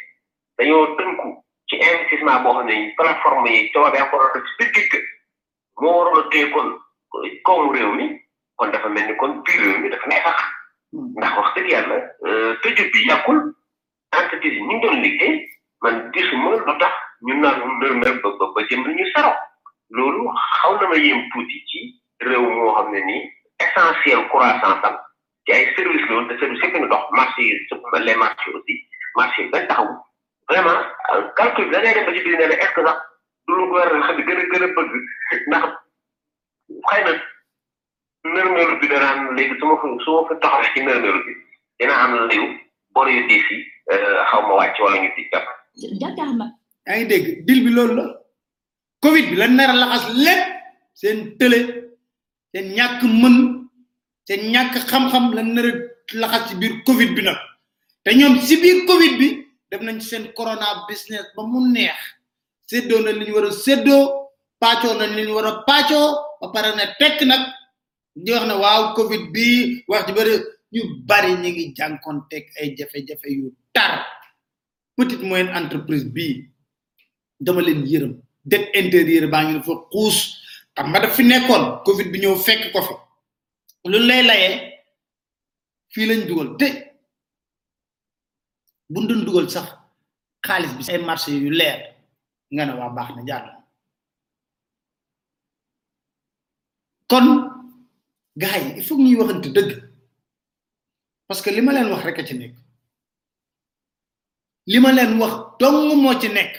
dañoo 0.58 0.96
tënku 0.96 1.28
ci 1.70 1.76
investissement 1.78 2.44
boo 2.44 2.54
xam 2.56 2.66
ne 2.68 2.94
plateforme 2.98 3.50
yi 3.58 3.72
coono 3.74 3.94
yaa 3.98 4.10
ko 4.10 4.18
war 4.18 4.30
a 4.30 4.34
def 4.34 4.46
ci 4.48 4.54
biir 4.72 4.90
kër 4.92 5.04
moo 5.82 5.94
waroon 5.98 6.24
a 6.24 6.30
téye 6.30 6.50
kon 7.44 7.70
réew 7.76 7.92
mi 7.98 8.06
kon 8.58 8.72
dafa 8.72 8.90
mel 8.90 9.06
ni 9.08 9.18
kon 9.18 9.34
biir 9.44 9.60
réew 9.62 9.78
mi 9.82 9.90
dafa 9.90 10.08
nay 10.08 10.24
sax. 10.24 10.40
ndax 10.92 11.34
wax 11.40 11.50
dëgg 11.56 11.72
yàlla 11.72 11.98
euh, 12.28 12.52
tëjub 12.62 12.92
bi 12.92 13.00
yàqul 13.08 13.40
entreprise 14.18 14.56
yi 14.56 14.62
ñu 14.62 14.74
ngi 14.76 14.82
doon 14.84 15.02
liggéey 15.04 15.36
man 15.82 15.96
gisuma 16.14 16.50
lu 16.66 16.74
tax 16.80 16.94
ñu 17.26 17.34
naan 17.42 17.60
nërmër 17.80 18.14
ba 18.24 18.30
ba 18.40 18.46
ba 18.56 18.62
jëm 18.70 18.82
loolu 19.96 20.26
xaw 20.62 20.74
na 20.80 20.86
ma 20.90 20.96
yéem 21.04 21.22
tuuti 21.32 21.58
ci 21.70 21.80
réew 22.28 22.42
moo 22.56 22.74
xam 22.76 22.92
ne 22.92 23.00
nii 23.08 23.24
essentiel 23.64 24.22
croissance 24.30 24.84
am 24.88 24.98
ci 25.46 25.50
ay 25.54 25.64
service 25.76 26.06
la 26.08 26.14
woon 26.16 26.28
te 26.28 26.36
service 26.42 26.64
yëpp 26.64 26.76
nga 26.78 26.88
dox 26.88 27.06
marché 27.12 27.42
yi 27.48 27.56
les 28.08 28.16
marchés 28.16 28.52
aussi 28.56 28.76
marché 29.16 29.42
ba 29.52 29.60
taxaw 29.68 29.88
vraiment 30.50 30.82
euh, 31.14 31.24
calcul 31.38 31.66
bi 31.66 31.72
da 31.72 31.82
ngay 31.82 31.94
dem 31.94 32.06
ba 32.06 32.14
ci 32.14 32.22
biir 32.24 32.38
ne 32.38 32.54
est-ce 32.54 32.76
que 32.76 32.84
sax 32.86 33.00
du 33.48 33.54
lu 33.56 33.68
gouvernement 33.70 34.06
xam 34.08 34.18
ne 34.18 34.24
gën 34.28 34.40
a 34.40 34.64
a 34.64 34.76
bëgg 34.76 34.92
ndax 35.48 35.64
xëy 36.88 37.02
na 37.06 37.14
lu 38.26 38.78
bi 38.82 38.86
danaan 38.90 39.20
léegi 39.36 39.56
su 39.60 39.66
ma 39.66 39.76
fa 39.82 39.88
su 40.04 40.10
ma 40.14 40.22
fa 40.30 40.34
taxawee 40.44 41.22
bi 41.26 41.32
dina 41.80 41.94
am 42.04 42.14
liw 42.30 42.46
bor 42.94 43.08
yu 43.16 43.22
diis 43.30 43.48
yi 43.54 43.60
euh, 43.94 44.42
ma 44.48 44.54
wàcc 44.60 44.78
wala 44.84 44.98
ñu 45.04 45.10
di 45.16 45.22
jàpp. 45.32 45.46
na. 46.40 46.46
yaa 46.88 46.96
ngi 46.98 47.06
dégg 47.12 47.26
dil 47.48 47.62
bi 47.66 47.72
loolu 47.76 47.94
la 47.98 48.06
Covid 49.04 49.26
bi 49.32 49.36
la 49.42 49.48
nar 49.48 49.70
a 49.70 49.76
laxas 49.82 50.06
lépp 50.26 50.44
seen 51.00 51.18
tële 51.40 51.60
seen 52.52 52.66
ñàkk 52.78 53.02
mën 53.22 53.36
seen 54.28 54.42
ñàkk 54.54 54.74
xam-xam 54.90 55.24
la 55.36 55.42
nar 55.44 55.66
a 55.68 55.72
laxas 56.22 56.42
ci 56.48 56.54
biir 56.62 56.74
Covid 56.88 57.10
bi 57.18 57.22
na 57.26 57.34
te 58.04 58.10
ñoom 58.20 58.36
si 58.48 58.56
biir 58.62 58.86
Covid 58.86 59.14
bi 59.20 59.28
def 59.70 59.82
nañ 59.82 60.00
seen 60.00 60.24
corona 60.38 60.68
business 60.88 61.26
ba 61.36 61.42
mu 61.44 61.60
neex 61.74 62.00
séddoo 62.70 63.00
na 63.04 63.12
li 63.12 63.26
ñu 63.26 63.34
war 63.38 63.48
a 63.50 63.52
séddoo 63.66 64.04
pàccoo 64.62 64.94
na 64.98 65.06
li 65.16 65.24
ñu 65.28 65.34
war 65.38 65.48
a 65.50 65.52
pàccoo 65.70 66.30
pare 66.54 66.72
na 66.76 66.86
tekk 67.00 67.22
nag. 67.28 67.42
di 68.16 68.28
wax 68.32 68.44
na 68.46 68.60
waaw 68.60 68.92
covid 68.94 69.32
bi 69.32 69.84
wax 69.88 70.04
ci 70.08 70.12
bari 70.14 70.36
ñu 70.74 70.82
bari 71.08 71.32
ñi 71.42 71.50
ngi 71.52 71.66
jànkonteeg 71.78 72.46
ay 72.62 72.76
jafe-jafe 72.78 73.28
yu 73.32 73.52
tar 73.74 74.00
petite 74.96 75.24
moyenne 75.24 75.52
entreprise 75.56 76.06
bi 76.16 76.48
dama 77.40 77.62
leen 77.62 77.86
yërëm 77.88 78.14
det 78.46 78.70
intérieur 78.76 79.28
baa 79.32 79.44
ngi 79.44 79.64
fa 79.66 79.74
xuus 79.92 80.18
xam 80.76 80.88
nga 80.90 81.00
daf 81.02 81.16
fi 81.16 81.24
nekkoon 81.24 81.84
covid 81.86 82.12
bi 82.12 82.20
ñëw 82.20 82.36
fekk 82.36 82.72
ko 82.74 82.80
fi 82.82 82.94
lu 83.90 84.00
lay 84.00 84.24
layee 84.24 84.80
fii 85.94 86.06
lañ 86.08 86.28
dugal 86.28 86.56
te 86.60 86.68
bu 88.90 89.02
ndun 89.02 89.24
dugal 89.26 89.48
sax 89.50 89.68
xaalis 90.48 90.74
bi 90.78 90.84
ay 90.92 90.98
marché 91.00 91.32
yu 91.32 91.50
leer 91.50 91.80
nga 92.54 92.66
ne 92.66 92.74
waa 92.76 92.92
baax 92.96 93.16
na 93.16 93.24
jaar 93.24 93.46
kon 97.10 97.51
gars 98.42 98.60
yi 98.66 98.72
il 98.80 98.84
faut 98.84 98.96
waxante 98.98 99.48
dëgg 99.56 99.72
parce 101.28 101.42
que 101.42 101.50
li 101.52 101.62
ma 101.62 101.72
leen 101.74 101.90
wax 101.92 102.04
rek 102.06 102.20
a 102.20 102.24
ci 102.28 102.34
nekk 102.42 102.56
li 104.72 104.80
ma 104.80 104.90
leen 104.98 105.14
wax 105.22 105.34
dong 105.60 105.80
moo 106.02 106.20
ci 106.22 106.28
nekk 106.30 106.54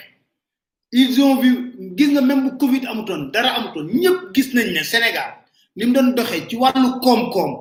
ils 1.01 1.19
ont 1.21 1.35
vu 1.41 1.51
gis 1.97 2.09
nga 2.13 2.21
même 2.21 2.41
bu 2.43 2.49
Covid 2.61 2.83
amutoon 2.89 3.23
dara 3.33 3.49
amutoon 3.57 3.87
ñëpp 4.01 4.19
gis 4.33 4.49
nañ 4.53 4.67
ne 4.73 4.81
Sénégal 4.91 5.29
ni 5.75 5.85
mu 5.85 5.93
doon 5.93 6.09
doxee 6.17 6.45
ci 6.49 6.55
wàllu 6.61 6.89
koom-koom 7.03 7.51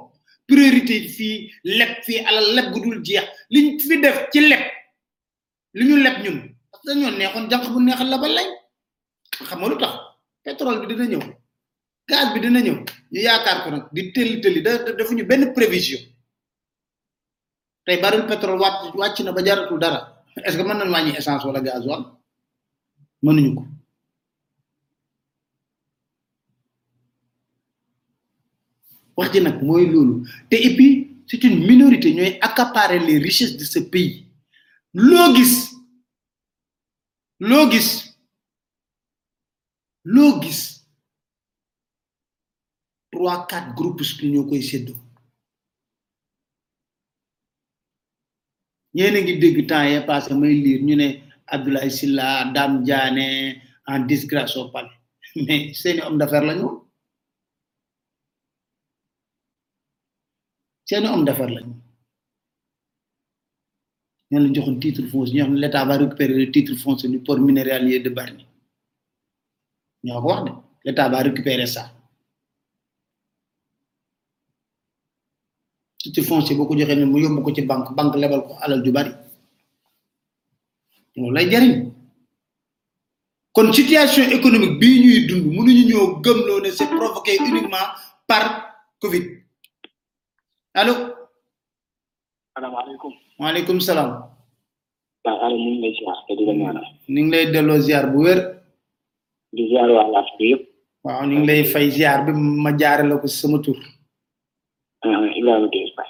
priorité 0.49 0.95
fii 1.17 1.37
leb 1.65 1.93
fii 2.07 2.19
alal 2.29 2.47
leb 2.57 2.67
gu 2.73 2.79
dul 2.85 2.99
jeex 3.07 3.27
liñ 3.53 3.67
fi 3.87 3.95
def 4.03 4.19
ci 4.33 4.41
leb 4.51 4.63
li 5.77 5.85
ñu 5.89 5.97
leb 6.05 6.17
ñun 6.25 6.39
parce 6.71 6.83
que 6.85 6.89
dañoo 6.95 7.11
neexoon 7.19 7.49
jànq 7.51 7.67
bu 7.73 7.79
neexal 7.83 8.09
la 8.13 8.19
ba 8.23 8.29
lay 8.29 8.47
xam 9.49 9.59
nga 9.61 9.69
lu 9.69 9.77
tax 9.83 9.95
pétrole 10.45 10.81
bi 10.81 10.87
dina 10.95 11.07
ñëw 11.13 11.21
gaz 12.09 12.27
bi 12.35 12.41
dina 12.41 12.61
ñëw. 12.61 12.79
ñu 13.13 13.21
yaakaar 13.27 13.59
ko 13.63 13.69
nag 13.73 13.85
di 13.95 14.01
tëli 14.15 14.35
tëli 14.43 14.61
da 14.67 14.73
defuñu 14.99 15.25
benn 15.31 15.53
prévision 15.57 16.01
tey 17.85 17.99
baril 18.03 18.23
pétrole 18.31 18.61
wàcc 18.63 18.95
wàcc 19.01 19.19
na 19.25 19.33
ba 19.37 19.43
jaratul 19.47 19.79
dara 19.83 20.01
est-ce 20.45 20.57
que 20.57 20.63
mën 20.69 20.77
nañ 20.79 20.91
wàññi 20.95 21.13
essence 21.19 21.45
wala 21.47 21.61
gasoil 21.67 22.03
mënuñu 23.25 23.51
ko 23.59 23.65
wax 29.17 29.29
ji 29.33 29.41
nag 29.43 29.57
mooy 29.67 29.85
loolu 29.93 30.15
te 30.51 30.57
et 30.69 30.73
puis 30.77 30.93
c'est 31.29 31.43
une 31.49 31.59
minorité 31.71 32.09
ñooy 32.17 32.33
accaparer 32.47 32.99
les 33.09 33.19
richesses 33.29 33.57
de 33.61 33.65
ce 33.73 33.79
pays 33.95 34.15
loo 35.11 35.29
gis 35.37 35.55
loo 37.49 37.65
gis 37.73 37.89
loo 40.15 40.35
gis 40.43 40.63
trois 43.15 43.39
quatre 43.51 43.75
groupes 43.79 44.11
ñoo 44.33 44.45
ont 44.57 44.63
séddoo 44.71 44.97
yéen 48.97 49.15
a 49.17 49.21
ngi 49.21 49.35
dégg 49.43 49.59
temps 49.71 49.85
yé 49.91 49.99
passé 50.07 50.33
may 50.35 50.55
lire 50.55 50.83
ñu 50.87 50.97
né 50.97 51.09
Abdoulaye 51.47 51.91
Silla 51.91 52.51
Dame 52.55 52.83
Diané 52.85 53.61
en 53.93 54.01
disgrâce 54.11 54.57
au 54.57 54.69
palais 54.71 54.97
mais 55.37 55.73
c'est 55.75 55.93
seeni 55.93 56.01
homme 56.03 56.19
d'affaires 56.19 56.45
lañu 56.51 56.67
C'est 60.87 60.97
seeni 60.97 61.09
homme 61.09 61.25
d'affaires 61.27 61.51
lañu 61.57 61.73
ñoo 64.31 64.53
la 64.55 64.61
un 64.71 64.79
titre 64.85 65.03
foncier 65.13 65.47
l'État 65.63 65.85
va 65.85 65.99
récupérer 65.99 66.35
le 66.43 66.51
titre 66.51 66.75
foncier 66.77 67.11
du 67.11 67.19
port 67.21 67.39
minéralier 67.49 68.01
de 68.01 68.09
Barney. 68.17 68.47
ñoo 70.05 70.21
ko 70.23 70.29
wax 70.29 70.45
de 70.45 70.53
l'État 70.87 71.09
va 71.11 71.19
récupérer 71.29 71.67
ça 71.67 71.85
ci 76.03 76.11
ci 76.11 76.55
boko 76.57 76.75
joxe 76.75 76.95
ni 76.97 77.05
mu 77.05 77.19
yobbu 77.19 77.43
ko 77.47 77.51
ci 77.55 77.63
bank 77.63 77.95
bank 77.95 78.15
lebal 78.19 78.43
ko 78.43 78.59
alal 78.59 78.83
ju 78.83 78.91
bari 78.91 79.13
loolu 81.15 81.31
lay 81.35 81.47
jariñ 81.53 81.73
kon 83.55 83.73
situation 83.73 84.27
économique 84.35 84.79
bi 84.81 84.89
ñuy 85.03 85.21
dund 85.29 85.47
ñu 85.47 85.63
ñoo 85.91 86.07
lo 86.49 86.55
né 86.63 86.71
c'est 86.77 86.91
provoqué 86.91 87.33
uniquement 87.49 87.87
par 88.29 88.45
covid 89.01 89.25
allo 90.75 90.95
salaamaaleykum 92.57 93.13
alaykum 93.49 93.79
salaam 93.81 94.11
waaw 95.25 95.39
ala 95.47 95.55
ñu 95.57 95.71
ngi 95.71 95.81
lay 95.87 95.93
ziar 95.99 96.17
te 96.27 96.33
di 96.39 96.45
la 96.51 96.53
ñaanal 96.53 96.87
ñu 97.15 97.21
ngi 97.23 97.31
lay 97.31 97.81
ziar 97.87 98.05
bu 98.13 98.21
di 99.57 99.63
ziar 99.71 99.87
waa 99.97 100.09
laas 100.15 100.27
bi 100.39 100.45
yëpp 100.51 100.63
ñu 101.31 101.39
lay 101.49 101.63
fay 101.73 101.87
ziar 101.97 102.19
bi 102.27 102.33
ma 102.65 102.71
sama 103.27 103.59
loolu 105.03 105.67
de 105.73 105.81
bay 105.97 106.09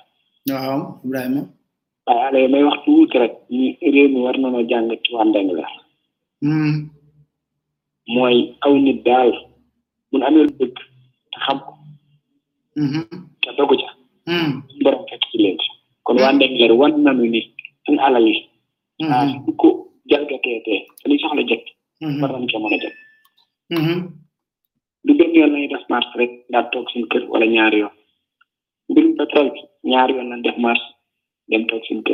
waaw 0.52 0.80
ibrahima 1.04 1.40
waaye 2.06 2.22
ale 2.28 2.40
may 2.52 2.62
wax 2.68 2.78
tuuti 2.84 3.16
rek 3.22 3.34
ni 3.50 3.76
réew 3.94 4.08
mi 4.12 4.20
war 4.24 4.34
nanoo 4.38 4.64
jàng 4.70 4.88
ci 5.04 5.10
wàndeng 5.16 5.50
la 5.58 5.66
mooy 8.14 8.36
aw 8.64 8.72
nit 8.84 8.98
daal 9.06 9.30
mun 10.10 10.22
amee 10.26 10.46
dëgg 10.58 10.74
te 11.30 11.36
xam 11.44 11.58
ko 11.66 11.72
te 13.42 13.50
dogu 13.56 13.76
ca 13.80 13.90
borom 14.84 15.02
fekk 15.10 15.22
ci 15.30 15.36
leen 15.42 15.56
kon 16.04 16.16
wàndeng 16.24 16.54
la 16.60 16.74
wan 16.80 16.92
ni 17.16 17.40
yi 18.28 18.34
ah 19.14 19.28
ko 19.60 19.68
jalgateetee 20.10 20.80
te 21.00 21.04
li 21.08 21.18
soxla 21.20 21.42
jëkk 21.50 21.64
war 22.20 22.30
nañ 22.32 22.46
ca 22.50 22.58
mën 22.58 22.74
a 22.76 22.82
jëkk 22.84 22.96
du 25.04 25.10
benn 25.18 25.34
yoon 25.38 25.50
lañu 25.52 25.68
def 25.72 25.84
rek 26.20 26.30
daal 26.52 26.66
kër 27.12 27.22
wala 27.32 27.46
ñaari 27.54 27.78
yoon 27.82 27.94
mbir 28.90 29.06
pétrole 29.18 29.50
bi 29.54 29.60
ñaari 29.90 30.12
yoon 30.16 30.28
lañ 30.30 30.42
def 30.42 30.58
marche 30.58 30.86
dem 31.50 31.62
toog 31.66 32.08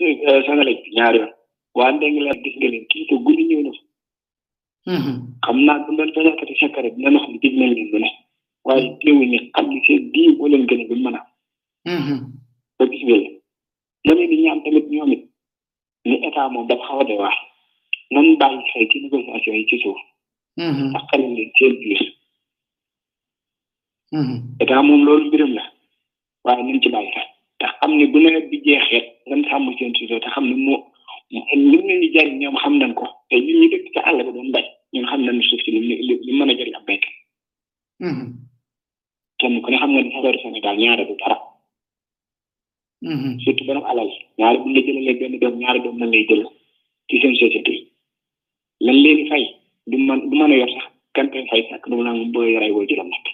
euh, 0.00 0.42
yoon 0.46 1.28
waa 1.74 1.92
Ndingler 1.92 2.42
gis 2.42 2.56
nga 2.56 2.68
leen 2.68 2.86
kii 2.90 3.06
te 3.08 3.14
guddi 3.24 3.44
na 3.54 3.70
mm-hmm. 4.92 5.16
xam 5.46 5.58
naa 5.66 5.78
bu 5.86 5.96
doon 5.96 6.10
feeñatati 6.14 6.54
secret 6.60 6.94
dina 6.96 7.10
wax 7.14 7.24
ne 7.28 7.38
ne 7.42 8.10
waaye 8.66 9.38
xam 9.54 9.66
ni 9.68 9.80
seen 9.86 10.10
bii 10.12 10.36
moo 10.36 10.48
leen 10.48 10.66
a 10.68 11.20
a 11.20 11.90
mm-hmm. 11.92 12.20
tamit 14.06 14.86
ñoom 14.92 15.12
ni 16.08 16.16
état 16.26 16.48
moom 16.52 16.66
dafa 16.68 16.84
xaw 16.88 17.00
a 17.00 17.04
doy 17.08 17.18
waar 17.22 17.36
nan 18.10 18.36
bàyyi 18.40 18.62
xel 18.72 18.88
ci 18.90 18.96
négociation 19.02 19.54
yi 19.58 19.66
ci 19.70 19.76
suuf. 19.82 19.98
Mm-hmm. 20.56 20.90
taxalee 20.92 21.52
leen 24.14 24.86
moom 24.86 25.04
loolu 25.06 25.24
mbiram 25.28 25.52
la. 25.58 25.67
waaye 26.48 26.62
nañ 26.64 26.78
ci 26.82 26.88
bàyyi 26.94 27.10
xel 27.16 27.28
te 27.60 27.66
xam 27.80 27.90
ne 27.98 28.04
bu 28.12 28.18
nawet 28.20 28.46
bi 28.50 28.56
jeexee 28.64 29.04
ngeen 29.26 29.42
sàmm 29.50 29.66
seen 29.78 29.92
tuuti 29.94 30.18
te 30.24 30.28
xam 30.34 30.44
ne 30.50 30.56
moo 30.66 30.80
lu 31.70 31.78
ne 31.86 31.94
ñu 32.00 32.08
jariñ 32.14 32.34
ñoom 32.40 32.56
xam 32.62 32.74
nañ 32.80 32.92
ko 32.98 33.06
te 33.28 33.36
ñun 33.36 33.58
ñu 33.60 33.66
dëkk 33.72 33.84
ci 33.94 33.98
àll 34.08 34.18
ba 34.26 34.32
doon 34.36 34.48
bay 34.54 34.64
ñun 34.94 35.06
xam 35.10 35.20
nañ 35.26 35.36
suuf 35.48 35.60
si 35.64 35.70
li 35.72 35.80
li 36.26 36.32
mën 36.32 36.50
a 36.52 36.54
jariñ 36.58 36.74
ab 36.78 36.84
baykat 36.88 37.14
mm-hmm. 38.00 38.28
kenn 39.38 39.54
ku 39.62 39.68
ne 39.70 39.78
xam 39.80 39.90
nga 39.92 40.02
ne 40.02 40.12
affaire 40.16 40.38
Sénégal 40.42 40.76
ñaare 40.78 41.04
du 41.08 41.14
dara 41.20 41.36
mm-hmm. 43.10 43.32
surtout 43.44 43.64
borom 43.66 43.84
alal 43.90 44.10
ñaari 44.38 44.58
bu 44.62 44.68
la 44.74 44.80
jëlalee 44.86 45.18
benn 45.20 45.34
doom 45.42 45.54
ñaari 45.60 45.78
doom 45.84 45.98
lan 46.00 46.10
lay 46.14 46.24
jël 46.28 46.42
ci 47.08 47.20
seen 47.20 47.34
société 47.40 47.74
lan 48.84 48.96
leen 49.04 49.20
fay 49.30 49.44
du 49.90 49.96
man 50.06 50.20
du 50.30 50.34
mën 50.38 50.52
a 50.54 50.56
yor 50.60 50.70
sax 50.76 50.86
kan 51.14 51.26
koy 51.32 51.44
fay 51.50 51.60
sax 51.70 51.82
du 51.90 51.94
mën 51.96 52.06
a 52.08 52.10
am 52.12 52.32
boo 52.32 52.44
yoree 52.44 52.70
woo 52.74 52.86
jëlam 52.90 53.08
nag 53.12 53.26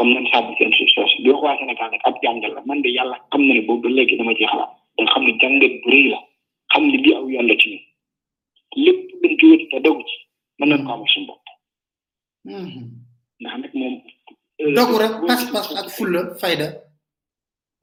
comme 0.00 0.14
man 0.14 0.26
Sadio 0.32 0.52
Sène 0.56 0.74
si 0.74 0.86
sos 0.94 1.12
di 1.20 1.28
wax 1.30 1.40
waa 1.44 1.56
Sénégal 1.60 1.88
nag 1.92 2.02
ab 2.08 2.16
jàngal 2.24 2.52
la 2.56 2.60
man 2.64 2.80
de 2.82 2.88
yàlla 2.88 3.16
xam 3.30 3.42
na 3.46 3.52
ne 3.54 3.60
boobu 3.66 3.82
ba 3.82 3.88
léegi 3.90 4.16
dama 4.16 4.34
ci 4.38 4.44
xalaat 4.46 4.70
danga 4.96 5.10
xam 5.12 5.22
ne 5.26 5.32
jàngat 5.40 5.72
bu 5.82 5.88
rëy 5.92 6.04
la 6.12 6.18
xam 6.72 6.82
ne 6.88 6.96
lii 7.04 7.14
aw 7.20 7.26
yoon 7.28 7.46
la 7.48 7.54
ci 7.60 7.68
ñun 8.76 8.84
lépp 8.86 9.00
luñ 9.22 9.32
ci 9.38 9.44
wéti 9.50 9.66
te 9.70 9.78
dogu 9.84 10.02
ci 10.08 10.14
mën 10.58 10.72
am 10.72 10.78
hmm. 10.80 10.90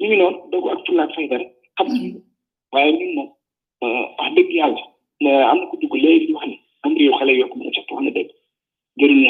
euh, 0.01 0.07
ngi 0.07 0.17
noonu 0.17 0.37
dogu 0.51 0.67
ak 0.69 0.79
hmm. 0.81 0.97
waaye 2.71 2.93
euh, 3.83 4.03
wax 4.17 4.31
dëgg 4.35 4.49
yàlla 4.59 4.83
am 5.51 5.57
na 5.59 5.65
ku 5.69 5.75
dugg 5.81 5.93
léegi 5.93 6.27
di 6.27 6.33
wax 6.33 6.45
ne 6.47 6.55
am 6.81 6.93
réew 6.97 7.13
xale 7.17 7.33
yoo 7.39 7.47
ko 7.49 7.55
mën 7.59 7.67
a 7.69 7.73
jot 7.75 7.89
wax 7.91 8.01
na 8.03 8.11
dëgg 8.17 8.29
jëriñu 8.97 9.29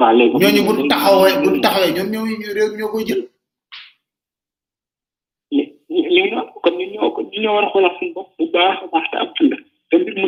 waaw 0.00 0.16
léegi 0.16 0.36
ñooñu 0.40 0.62
bu 0.66 0.72
taxawee 0.92 1.36
bu 1.42 1.48
taxawee 1.64 1.92
ñoom 1.96 2.08
ñu 2.12 2.20
ñoo 2.42 2.66
ñoo 2.78 2.88
koy 2.92 3.04
jël. 3.08 3.20
léegi 6.14 6.30
nag 6.36 6.48
kon 6.64 6.74
ñun 6.78 7.40
ñoo 7.44 7.54
war 7.56 7.64
a 7.64 7.70
xoolaat 7.72 7.94
suñu 7.98 8.12
bopp 8.16 8.28
bu 8.38 8.44
baax 8.54 8.76
a 8.84 8.86
baax 8.92 9.06
te 9.12 9.16
am 9.20 9.28
fulla 9.36 9.56
te 9.90 9.96
mu 10.20 10.26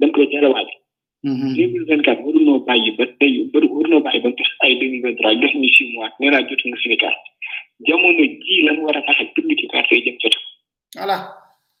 dañ 0.00 0.10
koy 0.14 0.26
teel 0.30 0.46
a 0.46 0.48
waaj. 0.54 0.68
Mhm. 1.28 1.46
deux 1.56 1.68
mille 1.72 1.86
vingt 1.88 2.04
quatre 2.06 2.22
waruñoo 2.26 2.58
bàyyi 2.68 2.90
ba 2.98 3.04
tey 3.18 3.32
waruñoo 3.52 4.00
bàyyi 4.06 4.20
ba 4.24 4.30
gis 4.38 4.50
ay 4.62 4.72
deux 4.78 4.88
mille 4.92 5.04
vingt 5.06 5.16
trois 5.18 5.34
gis 5.42 5.52
ñu 5.60 5.68
six 5.76 5.88
mois 5.94 6.12
nee 6.20 6.30
naa 6.30 6.42
jot 6.46 6.60
nga 6.66 6.76
Sénégal 6.82 7.14
jamono 7.86 8.22
ji 8.42 8.54
war 8.84 8.96
a 8.98 9.02
fexe 9.06 9.24
publicité 9.34 9.76
jëm 10.04 10.16
jot. 10.22 10.36
voilà. 10.98 11.18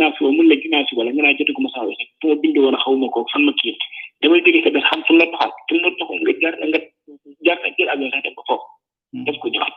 naa 0.00 0.12
fi 0.16 0.24
mun 0.36 0.48
la 0.50 0.56
gis 0.60 0.70
naa 0.72 0.84
si 0.88 0.96
wala 0.98 1.10
nga 1.12 1.22
naa 1.24 1.36
jotu 1.38 1.52
ko 1.56 1.62
ma 1.64 1.70
saa 1.74 1.84
weesu 1.88 2.04
fu 2.20 2.26
ma 2.30 2.36
bindee 2.42 2.62
woon 2.64 2.76
xaw 2.84 2.94
ma 3.00 3.08
ko 3.14 3.20
fan 3.32 3.42
ma 3.46 3.52
kii 3.60 3.76
damay 4.22 4.40
jóge 4.44 4.60
sa 4.64 4.70
bés 4.74 4.84
xam 4.90 5.00
fu 5.06 5.12
la 5.20 5.26
taxaw 5.26 5.52
fu 5.68 5.74
la 5.84 5.90
taxaw 5.98 6.16
nga 6.18 6.32
jaar 6.42 6.54
nga 6.58 6.80
jaar 7.46 7.58
sa 7.62 7.68
jël 7.76 7.88
avion 7.94 8.10
sax 8.12 8.22
dem 8.24 8.34
ko 8.38 8.42
foofu 8.48 8.64
hmm. 9.12 9.24
def 9.26 9.36
ko 9.42 9.48
jox 9.54 9.68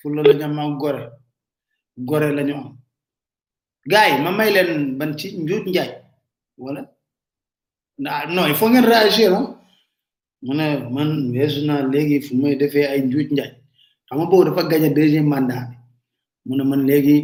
fulla 0.00 0.20
la 0.28 0.38
ñu 0.48 0.60
am 0.60 0.78
gore 0.82 1.02
gore 2.08 2.28
la 2.38 2.42
ñu 2.48 2.54
am 2.62 2.68
gaay 3.92 4.10
ma 4.24 4.30
may 4.38 4.50
leen 4.56 4.72
ban 4.98 5.12
ci 5.18 5.26
njuuj 5.42 5.62
njaaj 5.68 5.92
wala 6.64 6.82
non 8.34 8.48
il 8.50 8.54
faut 8.58 8.70
ngeen 8.70 8.84
réagir 8.94 9.30
hein 9.36 9.46
mu 10.46 10.52
ne 10.58 10.64
man 10.94 11.08
weesu 11.34 11.60
naa 11.68 11.82
léegi 11.92 12.16
fu 12.26 12.32
may 12.42 12.54
defee 12.60 12.86
ay 12.92 13.00
njuuj 13.06 13.28
njaaj 13.34 13.52
xam 14.06 14.16
bo 14.18 14.24
boobu 14.30 14.44
dafa 14.46 14.62
gañ 14.70 14.82
a 14.86 14.90
deuxième 14.98 15.28
mandat 15.34 15.64
bi 15.70 15.76
mu 16.48 16.52
ne 16.58 16.64
man 16.70 16.82
léegi 16.90 17.16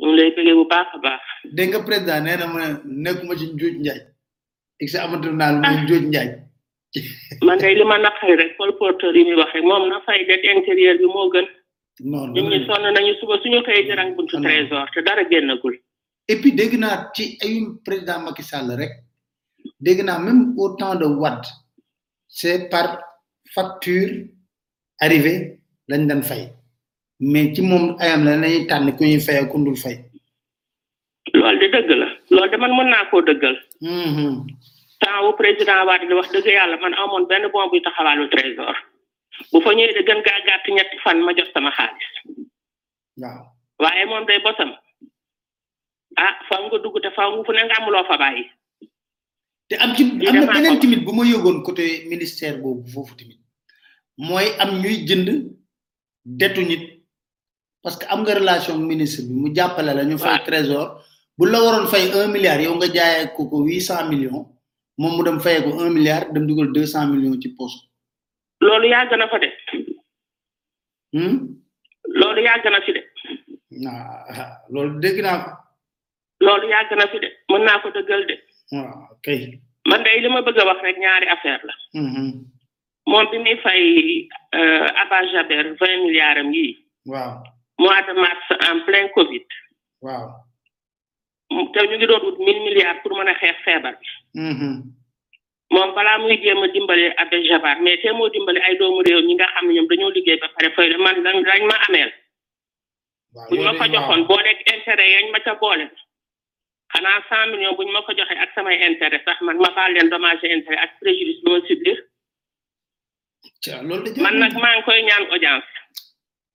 ñu 0.00 0.06
ngi 0.08 0.16
lay 0.18 0.30
bëggee 0.36 0.56
bu 0.58 0.64
baax 0.72 0.88
a 0.92 0.98
baax. 1.04 1.24
dégg 1.56 1.70
nga 1.72 1.84
président 1.88 2.20
nee 2.24 2.36
na 2.40 2.46
ma 2.54 2.62
nekkuma 3.04 3.34
ci 3.40 3.46
njuuj 3.54 3.76
njaaj 3.84 4.00
ik 4.82 4.88
sa 4.92 4.98
amatu 5.04 5.28
naa 5.40 5.52
lu 5.52 5.58
muy 5.64 5.76
ah. 5.78 5.82
njuuj 5.84 6.04
njaaj. 6.12 6.30
man 7.46 7.58
kay 7.62 7.72
li 7.78 7.84
ma 7.90 7.96
naqari 8.04 8.34
rek 8.40 8.50
colporteur 8.58 9.14
yi 9.16 9.22
muy 9.26 9.36
wax 9.40 9.50
rek 9.54 9.64
moom 9.70 9.84
na 9.90 9.98
fay 10.06 10.18
dette 10.28 10.48
intérieur 10.56 10.96
bi 11.00 11.06
moo 11.14 11.28
gën. 11.34 11.46
non 12.10 12.24
non 12.34 12.48
ñu 12.52 12.58
sonn 12.68 12.86
nañu 12.94 13.12
suba 13.20 13.34
suñu 13.42 13.60
xëy 13.66 13.80
jarang 13.88 14.12
buntu 14.16 14.36
trésor 14.46 14.84
te 14.94 15.00
dara 15.06 15.22
génnagul. 15.30 15.74
et 16.28 16.36
puis 16.40 16.52
dégg 16.58 16.74
naa 16.78 16.96
ci 17.14 17.38
ay 17.44 17.54
président 17.86 18.20
Macky 18.24 18.42
Sall 18.42 18.68
rek 18.82 18.92
dégg 19.80 20.00
naa 20.04 20.18
même 20.18 20.42
au 20.58 20.68
temps 20.80 20.94
de 20.96 21.06
Wade 21.06 21.46
c'est 22.28 22.68
par 22.68 22.98
facture 23.54 24.10
arrivée 25.04 25.58
lañ 25.88 26.06
daan 26.06 26.22
fay. 26.22 26.55
mais 27.20 27.52
ci 27.56 27.62
moom 27.62 27.96
ayam 27.98 28.24
la 28.24 28.36
lañuy 28.36 28.66
tànn 28.66 28.92
ku 28.96 29.04
ñuy 29.04 29.20
fay 29.20 29.36
ak 29.38 29.48
ku 29.48 29.58
fay. 29.76 29.96
loolu 31.34 31.58
di 31.58 31.68
dëgg 31.72 31.90
la 32.02 32.08
loolu 32.30 32.50
de 32.50 32.56
man 32.58 32.70
mën 32.76 32.88
naa 32.92 33.08
koo 33.10 33.20
dëggal. 33.22 33.56
Mm-hmm. 33.80 34.34
temps 35.00 35.22
wu 35.24 35.32
président 35.40 35.86
Wade 35.88 36.06
di 36.08 36.14
wax 36.14 36.30
dëgg 36.32 36.46
yàlla 36.46 36.76
man 36.76 36.94
amoon 36.94 37.24
benn 37.28 37.48
bon 37.52 37.70
buy 37.70 37.80
taxawaalu 37.80 38.28
trésor 38.28 38.74
bu 39.52 39.60
fa 39.64 39.72
fan 41.04 41.18
ma 41.24 41.32
jot 41.36 41.48
sama 41.54 41.70
xaalis. 41.76 42.08
waaw 43.22 43.40
waaye 43.82 44.04
moom 44.06 44.26
day 44.28 44.38
bosam 44.44 44.72
ah 46.16 46.36
faaw 46.48 46.62
nga 46.68 46.78
dugg 46.84 46.96
te 47.02 47.10
faaw 47.16 47.32
fu 47.44 47.52
ne 47.52 47.60
nga 47.64 47.76
amuloo 47.80 48.04
fa 48.04 48.16
bàyyi. 48.22 48.44
te 49.68 49.74
am 49.82 49.94
ci 49.96 50.02
am 50.28 50.34
na 50.36 50.46
beneen 50.52 50.78
timit 50.80 51.00
bu 51.04 51.12
ma 51.16 51.24
yëgoon 51.24 51.62
côté 51.64 52.04
ministère 52.12 52.58
boobu 52.60 52.88
foofu 52.94 53.16
timit 53.16 53.40
mooy 54.18 54.44
am 54.60 54.70
ñuy 54.82 55.06
jënd 55.08 55.28
dettu 56.24 56.60
nit. 56.64 56.95
parce 57.86 57.98
que 58.00 58.06
am 58.12 58.18
nga 58.26 58.32
relation 58.34 58.78
ministre 58.92 59.20
bi 59.26 59.32
mu 59.42 59.48
jàppale 59.56 59.92
la 59.96 60.02
ñu 60.06 60.16
fay 60.22 60.38
trésor 60.46 60.86
bu 61.38 61.44
la 61.46 61.58
waroon 61.64 61.86
fay 61.92 62.04
un 62.18 62.28
milliard 62.34 62.60
yow 62.64 62.74
nga 62.76 62.88
jaayee 62.96 63.30
ko 63.36 63.42
ko 63.50 63.56
huit 63.66 63.80
cent 63.88 64.04
millions 64.12 64.42
moom 64.98 65.12
mu 65.16 65.22
dem 65.28 65.38
faye 65.44 65.60
ko 65.66 65.70
un 65.82 65.94
milliard 65.96 66.26
dem 66.34 66.44
dugal 66.50 66.68
deux 66.76 66.88
cent 66.94 67.06
millions 67.12 67.38
ci 67.42 67.48
poste 67.58 67.82
loolu 68.66 68.86
yàgg 68.94 69.12
na 69.20 69.26
fa 69.34 69.38
de 69.44 69.50
hmm? 71.14 71.36
loolu 72.18 72.40
ah, 72.50 72.58
loolu 74.74 74.92
dégg 75.04 75.18
naa 75.26 75.38
ko 76.90 76.94
na 77.02 77.06
fi 77.14 77.18
de 77.24 77.28
mën 77.50 77.62
naa 77.70 77.78
ko 77.82 77.88
dëggal 77.96 78.22
de 78.30 78.34
waaw 78.76 78.94
ah, 78.94 78.94
kay 79.24 79.40
man 79.88 80.00
day 80.02 80.18
li 80.22 80.28
ma 80.34 80.40
bëgg 80.46 80.58
a 80.60 80.62
wax 80.72 80.80
rek 80.88 80.96
ñaari 81.04 81.26
affaire 81.28 81.62
la 81.68 81.74
hmm. 81.94 82.30
moom 83.10 83.24
bi 83.30 83.36
muy 83.44 83.56
fay 83.64 83.82
euh, 84.58 84.88
Abba 85.02 85.16
vingt 85.48 86.02
milliards 86.02 86.40
am 86.40 86.48
yii 86.60 86.74
waaw 87.12 87.32
mois 87.78 88.02
de 88.06 88.12
mars 88.14 88.46
en 88.70 88.80
plein 88.86 89.08
Covid. 89.14 89.42
waaw. 90.04 90.26
Mm, 91.50 91.72
te 91.72 91.86
ñu 91.86 91.96
ngi 91.96 92.06
doon 92.06 92.22
wut 92.24 92.38
mille 92.38 92.60
milliards 92.64 93.00
pour 93.02 93.16
mën 93.18 93.28
a 93.28 93.34
xeex 93.34 93.56
feebal 93.64 93.96
mm-hmm. 94.34 94.82
moom 95.70 95.94
balaa 95.94 96.18
muy 96.18 96.36
jéem 96.42 96.58
a 96.62 96.68
dimbale 96.68 97.14
Abbé 97.16 97.44
Jabar 97.46 97.80
mais 97.80 97.98
te 98.02 98.10
moo 98.12 98.28
dimbale 98.28 98.60
ay 98.62 98.76
doomu 98.78 99.02
réew 99.04 99.20
ñi 99.20 99.34
nga 99.34 99.46
xam 99.54 99.68
ne 99.68 99.74
ñoom 99.74 99.86
dañoo 99.88 100.10
liggéey 100.10 100.40
ba 100.40 100.48
pare 100.54 100.70
fay 100.74 100.96
man 100.96 101.22
dañ 101.22 101.42
dañ 101.44 101.62
ma 101.66 101.76
ameel. 101.88 102.12
buñ 103.50 103.62
ma 103.64 103.72
ko 103.78 103.84
joxoon 103.92 104.26
boo 104.28 104.42
nekk 104.42 104.60
intérêt 104.74 105.10
yañ 105.14 105.30
ma 105.30 105.40
ca 105.40 105.54
boole. 105.54 105.86
xanaa 106.92 107.22
cent 107.28 107.46
millions 107.52 107.76
buñ 107.76 107.92
ma 107.92 108.02
ko 108.02 108.12
joxee 108.16 108.38
ak 108.42 108.50
samay 108.54 108.78
intérêt 108.88 109.22
sax 109.24 109.40
man 109.42 109.56
ma 109.60 109.70
baal 109.76 109.92
leen 109.92 110.08
dommage 110.10 110.42
intérêt 110.44 110.82
ak 110.82 110.92
préjudice 111.00 111.76
bi 111.84 111.94
ma 114.16 114.30
man 114.30 114.38
nag 114.40 114.52
maa 114.62 114.74
ngi 114.74 114.82
koy 114.82 115.02
ñaan 115.02 115.30
audience. 115.34 115.64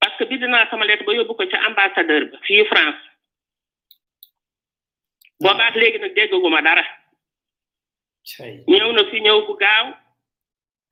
parce 0.01 0.17
que 0.17 0.25
bind 0.25 0.43
naa 0.49 0.67
sama 0.69 0.85
lekk 0.85 1.03
ba 1.05 1.13
yóbbu 1.13 1.35
ko 1.37 1.43
ca 1.51 1.57
ambassadeur 1.69 2.23
ba 2.31 2.37
fii 2.47 2.65
France 2.71 2.99
boobaat 5.39 5.75
léegi 5.75 5.99
nag 6.01 6.13
ma 6.51 6.61
dara 6.61 6.83
ñëw 8.69 8.91
na 8.93 9.01
fi 9.11 9.17
ñëw 9.21 9.39
bu 9.47 9.53
gaaw 9.61 9.85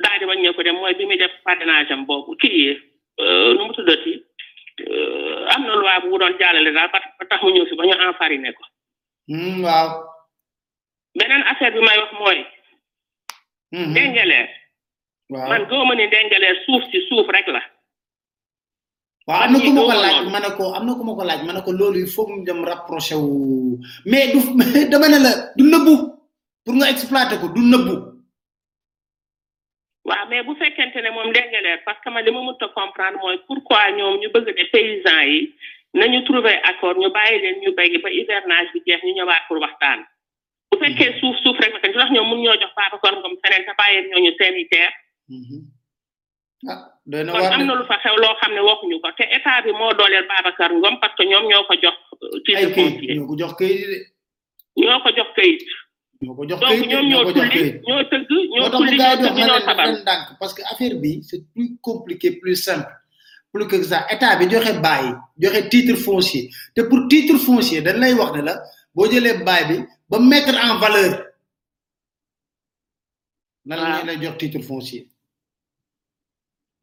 daal 0.04 0.20
di 0.20 0.26
ñëw 0.44 0.54
ko 0.54 0.64
dem 0.64 0.76
mooy 0.76 0.94
bi 0.94 1.06
muy 1.06 1.18
def 1.18 1.32
parrainage 1.44 1.92
am 1.92 2.06
boobu 2.06 2.36
kii 2.38 2.82
euh, 3.20 3.54
nu 3.58 3.66
mu 3.66 3.74
tuddati 3.74 4.14
euh, 4.90 5.54
am 5.56 5.64
na 5.66 5.74
loi 5.76 6.02
bu 6.04 6.18
doon 6.20 6.38
jàllale 6.40 6.72
daal 6.74 6.90
ba 6.92 7.02
tax 7.30 7.42
mu 7.44 7.50
ñëw 7.54 7.66
fi 7.66 7.76
ba 7.76 7.84
ñu 7.86 7.94
enfariné 8.08 8.54
ko 8.54 8.64
hmm, 9.28 9.64
waaw 9.64 9.90
beneen 11.20 11.44
affaire 11.50 11.74
bi 11.74 11.80
may 11.82 11.98
wax 11.98 12.12
mooy 12.20 12.46
hmm, 13.72 13.84
hmm. 13.86 13.94
Dengeleer 13.94 14.50
man 15.30 15.66
gëwma 15.70 15.96
ni 15.96 16.08
Dengeleer 16.14 16.62
suuf 16.66 16.84
si 16.92 17.02
suuf 17.10 17.26
rek 17.30 17.48
la 17.48 17.62
waaw 19.30 19.46
am 19.46 19.54
na 19.54 19.62
ku 19.62 19.74
ma 19.78 19.86
ko 19.86 19.94
laaj 20.02 20.26
ma 20.34 20.40
ne 20.42 20.50
ko 20.58 20.66
am 20.74 20.86
na 20.90 20.96
ku 20.98 21.04
ma 21.06 21.14
ko 21.14 21.22
laaj 21.24 21.42
ma 21.46 21.54
ne 21.54 21.62
ko 21.62 21.70
loolu 21.72 22.02
il 22.02 22.10
faut 22.10 22.26
mu 22.28 22.42
dem 22.44 22.66
rapproché 22.66 23.14
wu 23.14 23.78
mais 24.10 24.34
du 24.34 24.40
dama 24.90 25.06
ne 25.08 25.20
la 25.22 25.54
du 25.56 25.64
nëbbu 25.70 25.94
pour 26.66 26.74
nga 26.74 26.90
exploiter 26.90 27.38
ko 27.38 27.48
du 27.54 27.62
nëbbu 27.62 27.96
waaw 30.10 30.26
mais 30.34 30.42
bu 30.42 30.58
fekkente 30.58 30.98
ne 31.04 31.12
moom 31.14 31.30
dengaleer 31.38 31.78
parce 31.86 32.02
que 32.02 32.10
man 32.10 32.26
li 32.26 32.32
ma 32.34 32.42
mënta 32.42 32.74
comprendre 32.74 33.22
mooy 33.22 33.38
pourquoi 33.46 33.92
ñoom 33.98 34.18
ñu 34.18 34.30
bëgg 34.34 34.48
ne 34.50 34.66
paysans 34.74 35.24
yi 35.30 35.54
nañu 35.94 36.24
trouver 36.26 36.58
accord 36.72 36.98
ñu 36.98 37.10
bàyyi 37.18 37.42
leen 37.44 37.62
ñu 37.62 37.72
béy 37.78 38.02
ba 38.04 38.10
hivernage 38.10 38.74
bi 38.74 38.80
jeex 38.88 39.02
ñu 39.06 39.14
ñëwaat 39.14 39.44
pour 39.48 39.62
waxtaan 39.62 40.00
bu 40.72 40.76
fekkee 40.82 41.06
mm-hmm. 41.06 41.22
suuf 41.22 41.36
suuf 41.46 41.58
rek 41.62 41.74
la 41.74 41.80
tax 41.82 41.94
ñoom 42.14 42.28
mun 42.30 42.42
ñoo 42.42 42.58
jox 42.62 42.74
paapa 42.74 42.98
kon 42.98 43.16
ngom 43.22 43.38
feneen 43.46 43.66
te 43.68 43.74
bàyyi 43.78 44.10
ñooñu 44.10 44.32
seen 44.40 44.56
i 44.64 44.66
terre 44.74 44.94
mm-hmm. 45.38 45.62
Ah, 46.68 46.92
doy 47.08 47.24
na 47.24 47.32
waar 47.32 47.42
kon 47.56 47.64
am 47.64 47.68
na 47.72 47.74
lu 47.80 47.86
fa 47.92 47.96
xew 48.04 48.16
loo 48.22 48.36
xam 48.40 48.52
ne 48.54 48.62
waxuñu 48.68 48.98
ko 49.04 49.10
te 49.18 49.24
état 49.38 49.56
bi 49.66 49.72
moo 49.80 49.94
dooleel 49.98 50.26
Babacar 50.30 50.72
Ngom 50.78 50.96
parce 51.02 51.16
que 51.18 51.24
ñoom 51.32 51.46
ñoo 51.52 51.64
ko 51.70 51.74
jox. 51.84 51.98
Euh, 52.20 52.60
ay 52.60 52.66
kayit 52.76 52.98
ñoo 53.16 53.34
jox 53.40 53.54
kayit 53.60 53.84
de. 53.92 53.98
ñoo 54.82 55.00
ko 55.06 55.10
jox 55.18 55.30
kayit. 55.38 55.62
ñoo 56.24 56.44
jox 56.50 56.60
kayit 56.68 56.82
donc 56.82 56.92
ñoom 56.92 57.06
ñoo 57.12 57.24
tulli 57.32 57.64
ñoo 57.88 58.02
tëgg 58.12 58.26
ñoo 58.54 58.70
tulli 58.74 58.96
ñoo 59.00 59.16
tëgg 59.22 59.38
ñoo 59.40 59.60
tabal 59.68 59.92
parce 60.40 60.54
que 60.58 60.62
affaire 60.72 60.96
bi 61.04 61.12
c'est 61.28 61.44
plus 61.54 61.68
compliqué 61.88 62.30
plus 62.44 62.58
simple 62.68 62.92
plus 63.54 63.68
que 63.72 63.82
ça 63.90 64.00
état 64.14 64.36
bi 64.40 64.46
joxe 64.54 64.76
bàyyi 64.86 65.10
joxe 65.42 65.62
titre 65.72 65.96
foncier 66.06 66.46
te 66.76 66.82
pour 66.90 67.02
titre 67.12 67.38
foncier 67.48 67.80
dañ 67.86 67.98
lay 68.04 68.14
wax 68.20 68.32
ne 68.38 68.42
la 68.48 68.54
bo 68.96 69.04
jëlé 69.12 69.32
bàyyi 69.48 69.66
bi 69.70 69.76
ba 70.10 70.18
mettre 70.32 70.56
en 70.68 70.76
valeur. 70.84 71.12
nan 73.66 73.78
la 73.86 74.04
lay 74.08 74.18
jox 74.24 74.36
titre 74.42 74.60
foncier 74.72 75.06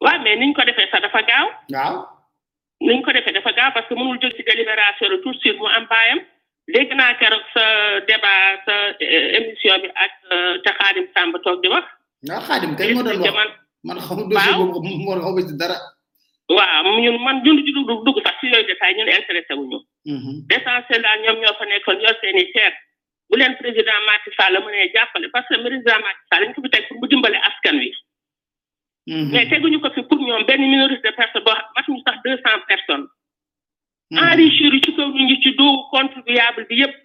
waaw 0.03 0.17
mais 0.23 0.37
niñ 0.39 0.51
ko 0.55 0.61
defee 0.67 0.89
sa 0.91 0.99
dafa 1.03 1.21
gaaw. 1.29 1.47
waaw 1.75 1.95
niñ 2.87 2.99
ko 3.05 3.09
defee 3.17 3.33
dafa 3.37 3.51
gaaw 3.57 3.69
parce 3.73 3.87
que 3.89 3.95
mënul 3.95 4.19
jël 4.21 4.33
ci 4.37 4.43
délibération 4.43 5.09
de 5.09 5.17
tout 5.23 5.31
de 5.33 5.37
suite 5.39 5.57
mu 5.59 5.65
am 5.77 5.85
baayam 5.89 6.19
dégg 6.73 6.91
naa 6.99 7.13
keroog 7.19 7.41
sa 7.53 7.65
débat 8.09 8.39
sa 8.65 8.73
eh, 8.99 9.37
émission 9.37 9.73
bi 9.83 9.89
ak 10.05 10.11
te 10.29 10.33
euh, 10.33 10.75
Khadim 10.79 11.07
Samb 11.17 11.33
toog 11.43 11.61
di 11.63 11.67
wax. 11.69 11.85
waaw 12.29 12.41
Khadim 12.47 12.75
tey 12.77 12.93
moo 12.93 13.03
doon 13.03 13.17
wax 13.17 13.53
man 13.87 13.99
xaw 14.05 14.15
ma 14.15 14.23
dossier 14.29 14.57
boobu 14.57 14.89
moo 15.01 15.15
xaw 15.21 15.31
ma 15.33 15.41
dara. 15.61 15.77
waaw 16.49 16.97
ñun 17.01 17.17
man 17.25 17.41
ñun 17.43 17.57
du 17.65 17.71
dugg 18.05 18.17
sax 18.23 18.35
ci 18.39 18.47
yooyu 18.53 18.67
détail 18.69 18.93
ñun 18.97 19.09
intéressé 19.19 19.53
wu 19.57 19.65
ñu. 19.71 19.77
Mm-hmm. 20.05 20.35
l'essentiel 20.49 21.01
daal 21.01 21.19
ñoom 21.25 21.39
ñoo 21.41 21.55
fa 21.57 21.65
nekkoon 21.65 22.01
yor 22.05 22.15
seen 22.21 22.37
i 22.37 22.45
terre 22.53 22.77
bu 23.29 23.35
leen 23.39 23.57
président 23.61 23.99
Macky 24.05 24.29
Sall 24.37 24.59
mënee 24.61 24.91
jàppale 24.93 25.27
parce 25.33 25.47
que 25.49 25.55
président 25.65 25.99
Macky 26.05 26.23
Sall 26.29 26.43
ñu 26.47 26.53
ko 26.53 26.61
fi 26.65 26.69
teg 26.69 26.87
pour 26.87 26.97
mu 27.01 27.07
dimbale 27.09 27.39
askan 27.49 27.77
wi. 27.83 27.91
Mhm. 29.07 29.31
mais 29.31 29.47
teguñu 29.49 29.79
ko 29.79 29.89
fi 29.95 30.03
pour 30.03 30.19
ñoom 30.19 30.43
benn 30.45 30.59
minorité 30.67 31.09
de 31.09 31.15
personnes 31.15 31.43
boo 31.47 31.51
xam 31.55 31.71
matuñu 31.75 31.99
sax 32.05 32.15
deux 32.25 32.37
cent 32.43 32.61
personnes. 32.67 33.07
Mhm. 34.11 34.19
enrichir 34.31 34.71
ci 34.83 34.91
kaw 34.97 35.07
ñu 35.15 35.23
ngi 35.25 35.37
ci 35.43 35.49
doowu 35.55 35.87
contribuable 35.95 36.65
bi 36.69 36.75
yëpp 36.81 36.95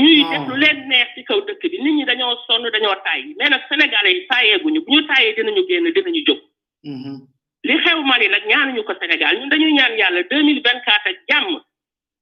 ñuy 0.00 0.22
def 0.30 0.44
lu 0.48 0.56
leen 0.56 0.88
neex 0.88 1.08
ci 1.14 1.22
kaw 1.28 1.38
dëkk 1.46 1.62
bi 1.70 1.76
nit 1.84 1.92
ñi 1.98 2.04
dañoo 2.04 2.36
sonn 2.46 2.64
dañoo 2.72 2.96
tàyyi 3.04 3.36
mais 3.38 3.50
nag 3.50 3.60
sénégalais 3.68 4.14
yi 4.16 4.26
tàyyeeguñu 4.32 4.80
bu 4.86 4.90
ñu 4.94 5.06
tàyyee 5.08 5.36
dinañu 5.36 5.62
génn 5.68 5.86
dinañu 5.96 6.20
jóg. 6.26 6.40
Mhm. 6.84 7.20
li 7.66 7.74
xew 7.84 7.98
Mali 8.04 8.26
nag 8.28 8.44
ñu 8.74 8.82
ko 8.82 8.94
Sénégal 8.98 9.36
ñu 9.40 9.46
dañu 9.50 9.68
ñaan 9.76 9.94
yàlla 9.98 10.22
deux 10.30 10.42
mille 10.42 10.62
vingt 10.64 10.80
quatre 10.88 11.08
ak 11.12 11.18
jàmm 11.28 11.60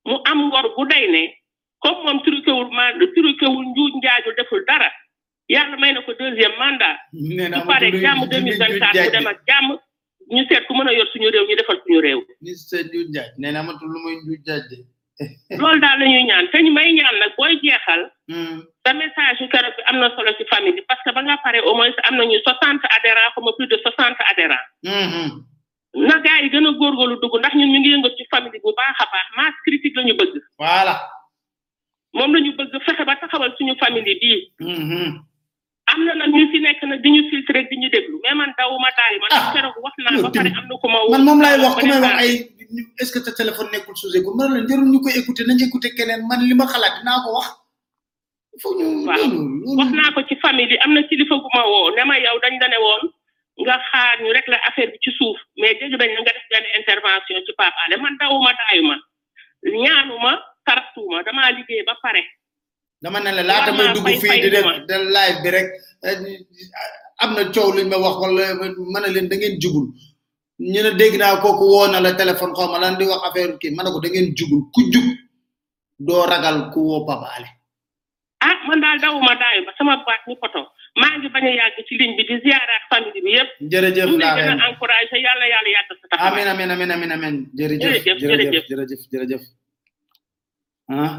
mu 0.07 0.15
am 0.27 0.39
ngor 0.49 0.75
bu 0.77 0.85
day 0.91 1.07
ne 1.09 1.31
comme 1.85 2.03
moom 2.05 2.21
turukewul 2.25 2.69
ma 2.75 2.93
turukewul 3.15 3.65
njuuj 3.71 3.93
njaajul 3.97 4.35
deful 4.35 4.65
dara. 4.67 4.91
yàlla 5.49 5.77
may 5.79 5.93
na 5.93 6.01
ko 6.03 6.13
deuxième 6.13 6.53
mandat. 6.59 6.97
nee 7.13 7.49
naa 7.49 7.65
ma 7.65 7.79
tudd 7.81 7.97
jàmm 8.03 8.21
2024 8.29 9.01
mu 9.01 9.11
dem 9.13 9.27
ak 9.27 9.41
jàmm. 9.49 9.79
ñu 10.29 10.45
seet 10.49 10.67
ku 10.69 10.75
mën 10.77 10.89
a 10.89 10.93
yor 10.93 11.07
suñu 11.13 11.31
réew 11.33 11.45
ñu 11.49 11.57
defal 11.57 11.81
suñu 11.87 12.01
réew. 12.05 12.21
monsieur 12.43 12.85
Diouf 12.85 13.09
Diagne 13.09 13.33
nee 13.41 13.53
naa 13.53 13.63
ma 13.65 13.73
tudd 13.81 13.89
lu 13.89 13.99
muy 14.05 14.17
Diouf 14.29 14.41
Diagne. 14.45 14.79
loolu 15.61 15.81
daal 15.81 15.99
la 16.01 16.07
ñuy 16.07 16.25
ñaan 16.29 16.49
te 16.53 16.59
ñu 16.63 16.71
may 16.73 16.93
ñaan 16.93 17.17
nag 17.21 17.33
booy 17.39 17.57
jeexal. 17.63 18.03
Hmm. 18.29 18.61
sa 18.85 18.93
message 18.93 19.41
yu 19.41 19.49
keroog 19.49 19.75
am 19.89 19.97
na 20.01 20.09
solo 20.17 20.33
ci 20.37 20.45
famille 20.53 20.83
parce 20.89 21.01
que 21.05 21.11
ba 21.17 21.23
nga 21.23 21.37
pare 21.43 21.61
au 21.65 21.75
moins 21.75 21.95
am 22.09 22.17
nañu 22.19 22.37
soixante 22.47 22.85
adhérents 22.99 23.33
comme 23.35 23.51
plus 23.57 23.69
de 23.73 23.77
soixante 23.85 24.21
adhérents. 24.33 24.69
Hmm, 24.85 25.09
hmm. 25.13 25.31
na 26.09 26.17
gars 26.25 26.43
yi 26.43 26.51
gën 26.53 26.61
a 26.61 26.61
góor 26.73 26.77
góorgóorlu 26.93 27.21
dugg 27.23 27.39
ndax 27.41 27.55
ñun 27.55 27.73
ñu 27.73 27.79
ngi 27.81 27.91
yëngatu 27.95 28.17
ci 28.17 28.25
famille 28.31 28.61
bu 28.63 28.75
baax 28.77 29.01
a 29.03 29.07
baax 29.13 29.27
masse 29.37 29.57
critique 29.65 29.97
la 29.97 30.03
ñu 30.05 30.15
bëgg. 30.21 30.35
voilà. 30.61 30.95
moom 32.13 32.35
la 32.35 32.41
ñu 32.45 32.53
bëgg 32.53 32.73
fexe 32.85 33.05
ba 33.09 33.17
am 35.95 36.05
na 36.05 36.13
nag 36.15 36.33
ñu 36.33 36.47
fi 36.53 36.59
nekk 36.61 36.81
nag 36.85 37.01
di 37.03 37.09
ñu 37.09 37.23
filtré 37.33 37.65
di 37.69 37.77
ñu 37.81 37.89
déglu 37.89 38.17
mais 38.23 38.35
man 38.37 38.53
dawuma 38.59 38.91
taay 38.97 39.17
man. 39.23 39.31
ah 39.33 39.49
keroog 39.53 39.77
wax 39.83 39.95
naa 39.99 40.21
ko 40.21 40.29
pare 40.33 40.51
am 40.53 40.65
na 40.69 40.77
ku 40.77 40.89
ma 40.89 40.99
man 41.13 41.23
moom 41.25 41.41
laay 41.41 41.59
wax 41.65 41.75
ku 41.77 43.13
que 43.17 43.21
ta 43.25 43.33
téléphone 43.33 43.69
nekkul 43.73 43.97
sous 43.97 44.13
écoute 44.15 44.37
man 44.37 44.53
ñu 44.53 45.01
koy 45.01 45.13
écouté 45.17 45.45
nañu 45.49 45.65
écouté 45.69 45.95
keneen 45.97 46.27
man 46.29 46.41
li 46.45 46.55
ma 46.55 46.67
xalaat 46.69 47.01
dinaa 47.01 47.25
ko 47.25 47.29
wax. 47.41 47.49
waaw 48.65 49.17
wax 49.81 49.91
naa 49.97 50.13
ko 50.13 50.21
ci 50.29 50.35
famille 50.43 50.69
bi 50.69 50.77
am 50.85 50.93
na 50.95 51.03
kilifa 51.09 51.35
gu 51.43 51.49
ma 51.57 51.63
woo 51.71 51.91
ne 51.97 52.03
ma 52.05 52.17
yow 52.21 52.37
dañ 52.45 52.55
la 52.61 52.79
woon 52.85 53.03
nga 53.65 53.77
xaar 53.91 54.15
ñu 54.23 54.31
rek 54.37 54.47
la 54.53 54.59
affaire 54.69 54.91
bi 54.93 54.99
ci 55.03 55.11
suuf 55.19 55.39
mais 55.59 55.75
dégg 55.81 55.95
nañ 56.01 56.11
la 56.17 56.21
nga 56.21 56.33
def 56.37 56.45
benn 56.53 56.67
intervention 56.79 57.37
ci 57.47 57.53
Pape 57.59 57.75
Alé 57.87 57.97
man 58.03 58.15
dawuma 58.21 58.53
daayu 58.61 58.85
ma 58.91 58.97
ñaanuma 59.83 60.33
tartuma 60.67 61.19
dama 61.27 61.51
liggéey 61.57 61.85
ba 61.89 61.97
pare 62.03 62.23
dama 63.01 63.21
ne 63.23 63.31
la 63.33 63.43
laata 63.47 63.71
may 63.79 63.89
dugg 63.95 64.09
fii 64.23 64.41
de 64.91 64.97
live 65.17 65.37
bi 65.45 65.51
eh, 65.57 66.19
am 67.23 67.33
na 67.37 67.43
coow 67.55 67.71
luñ 67.77 67.89
wax 68.05 68.15
wala 68.23 69.09
leen 69.15 69.29
da 69.31 69.37
ngeen 69.37 69.61
jugul 69.63 69.87
ñu 70.73 70.81
ne 70.83 70.91
dégg 70.99 71.15
naa 71.19 71.37
kooku 71.43 71.65
woo 71.73 71.87
na 71.87 72.11
téléphone 72.21 72.53
xaw 72.59 72.67
ma 72.73 72.79
lan 72.83 72.99
di 72.99 73.05
wax 73.13 73.21
affaire 73.29 73.53
kii 73.61 73.75
ma 73.77 73.83
ko 73.95 74.01
da 74.03 74.09
ngeen 74.11 74.35
jugul 74.39 74.61
ku 74.75 74.81
jug 74.93 75.07
doo 76.07 76.27
ragal 76.31 76.59
ku 76.73 76.81
woo 76.89 77.07
Pape 77.07 77.27
Alé 77.37 77.49
ah 78.47 78.59
man 78.67 78.81
daal 78.83 78.99
dawuma 79.03 79.35
daayu 79.43 79.63
ba 79.67 79.73
sama 79.79 79.95
baat 80.07 80.23
ñu 80.29 80.35
poto 80.43 80.61
maa 81.01 81.15
ngi 81.19 81.29
bañ 81.35 81.45
a 81.49 81.51
yàgg 81.61 81.79
ci 81.87 81.95
ligne 82.01 82.19
di 82.29 82.35
ziaraat 82.43 82.85
famille 82.91 83.21
bi 83.25 83.31
yëpp. 83.39 83.51
jërëjëf 83.73 84.11
laa 84.23 84.35
leen 84.37 84.49
gën 84.59 84.63
a 84.63 84.67
encouragé 84.71 85.17
yàlla 85.27 85.47
yàlla 85.55 85.71
yàgg 85.77 85.91
sa 86.01 86.05
taxawaay. 86.11 86.93
amiin 87.15 87.37
jërëjëf 87.59 89.03
jërëjëf 89.11 89.43
ah. 90.91 91.19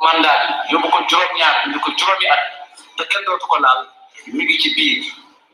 mandat 0.00 0.40
bi 0.66 0.74
yóbbu 0.74 0.88
ko 0.90 0.98
juróom-ñaar 1.10 1.54
indi 1.66 1.78
ko 1.84 1.88
juróomi 1.98 2.26
at 2.34 2.42
te 2.98 3.04
ko 3.46 3.56
laal 3.60 3.80
mi 4.34 4.42
ngi 4.44 4.56
ci 4.60 4.68
biir 4.74 5.02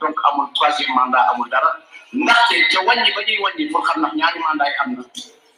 donc 0.01 0.17
amul 0.33 0.49
troisième 0.55 0.95
mandat 0.95 1.25
amul 1.35 1.49
dara 1.51 1.71
ndaxte 2.13 2.55
ca 2.73 2.81
wàññi 2.87 3.13
ba 3.15 3.21
ñuy 3.23 3.39
wàññi 3.45 3.67
pour 3.73 3.85
xam 3.87 4.01
ndax 4.01 4.13
ñaari 4.17 4.39
mandat 4.41 4.69
yi 4.69 4.77
am 4.83 4.91
na 4.97 5.03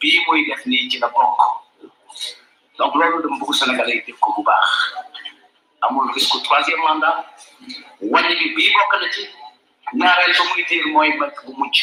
bii 0.01 0.19
muy 0.27 0.47
def 0.47 0.67
nii 0.67 0.89
ci 0.91 0.99
la 0.99 1.09
bokk 1.09 1.43
donc 2.79 2.95
loolu 2.95 3.23
dama 3.23 3.37
bëgg 3.41 3.55
Sénégalais 3.55 4.05
yi 4.07 4.13
ko 4.21 4.33
bu 4.37 4.43
baax 4.43 4.69
amul 5.87 6.11
risque 6.15 6.43
troisième 6.43 6.81
mandat 6.83 7.17
wàññi 8.01 8.35
bi 8.35 8.55
bii 8.55 8.73
bokk 8.75 8.93
na 9.01 9.09
ci 9.15 9.23
ñaareel 9.95 10.33
ba 10.39 10.45
muy 10.45 10.65
diir 10.69 10.87
mooy 10.93 11.13
mbéy 11.15 11.31
bu 11.47 11.53
mucc 11.57 11.77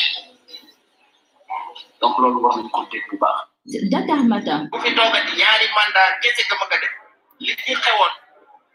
donc 2.01 2.17
loolu 2.19 2.39
war 2.43 2.57
nañ 2.57 2.67
ko 2.71 2.81
bu 3.11 3.17
baax. 3.17 3.48
da 3.69 4.01
tax 4.07 4.21
ma 4.25 4.39
tam. 4.41 4.65
ku 4.73 4.77
fi 4.81 4.89
ñaari 5.39 5.67
mandat 5.77 6.13
kese 6.21 6.41
nga 6.43 6.55
bëgg 6.69 6.73
a 6.75 6.77
def 6.79 6.93
li 7.45 7.53
ci 7.61 7.73
xewoon 7.85 8.13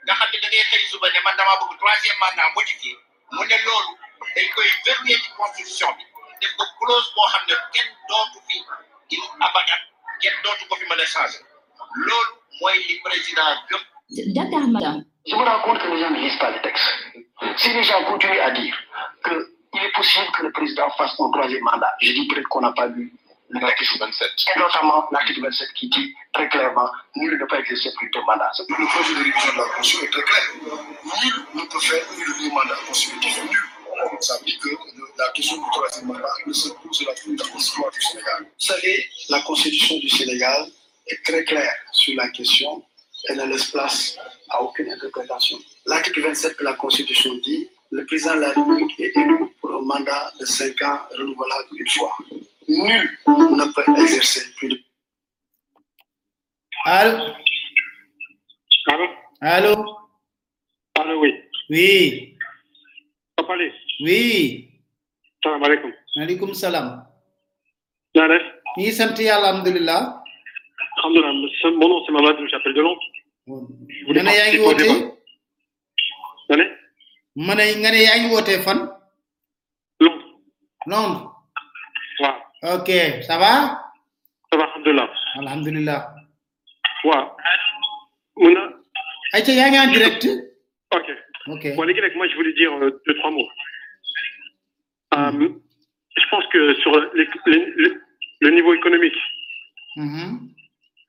nga 0.04 0.12
xam 0.18 0.28
ne 0.30 0.38
da 0.42 0.46
ngay 0.48 0.64
xëy 0.70 0.84
suba 0.90 1.06
ne 1.10 1.18
man 1.24 1.36
damaa 1.38 1.58
bëgg 1.60 1.78
troisième 1.82 2.18
mandat 2.22 2.54
modifié 2.54 2.94
mu 3.34 3.42
ne 3.50 3.56
loolu 3.66 3.92
dañ 4.34 4.46
koy 4.54 4.68
verrouiller 4.86 5.18
ci 5.22 5.28
constitution 5.38 5.90
bi 5.98 6.04
def 6.40 6.52
ko 6.56 6.64
clause 6.78 7.08
boo 7.16 7.26
xam 7.32 7.42
ne 7.48 7.54
kenn 7.74 7.88
dootu 8.08 8.38
fi 8.46 8.56
di 9.10 9.16
abadan 9.46 9.82
kenn 10.22 10.36
dootu 10.44 10.62
ko 10.70 10.74
fi 10.78 10.84
mën 10.90 11.02
a 11.04 11.06
changé 11.14 11.38
loolu 12.06 12.32
mooy 12.60 12.76
li 12.88 12.94
président 13.06 13.50
gëm. 13.70 13.82
da 14.36 14.44
tax 14.52 14.64
ma 14.74 14.80
tam. 14.84 14.98
je 15.28 15.34
me 15.36 15.42
rends 15.48 15.60
compte 15.66 15.80
que 15.82 15.88
les 15.92 16.00
gens 16.02 16.10
ne 16.14 16.20
lisent 16.24 16.38
pas 16.38 16.50
le 16.50 16.60
texte. 16.60 16.88
Si 17.60 17.68
les 17.72 17.82
gens 17.82 18.04
continuent 18.04 18.38
à 18.48 18.50
dire 18.50 18.76
qu'il 19.24 19.82
est 19.86 19.92
possible 20.00 20.30
que 20.34 20.42
le 20.46 20.52
président 20.52 20.88
fasse 20.98 21.14
un 21.18 21.30
troisième 21.32 21.64
mandat, 21.64 21.92
je 22.02 22.12
dis 22.12 22.28
peut-être 22.28 22.46
qu'on 22.52 22.60
n'a 22.60 22.72
pas 22.72 22.86
lu 22.88 23.10
et 23.56 24.58
notamment 24.58 25.04
l'article 25.12 25.40
27 25.42 25.72
qui 25.74 25.88
dit 25.88 26.12
très 26.32 26.48
clairement, 26.48 26.90
nul 27.14 27.38
ne 27.38 27.44
peut 27.46 27.58
exercer 27.58 27.90
plus 27.96 28.10
de 28.10 28.18
mandat. 28.20 28.50
le 28.68 28.86
projet 28.88 29.14
de 29.14 29.18
révision 29.18 29.52
de 29.52 29.58
la 29.58 29.68
Constitution 29.76 30.06
est 30.06 30.10
très 30.10 30.22
clair. 30.22 30.42
Nul 30.64 31.46
ne 31.54 31.68
peut 31.68 31.80
faire 31.80 32.04
plus 32.06 32.48
de 32.48 32.48
mandat 32.52 32.76
constitutif. 32.88 33.38
Nul. 33.44 33.58
Ça 34.20 34.36
veut 34.38 34.44
dire 34.44 34.58
que 34.58 34.68
la 35.18 35.28
question 35.34 35.56
du 35.62 35.70
troisième 35.70 36.06
mandat 36.06 36.28
ne 36.46 36.52
se 36.52 36.68
pose 36.70 37.02
la 37.06 37.12
plus 37.12 37.36
dans 37.36 37.44
l'histoire 37.54 37.90
du 37.92 38.02
Sénégal. 38.02 38.42
Vous 38.42 38.50
savez, 38.66 39.06
la 39.28 39.40
Constitution 39.42 39.98
du 40.00 40.08
Sénégal 40.08 40.66
est 41.06 41.22
très 41.24 41.44
claire 41.44 41.76
sur 41.92 42.14
la 42.16 42.28
question. 42.30 42.84
Elle 43.28 43.36
ne 43.38 43.44
laisse 43.44 43.66
place 43.66 44.18
à 44.50 44.62
aucune 44.62 44.90
interprétation. 44.92 45.58
L'article 45.86 46.22
27 46.22 46.58
de 46.58 46.64
la 46.64 46.72
Constitution 46.74 47.30
dit 47.44 47.68
le 47.92 48.04
président 48.04 48.34
de 48.34 48.40
la 48.40 48.48
République 48.48 48.98
est 48.98 49.16
élu 49.16 49.46
pour 49.60 49.72
un 49.76 49.80
mandat 49.82 50.32
de 50.40 50.44
5 50.44 50.82
ans 50.82 50.98
renouvelable 51.16 51.68
une 51.78 51.88
fois 51.88 52.12
nul 52.68 53.56
n'a 53.56 53.66
peut 53.74 53.84
exercer 54.02 54.42
plus 54.56 54.68
de. 54.68 54.76
Allô? 56.96 57.14
Allô? 58.92 59.74
Allô? 61.00 61.14
oui. 61.22 61.32
Oui. 61.70 61.88
Papa 63.36 63.52
Ali. 63.54 63.70
Oui. 64.04 64.70
Salam 65.42 65.62
alaikum. 65.64 65.90
Alaikum 66.22 66.54
salam. 66.54 66.88
Bien, 68.12 68.30
Oui, 68.76 68.92
Santi, 68.92 69.24
alhamdulillah. 69.28 70.02
Alhamdulillah. 70.96 71.32
Mon 71.80 71.88
nom, 71.90 72.02
c'est 72.04 72.12
Mamad, 72.12 72.36
j'appelle 72.50 72.74
de 72.74 72.80
Londres. 72.86 73.06
Je 73.46 74.06
voulais 74.06 74.22
participer 74.24 75.12
Allez. 76.50 76.70
ma 77.36 77.54
ne 78.46 78.62
fan. 78.66 78.80
Non. 80.86 81.06
Ok, 82.64 82.88
ça 83.26 83.36
va 83.36 83.92
Ça 84.50 84.56
va, 84.56 84.64
Alhamdulillah. 84.72 85.10
Alhamdulillah. 85.36 86.14
Ouais. 87.04 87.12
On 88.36 88.56
a... 89.34 89.40
direct 89.92 90.26
Ok. 90.94 91.04
Ok. 91.48 91.76
Bon, 91.76 91.82
les 91.82 91.92
gars, 91.92 92.08
moi, 92.16 92.26
je 92.26 92.34
voulais 92.36 92.54
dire 92.54 92.72
euh, 92.72 93.02
deux, 93.06 93.14
trois 93.16 93.30
mots. 93.32 93.48
Euh, 95.14 95.48
je 96.16 96.22
pense 96.30 96.46
que 96.46 96.74
sur 96.76 96.90
le 96.92 98.50
niveau 98.50 98.72
économique, 98.72 99.12
pour 99.96 100.02
mm-hmm. 100.02 100.44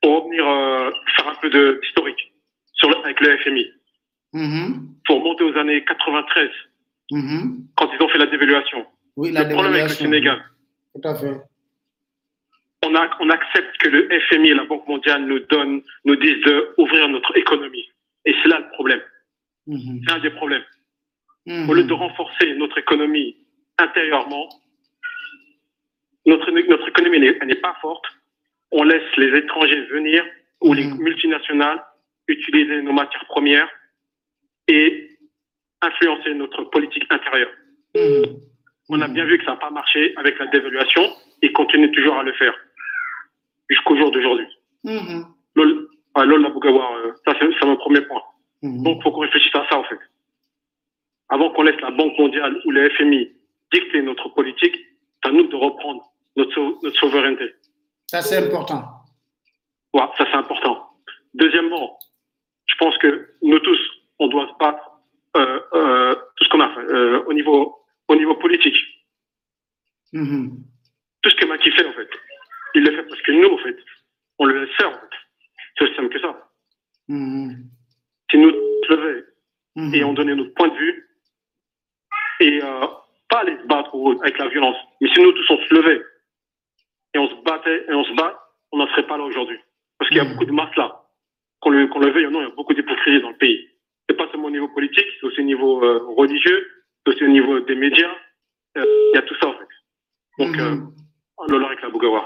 revenir 0.03 0.45
euh, 0.45 0.91
faire 1.16 1.30
un 1.30 1.36
peu 1.36 1.49
de 1.49 1.80
d'historique 1.82 2.34
avec 3.06 3.20
le 3.22 3.38
FMI, 3.38 3.68
mm-hmm. 4.36 4.80
pour 5.06 5.20
remonter 5.20 5.43
aux 5.45 5.58
années 5.58 5.84
93, 5.86 6.49
mm-hmm. 7.12 7.58
quand 7.78 7.89
ils 7.93 8.03
ont 8.03 8.10
fait 8.10 8.18
la 8.20 8.26
dévaluation. 8.28 8.86
Oui, 9.15 9.32
la 9.32 9.44
le 9.44 9.53
problème 9.53 9.73
avec 9.73 9.84
le 9.86 9.90
Sénégal. 9.95 10.44
On, 12.81 12.93
on 13.19 13.30
accepte 13.30 13.77
que 13.80 13.89
le 13.89 14.09
FMI 14.30 14.49
et 14.49 14.53
la 14.53 14.63
Banque 14.65 14.88
mondiale 14.88 15.26
nous 15.26 15.39
donnent, 15.41 15.81
nous 16.05 16.15
disent 16.15 16.41
d'ouvrir 16.77 17.07
notre 17.09 17.38
économie. 17.38 17.88
Et 18.26 18.34
c'est 18.41 18.49
là 18.49 18.59
le 18.59 18.69
problème. 18.72 19.01
Mhm. 19.67 20.01
C'est 20.05 20.13
un 20.13 20.19
des 20.19 20.30
problèmes. 20.31 20.63
Mhm. 21.45 21.69
Au 21.69 21.73
lieu 21.73 21.84
de 21.84 21.93
renforcer 21.93 22.53
notre 22.55 22.77
économie 22.77 23.35
intérieurement, 23.77 24.49
notre, 26.26 26.49
notre 26.51 26.88
économie 26.89 27.19
n'est 27.19 27.55
pas 27.55 27.76
forte. 27.81 28.05
On 28.72 28.84
laisse 28.84 29.15
les 29.17 29.38
étrangers 29.38 29.81
venir 29.88 30.26
ou 30.61 30.73
les 30.73 30.85
mhm. 30.85 30.97
multinationales 30.99 31.84
utiliser 32.27 32.81
nos 32.81 32.93
matières 32.93 33.26
premières 33.26 33.69
et 34.67 35.09
influencer 35.81 36.34
notre 36.34 36.63
politique 36.65 37.05
intérieure. 37.11 37.51
On 38.90 39.02
a 39.02 39.07
mhm. 39.07 39.14
bien 39.14 39.26
vu 39.26 39.38
que 39.38 39.45
ça 39.45 39.52
n'a 39.52 39.57
pas 39.57 39.70
marché 39.72 40.14
avec 40.18 40.38
la 40.40 40.48
dévaluation 40.48 41.10
et 41.41 41.52
continue 41.53 41.91
toujours 41.91 42.16
à 42.18 42.24
le 42.24 42.34
faire 42.34 42.53
jusqu'au 43.70 43.98
jour 43.98 44.12
d'aujourd'hui. 44.12 44.48
L'Ola 44.84 45.02
mhm. 45.02 45.26
LOL, 46.16 46.53
voir, 46.72 46.94
euh, 46.95 47.12
ça 47.26 47.34
c'est 47.40 47.66
mon 47.66 47.78
premier 47.78 48.02
point. 48.02 48.22
Mhm. 48.62 48.84
Donc 48.84 48.98
il 48.99 49.03
faut 49.03 49.12
qu'on 49.12 49.22
réfléchisse 49.22 49.56
à 49.56 49.66
ça 49.70 49.78
en 49.80 49.84
fait. 49.86 49.99
Avant 51.30 51.49
qu'on 51.52 51.64
laisse 51.64 51.80
la 51.82 51.90
Banque 51.91 52.18
mondiale 52.20 52.62
ou 52.66 52.72
les 52.72 52.90
FMI 52.91 53.32
dicter 53.74 54.02
notre 54.03 54.30
politique, 54.30 54.78
c'est 55.24 55.30
à 55.30 55.32
nous 55.34 55.48
de 55.48 55.56
reprendre 55.56 56.03
notre, 56.36 56.78
notre 56.84 56.98
souveraineté. 56.98 57.56
Ça 58.07 58.22
c'est 58.22 58.38
important. 58.38 58.84
Ouais, 59.94 60.02
ça 60.18 60.26
c'est 60.30 60.38
important. 60.38 60.91
Deuxièmement, 61.34 61.98
je 62.68 62.76
pense 62.78 62.95
que 62.99 63.30
nous 63.41 63.60
tous, 63.60 63.80
on 64.20 64.28
doit 64.28 64.48
se 64.48 64.53
battre 64.60 64.80
euh, 65.38 65.60
euh, 65.74 66.16
tout 66.36 66.44
ce 66.44 66.49
qu'on 66.49 66.60
a 66.62 66.70
fait 66.76 66.82
euh, 66.91 67.24
au 67.28 67.34
niveau 67.34 67.76
au 68.07 68.15
niveau 68.15 68.36
politique. 68.36 68.77
Mm-hmm. 70.14 70.49
Tout 71.22 71.30
ce 71.30 71.36
que 71.36 71.45
Macky 71.45 71.72
fait, 71.72 71.86
en 71.86 71.94
fait, 71.94 72.10
il 72.76 72.84
le 72.84 72.91
fait 72.95 73.03
parce 73.03 73.22
que 73.22 73.32
nous, 73.32 73.49
en 73.53 73.57
fait, 73.57 73.77
on 74.40 74.45
le 74.45 74.69
sert, 74.77 74.90
en 74.90 74.94
fait. 74.99 75.10
C'est 75.77 75.86
aussi 75.86 75.95
simple 75.95 76.10
que 76.14 76.22
ça. 76.22 76.49
Mm-hmm. 77.10 77.56
Si 78.32 78.38
nous 78.38 78.52
lever 78.90 79.23
mm-hmm. 79.77 79.95
et 79.95 80.03
on 80.03 80.14
donnait 80.14 80.36
notre 80.36 80.53
point 80.53 80.68
de 80.69 80.77
vue 80.77 81.10
et 82.40 82.61
euh, 82.64 82.86
pas 83.30 83.40
aller 83.40 83.57
se 83.57 83.68
battre 83.68 83.95
avec 84.22 84.38
la 84.38 84.49
violence. 84.49 84.76
Mais 85.02 85.10
si 85.14 85.22
nous 85.22 85.32
tous 85.32 85.49
on 85.52 85.57
se 85.57 85.73
levait 85.73 86.02
et 87.14 87.18
on 87.18 87.30
se 87.30 87.36
battait 87.44 87.86
et 87.90 87.94
on 87.94 88.03
se 88.03 88.14
bat, 88.14 88.40
on 88.72 88.77
n'en 88.77 88.88
serait 88.90 89.07
pas 89.07 89.18
là 89.18 89.23
aujourd'hui. 89.23 89.57
Parce 89.98 90.10
qu'il 90.10 90.18
y 90.18 90.22
a 90.22 90.26
beaucoup 90.26 90.45
de 90.45 90.52
masse 90.52 90.76
là. 90.76 91.02
Qu'on 91.61 91.69
le, 91.69 91.88
veuille 92.11 92.27
ou 92.27 92.32
non, 92.32 92.41
il 92.41 92.49
y 92.49 92.52
a 92.52 92.56
beaucoup 92.56 92.73
d'hypocrisie 92.73 93.22
dans 93.22 93.30
le 93.32 93.38
pays. 93.38 93.69
C'est 94.07 94.15
pas 94.18 94.27
seulement 94.30 94.48
au 94.48 94.52
niveau 94.52 94.68
politique, 94.68 95.06
c'est 95.19 95.26
aussi 95.26 95.40
au 95.40 95.44
niveau 95.45 95.84
euh, 95.84 95.99
religieux, 96.18 96.68
aussi 97.07 97.23
au 97.23 97.27
niveau 97.30 97.60
des 97.61 97.76
médias. 97.76 98.11
Euh, 98.77 98.84
il 98.86 99.11
y 99.15 99.18
a 99.18 99.22
tout 99.22 99.36
ça, 99.41 99.48
en 99.48 99.53
fait. 99.53 99.65
Donc, 100.40 100.56
mhm. 100.56 100.94
euh, 101.49 101.65
avec 101.65 101.82
la 101.82 101.88
euh, 101.88 102.22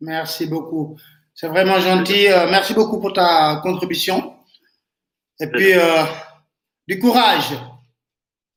Merci 0.00 0.46
beaucoup. 0.48 0.96
C'est 1.34 1.48
vraiment 1.48 1.78
gentil. 1.78 2.28
Euh, 2.28 2.46
merci 2.50 2.74
beaucoup 2.74 3.00
pour 3.00 3.12
ta 3.12 3.58
contribution. 3.62 4.36
Et 5.38 5.48
puis, 5.48 5.72
du 6.88 6.98
courage, 6.98 7.50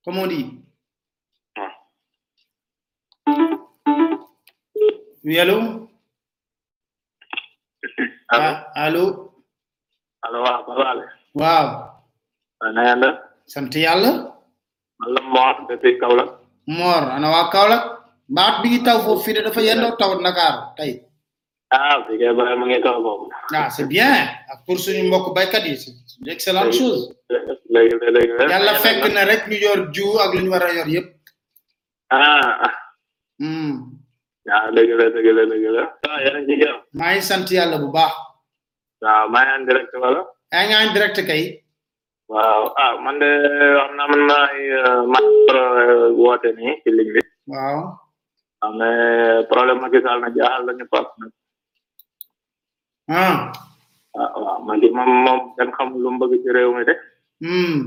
comme 0.03 0.17
on 0.17 0.27
dit. 0.27 0.59
Oui, 5.25 5.37
allô? 5.37 5.89
Allô 8.29 8.43
ah, 8.43 8.47
allô? 8.75 9.33
Allô, 10.21 10.43
ah, 10.45 10.63
bah, 10.65 10.95
bah, 11.35 12.05
Allô 12.59 13.17
sant 13.45 13.71
yàlla. 13.73 14.38
walla 14.99 15.21
moor 15.33 15.55
depuis 15.71 15.97
kaolack 15.99 16.29
moor 16.67 17.01
ana 17.15 17.27
waa 17.35 17.47
kaolack 17.55 17.83
baat 18.35 18.55
bi 18.63 18.79
taw 18.85 18.99
fo 19.05 19.11
fi 19.25 19.31
dafa 19.33 19.61
yendo 19.67 19.87
taw 19.99 20.11
nakar 20.25 20.55
tay 20.77 20.91
ah 21.75 21.95
fii 22.05 22.17
kay 22.21 22.31
ba 22.39 22.43
mu 22.59 22.65
ngi 22.67 22.79
taw 22.85 22.95
ah, 22.95 23.01
bo 23.05 23.11
na 23.53 23.61
c'est 23.75 23.87
bien 23.93 24.15
ak 24.51 24.59
pour 24.65 24.77
suñu 24.83 25.03
mbokk 25.09 25.27
baykat 25.37 25.63
yi 25.69 25.75
c'est 25.83 25.95
excellent 26.35 26.71
chose 26.79 27.03
yalla 28.51 28.73
fekk 28.83 29.03
na 29.15 29.21
rek 29.31 29.41
ñu 29.51 29.57
yor 29.65 29.79
ju 29.95 30.07
ak 30.23 30.31
luñu 30.35 30.51
wara 30.55 30.69
yor 30.77 30.87
yépp 30.95 31.09
ah 32.15 32.73
hmm 33.41 33.73
ya 34.49 34.57
deug 34.75 34.89
la 34.99 35.05
deug 35.15 35.27
la 35.37 35.43
deug 35.51 35.65
la 35.75 35.83
ah 36.09 36.19
ya 36.25 36.33
ngi 36.41 36.55
jëm 36.61 36.75
may 36.99 37.17
sant 37.29 37.47
yalla 37.57 37.77
bu 37.83 37.89
baax 37.97 38.13
ah, 38.13 39.05
waaw 39.05 39.25
may 39.33 39.47
en 39.55 39.63
direct 39.69 39.91
wala 40.03 40.21
ay 40.55 40.65
nga 40.69 40.77
en 40.83 40.89
eh, 40.89 40.93
direct 40.95 41.19
kay 41.29 41.41
waaw 42.29 42.63
ah 42.81 42.93
man 43.03 43.17
de 43.21 43.29
wax 43.81 43.89
naa 43.97 44.09
man 44.13 44.21
maay 44.29 44.61
euh, 44.79 45.01
man 45.11 45.25
euh, 45.55 46.05
woote 46.19 46.49
nii 46.57 46.75
ci 46.83 46.89
ah, 47.57 48.69
problème 49.49 49.79
Macky 49.81 49.99
Sall 50.05 50.19
na 50.21 50.29
jaaxal 50.35 50.61
lañu 50.67 50.85
Pape 50.93 51.11
nag. 51.21 51.31
ah. 53.23 53.35
ah 54.21 54.31
waaw 54.43 54.59
Macky 54.67 54.89
moom 54.97 55.11
moom 55.25 55.39
kenn 55.57 55.71
xamul 55.77 55.99
lu 56.03 56.09
mu 56.11 56.19
bëgg 56.21 56.41
ci 56.43 56.49
réew 56.55 56.71
mi 56.77 56.85
de. 56.89 56.95
Hmm. 57.41 57.77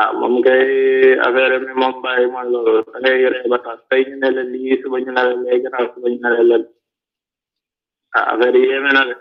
ah 0.00 0.10
moom 0.18 0.34
kay 0.46 0.64
affaire 1.26 1.56
mi 1.64 1.72
moom 1.80 1.94
da 2.04 2.10
ngay 3.02 3.20
ree 3.32 3.46
ba 3.52 3.58
tax 3.64 3.78
tey 3.90 4.02
ñu 4.08 4.16
ne 4.22 4.28
la 4.36 4.42
lii 4.52 4.80
suba 4.82 4.96
ñu 5.04 5.12
ne 5.12 5.22
la 5.28 5.32
lay 5.44 5.58
gannaaw 5.62 5.86
suba 5.94 6.06
ñu 6.12 6.18
ne 6.22 6.28
la 6.50 6.56
ah 8.16 8.26
affaire 8.32 8.56
yi 8.64 8.80
na 8.80 9.02
de. 9.08 9.14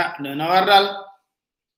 ah 0.00 0.08
dana 0.22 0.44
war 0.52 0.64
daal. 0.70 0.86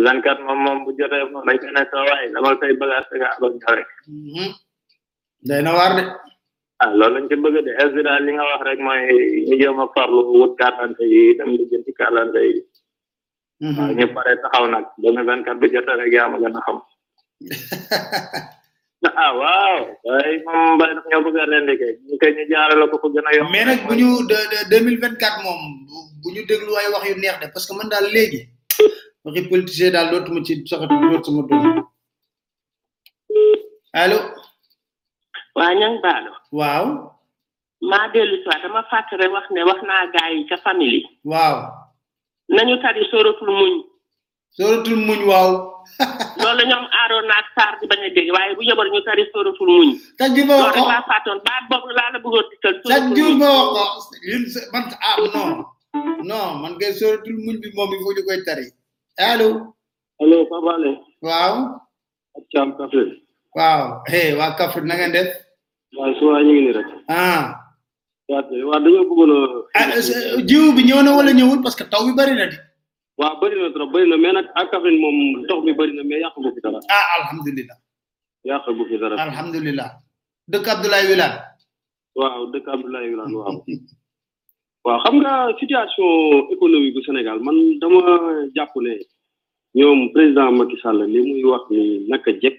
lankan 0.00 0.38
moom 0.42 0.86
may 1.44 1.56
ko 1.58 1.66
ne 1.70 1.82
sa 1.88 1.98
waay 2.00 2.26
damal 2.34 2.54
say 2.60 2.74
bagage 2.76 3.10
nga 3.14 3.30
day 5.44 5.60
na 5.62 5.72
war 5.76 5.92
de 5.98 6.04
ah 6.82 6.90
loolu 6.90 7.14
lañ 7.14 7.24
ci 7.30 7.36
bëgg 7.38 7.60
de 7.66 7.72
est 7.82 7.92
li 7.94 8.32
nga 8.32 8.44
wax 8.48 8.62
rek 8.66 8.80
mooy 8.80 9.44
ñu 9.48 9.56
jéem 9.60 9.80
a 9.80 9.86
wut 10.10 10.56
kaarante 10.58 11.04
yi 11.04 11.36
dem 11.38 11.50
di 11.58 11.64
jënd 11.70 11.84
kaarante 12.00 12.40
yi 12.48 12.60
waaw 13.76 13.92
ñu 13.94 14.06
pare 14.16 14.32
taxaw 14.42 14.64
nag 14.72 14.84
dana 15.02 15.22
vingt 15.28 15.46
quatre 15.46 15.92
rek 16.00 16.12
yaa 16.16 16.28
ma 16.32 16.38
xam 16.42 16.76
ah 19.06 19.32
waaw 19.40 19.76
ay 20.16 20.40
moom 20.46 20.78
bay 20.80 20.90
daf 20.96 21.04
ñoo 21.12 21.22
bëgg 21.26 21.38
rendi 21.52 21.74
kay 21.82 21.92
ñu 22.08 22.14
koy 22.20 22.32
ñu 22.34 22.44
jaare 22.50 22.74
ko 22.90 22.96
ko 22.98 23.08
gën 23.12 23.28
a 23.28 23.48
mais 23.52 23.78
bu 23.86 23.92
ñu 24.00 24.10
bu 26.24 26.28
ñu 26.36 26.42
déglu 26.48 26.72
ay 26.76 26.88
wax 26.92 27.04
yu 27.10 27.14
neex 27.20 27.36
de 27.42 27.46
parce 27.52 27.66
que 27.68 27.74
man 27.76 27.88
daal 27.92 28.08
waxi 29.24 29.48
politicien 29.50 29.92
daal 29.94 30.10
dootuma 30.12 30.44
ci 30.46 30.54
soxatu 30.68 30.94
dootu 31.12 31.24
sama 31.26 31.42
doom 31.48 31.64
allo. 34.02 34.18
waaw 35.56 35.74
ñang 35.80 35.96
baalo 36.04 36.30
waaw. 36.58 36.86
maa 37.90 38.06
dellu 38.14 38.36
si 38.44 38.50
dama 38.62 38.82
fàtte 38.90 39.14
rek 39.20 39.30
wax 39.36 39.46
ne 39.54 39.60
wax 39.70 39.80
naa 39.90 40.04
gaa 40.14 40.28
yi 40.34 40.44
ca 40.50 40.56
famille. 40.66 41.02
waaw. 41.32 41.56
nañu 42.56 42.74
tari 42.84 43.02
sóoratul 43.10 43.50
muñ. 43.60 43.74
sóoratul 44.56 44.96
muñ 45.06 45.20
waaw. 45.30 45.50
loolu 46.42 46.58
la 46.58 46.64
ñoom 46.70 46.84
aaroon 47.00 47.26
naag 47.30 47.46
saar 47.56 47.74
di 47.80 47.84
bañ 47.90 48.00
a 48.06 48.10
dégg 48.16 48.30
waaye 48.34 48.52
bu 48.56 48.62
yóbbu 48.68 48.84
ñu 48.92 49.02
tari 49.08 49.22
sóoratul 49.32 49.68
muñ. 49.76 49.88
taj 50.18 50.30
bi 50.36 50.42
ma 50.48 50.54
wax 50.64 50.74
ko 50.74 50.78
loolu 50.84 51.08
fàttoon 51.10 51.38
baat 51.46 51.64
boobu 51.70 51.88
laa 51.98 52.10
la 52.14 52.18
bëggoon 52.24 52.46
dikkal. 52.50 52.74
sóoratul 52.80 53.04
muñ 53.08 53.12
taj 53.12 53.30
bi 53.32 53.32
ma 53.40 54.72
man 54.72 54.84
ah 55.10 55.16
non 55.34 55.52
non 56.28 56.48
man 56.62 56.72
kay 56.80 56.92
sóoratul 57.00 57.36
muñ 57.44 57.56
bi 57.62 57.68
moom 57.76 57.90
il 57.94 58.00
faut 58.02 58.14
ñu 58.16 58.24
koy 58.28 58.42
tari. 58.50 58.66
allo. 59.18 59.76
allo 60.20 60.46
Pape 60.48 60.68
Alé. 60.74 60.92
waaw. 61.22 61.56
ak 62.36 62.44
Thiam 62.50 62.74
Kaffrine. 62.78 63.22
waaw 63.54 64.02
hey 64.06 64.34
waa 64.36 64.54
Kaffrine 64.58 64.86
na 64.86 64.94
ngeen 64.94 65.12
def. 65.12 65.28
waaye 65.96 66.14
su 66.18 66.24
ma 66.30 66.38
ñu 66.44 66.52
ngi 66.52 66.60
nii 66.62 66.74
rek. 66.76 66.88
ah. 67.08 67.46
waaw 68.28 68.80
dañoo 68.84 69.04
bëggoon 69.10 69.32
a. 69.32 69.40
Ah, 69.74 69.86
bi 70.76 70.82
ñëw 70.82 70.98
wala 71.18 71.30
ñëwul 71.38 71.62
parce 71.62 71.76
que 71.76 71.84
taw 71.84 72.02
bi 72.06 72.12
bari 72.16 72.34
na 72.34 72.46
di. 72.50 72.56
waaw 73.18 73.34
bari 73.40 73.54
na 73.56 73.70
trop 73.74 73.92
na 74.10 74.16
mais 74.16 74.32
nag 74.34 74.46
ak 74.56 74.70
Kaffrine 74.70 75.00
moom 75.00 75.16
ndox 75.44 75.62
mi 75.64 75.72
bari 75.72 75.92
na 75.94 76.02
mais 76.02 76.20
yàq 76.20 76.34
gu 76.34 76.50
fi 76.54 76.60
dara. 76.62 76.78
ah 76.90 77.06
alhamdulilah. 77.22 77.76
yàq 78.44 78.64
gu 78.76 78.82
fi 78.88 78.98
dara. 78.98 79.16
alhamdulilah. 79.22 79.90
dëkk 80.50 80.66
Abdoulaye 80.68 81.06
Wilane. 81.14 81.38
waaw 82.18 82.42
dëkk 82.50 82.66
Abdoulaye 82.68 83.08
Wilane 83.10 83.34
waaw. 83.36 83.62
waaw 84.86 85.00
xam 85.04 85.16
nga 85.20 85.32
situation 85.60 86.08
économique 86.54 86.94
bu 86.94 87.02
Sénégal 87.08 87.38
man 87.46 87.56
dama 87.82 88.02
jàpp 88.56 88.72
ne 88.84 88.92
ñoom 89.78 90.12
président 90.14 90.52
Macky 90.52 90.76
Sall 90.82 90.98
li 91.14 91.20
muy 91.28 91.44
wax 91.52 91.62
ni 91.70 91.80
naka 92.08 92.30
jekk 92.42 92.56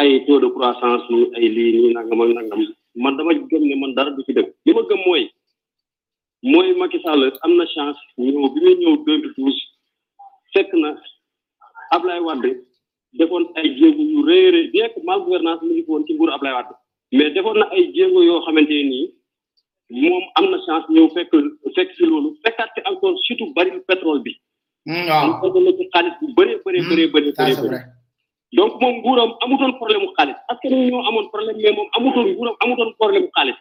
ay 0.00 0.24
taux 0.26 0.40
de 0.40 0.46
croissance 0.48 1.04
ni 1.10 1.20
ay 1.36 1.46
lii 1.54 1.70
nii 1.76 1.94
nangam 1.94 2.20
ak 2.22 2.28
nangam 2.36 2.60
man 3.04 3.16
dama 3.16 3.32
gëm 3.50 3.62
ne 3.68 3.74
man 3.80 3.92
dara 3.96 4.10
du 4.16 4.22
ci 4.26 4.32
dëgg 4.36 4.48
li 4.66 4.70
ma 4.74 4.80
gëm 4.88 5.00
mooy 5.06 5.24
mooy 6.50 6.68
Macky 6.80 6.98
Sall 7.04 7.22
am 7.44 7.52
na 7.58 7.66
chance 7.74 7.98
ñëw 8.18 8.48
bi 8.54 8.60
muy 8.64 8.74
ñëw 8.82 8.94
2012 9.08 9.52
fekk 10.52 10.72
na 10.82 10.90
Ablaye 11.94 12.20
Wade 12.26 12.50
defoon 13.18 13.44
ay 13.58 13.68
jéego 13.78 14.02
yu 14.12 14.24
rëy 14.28 14.42
a 14.48 14.50
rëy 14.54 14.66
bien 14.72 14.88
que 14.92 15.00
mal 15.04 15.20
gouvernance 15.26 15.60
mu 15.62 15.72
ngi 15.74 15.84
woon 15.88 16.06
ci 16.06 16.14
nguur 16.14 16.32
Ablaye 16.32 16.54
Wade 16.56 16.74
mais 17.12 17.30
defoon 17.36 17.58
na 17.60 17.66
ay 17.76 17.92
jéego 17.94 18.22
yoo 18.28 18.40
xamante 18.46 18.72
nii 18.92 19.06
moom 19.92 20.22
am 20.38 20.46
na 20.52 20.58
chance 20.66 20.86
ñëw 20.92 21.08
fekk 21.14 21.32
fekk 21.76 21.90
fi 21.96 22.04
loolu 22.06 22.28
fekkaat 22.44 22.74
encore 22.88 23.16
surtout 23.26 23.52
baril 23.54 23.80
pétrole 23.88 24.22
bi. 24.24 24.32
waaw 24.86 25.52
am 25.56 25.64
na 25.64 25.72
ci 25.78 25.84
xaalis 25.92 26.14
bu 26.20 26.26
bëree 26.36 26.58
bëree 26.64 26.80
bëree 26.88 27.06
bëree 27.12 27.32
bëree. 27.60 27.82
donc 28.52 28.80
moom 28.80 28.94
nguuram 28.98 29.30
amutoon 29.44 29.72
problème 29.80 30.06
xaalis 30.16 30.38
parce 30.48 30.60
que 30.60 30.68
ñoo 30.68 31.04
amoon 31.08 31.28
problème 31.34 31.56
mais 31.62 31.72
moom 31.72 31.88
amutoon 31.96 32.26
nguuram 32.32 32.54
amutoon 32.62 32.92
problème 32.98 33.28
xaalis. 33.36 33.58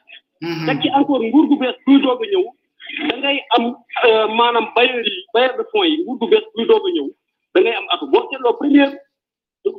teg 0.65 0.81
ci 0.81 0.89
encore 0.97 1.23
nguur 1.23 1.45
gu 1.49 1.57
bees 1.61 1.75
buy 1.85 1.99
doog 2.01 2.23
a 2.23 2.25
ñëw 2.31 2.45
da 3.09 3.15
ngay 3.17 3.37
am 3.57 3.63
maanaam 4.37 4.65
bailleurs 4.75 5.05
yi 5.05 5.25
bailleurs 5.33 5.57
de 5.57 5.63
fonds 5.71 5.83
yi 5.91 6.03
nguur 6.03 6.17
gu 6.19 6.27
bees 6.31 6.45
buy 6.55 6.65
doog 6.69 6.87
a 6.87 6.91
ñëw 6.95 7.07
da 7.53 7.59
ngay 7.61 7.73
am 7.79 7.85
atu 7.93 8.07
boo 8.11 8.23
seetloo 8.29 8.55
première 8.61 8.93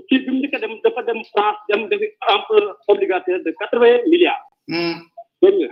ci 0.09 0.15
bi 0.25 0.31
mu 0.33 0.39
njëkk 0.39 0.55
a 0.57 0.59
dem 0.63 0.75
dafa 0.85 1.03
dem 1.09 1.21
France 1.33 1.59
dem 1.69 1.83
defi 1.91 2.07
emprunt 2.35 2.69
obligataire 2.93 3.41
de 3.45 3.51
80 3.51 4.11
milliards. 4.13 4.43
dégg 5.41 5.71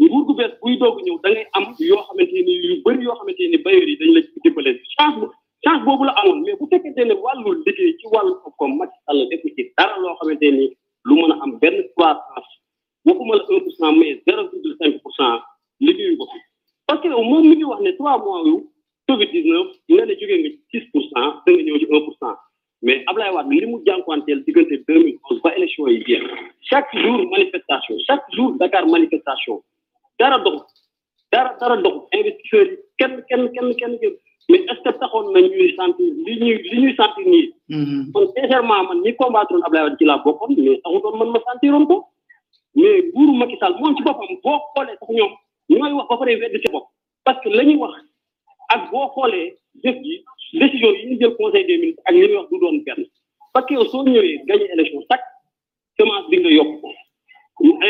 nguur 0.00 0.24
gu 0.26 0.32
bees 0.38 0.52
buy 0.62 0.72
doog 0.80 0.96
ñëw 1.04 1.16
da 1.22 1.28
ngay 1.32 1.46
am 1.56 1.64
yoo 1.88 2.02
xamante 2.06 2.36
ni 2.46 2.52
yu 2.64 2.74
bëri 2.84 3.02
yoo 3.04 3.16
xamante 3.18 3.42
ni 3.50 3.58
bailleurs 3.64 3.88
yi 3.90 3.98
dañ 4.00 4.10
la 4.16 4.20
dimbalee 4.44 4.76
change 4.96 5.24
change 5.64 5.82
boobu 5.86 6.04
la 6.08 6.12
amoon 6.20 6.38
mais 6.44 6.56
bu 6.58 6.64
fekkente 6.72 7.00
ne 7.06 7.14
wàllu 7.24 7.50
liggéey 7.66 7.92
ci 7.98 8.04
wàllu 8.12 8.32
koom 8.58 8.72
Macky 8.78 8.98
Sall 9.06 9.20
defu 9.30 9.48
ci 9.56 9.62
loo 10.02 10.14
xamante 10.18 10.46
ni 10.56 10.64
lu 11.06 11.12
mën 11.20 11.32
a 11.32 11.34
am 11.44 11.50
benn 11.60 11.76
croissance 11.96 12.50
waxuma 13.04 13.34
la 13.36 13.42
un 13.50 13.60
pour 13.64 13.72
cent 13.78 13.92
mais 14.00 14.12
zéro 14.26 14.42
virgule 14.48 14.76
cinq 14.80 14.92
pour 15.02 15.12
cent 15.16 15.34
liggéeyu 15.80 16.16
ko 16.18 16.24
parce 16.86 17.00
que 17.00 17.06
moom 17.08 17.42
mi 17.48 17.54
ngi 17.56 17.64
wax 17.70 17.80
ne 17.82 17.90
trois 17.98 18.16
mois 18.24 18.40
yu 18.48 18.56
covid 19.08 19.30
19 19.32 19.34
nga 19.90 20.02
ne 20.06 20.12
jógee 20.18 20.38
nga 20.42 20.50
six 20.72 20.82
pour 20.92 21.02
cent 21.10 21.28
da 21.44 21.48
nga 21.52 21.62
ñëw 21.62 21.78
ci 21.80 21.86
un 21.96 22.00
pour 22.06 22.16
cent 22.20 22.34
mais 22.84 22.96
Ablaye 23.08 23.32
Wade 23.34 23.50
li 23.60 23.66
mu 23.66 23.76
jànkuwanteel 23.86 24.40
yi 24.46 24.50
jeex 26.06 26.22
chaque 26.70 26.90
jour 27.02 27.16
manifestation 27.34 29.56
dara 30.22 30.38
doxul 30.46 30.70
dara 31.34 31.50
dara 31.58 31.76
doxul 31.82 32.06
investisseurs 32.16 32.70
yi 32.70 32.76
kenn 33.00 33.12
kenn 33.28 33.42
kenn 33.54 33.70
kenn 33.80 33.94
kenn 34.02 34.14
mais 34.50 34.58
est 34.70 34.74
ce 34.76 34.82
que 34.86 34.92
taxoon 35.00 35.32
na 35.34 35.40
ñuy 35.42 35.72
sentir 35.78 36.06
li 36.26 36.32
ñuy 36.42 36.58
li 36.70 36.76
ñuy 36.82 36.94
sentir 37.00 37.26
nii. 37.32 37.44
kon 37.50 37.58
mm-hmm. 37.68 38.28
sincèrement 38.34 38.84
man 38.88 38.98
ñi 39.04 39.16
combattre 39.16 39.52
woon 39.52 39.64
Abdoulaye 39.66 39.84
Wade 39.86 39.98
ci 39.98 40.04
laa 40.04 40.22
bokkoon 40.24 40.54
mais 40.56 40.80
taxutoon 40.84 41.16
man 41.18 41.30
ma 41.34 41.40
sentiroon 41.48 41.86
ko 41.90 41.96
mais 42.74 43.02
buuru 43.12 43.32
Macky 43.38 43.56
Sall 43.60 43.74
moom 43.80 43.96
ci 43.96 44.02
boppam 44.04 44.30
boo 44.44 44.58
xoolee 44.74 44.96
sax 45.00 45.08
ñoom 45.18 45.32
ñooy 45.68 45.92
wax 45.96 46.08
ba 46.08 46.16
pare 46.20 46.32
wedd 46.42 46.58
ci 46.62 46.68
bopp 46.72 46.86
parce 47.24 47.38
que 47.42 47.48
la 47.48 47.64
ñuy 47.64 47.76
wax 47.82 47.94
ak 48.74 48.80
boo 48.90 49.08
xoolee 49.14 49.54
jëf 49.84 49.96
ji 50.04 50.14
décision 50.60 50.90
yi 50.96 51.02
ñu 51.10 51.18
jël 51.20 51.36
conseil 51.40 51.64
des 51.66 51.78
ministres 51.78 52.02
ak 52.06 52.14
li 52.14 52.20
muy 52.26 52.36
wax 52.36 52.48
du 52.50 52.58
doon 52.60 52.82
benn 52.86 53.02
parce 53.52 53.66
que 53.66 53.74
yow 53.74 53.84
soo 53.90 54.04
ñëwee 54.04 54.42
gagné 54.48 54.68
élection 54.74 55.00
chaque 55.10 55.24
semence 55.98 56.26
bi 56.30 56.36
nga 56.40 56.48
yokk 56.50 56.80
ko 56.82 56.90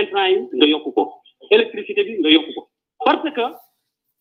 intrant 0.01 0.27
yi 0.29 0.37
nga 0.57 0.67
yokk 0.73 0.87
ko. 0.97 1.22
électricité 1.51 2.05
bi 2.05 2.15
nga 2.23 2.31
yokku 2.35 2.53
ko 2.57 2.63
parce 3.05 3.29
que 3.35 3.45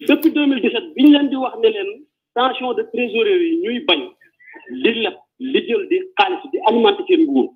depuis 0.07 0.31
2017 0.31 0.93
bi 0.95 1.03
ñu 1.03 1.11
leen 1.13 1.29
di 1.29 1.35
wax 1.35 1.55
ne 1.63 1.69
leen 1.69 1.89
tension 2.35 2.73
de 2.73 2.83
trésorerie 2.93 3.49
yi 3.51 3.57
ñuy 3.63 3.79
bañ 3.87 4.01
di 4.81 4.91
leb 5.03 5.15
li 5.39 5.59
jël 5.67 5.83
di 5.89 5.97
xaalis 6.17 6.41
di 6.51 6.57
alimenter 6.67 7.05
seen 7.07 7.21
nguur 7.25 7.47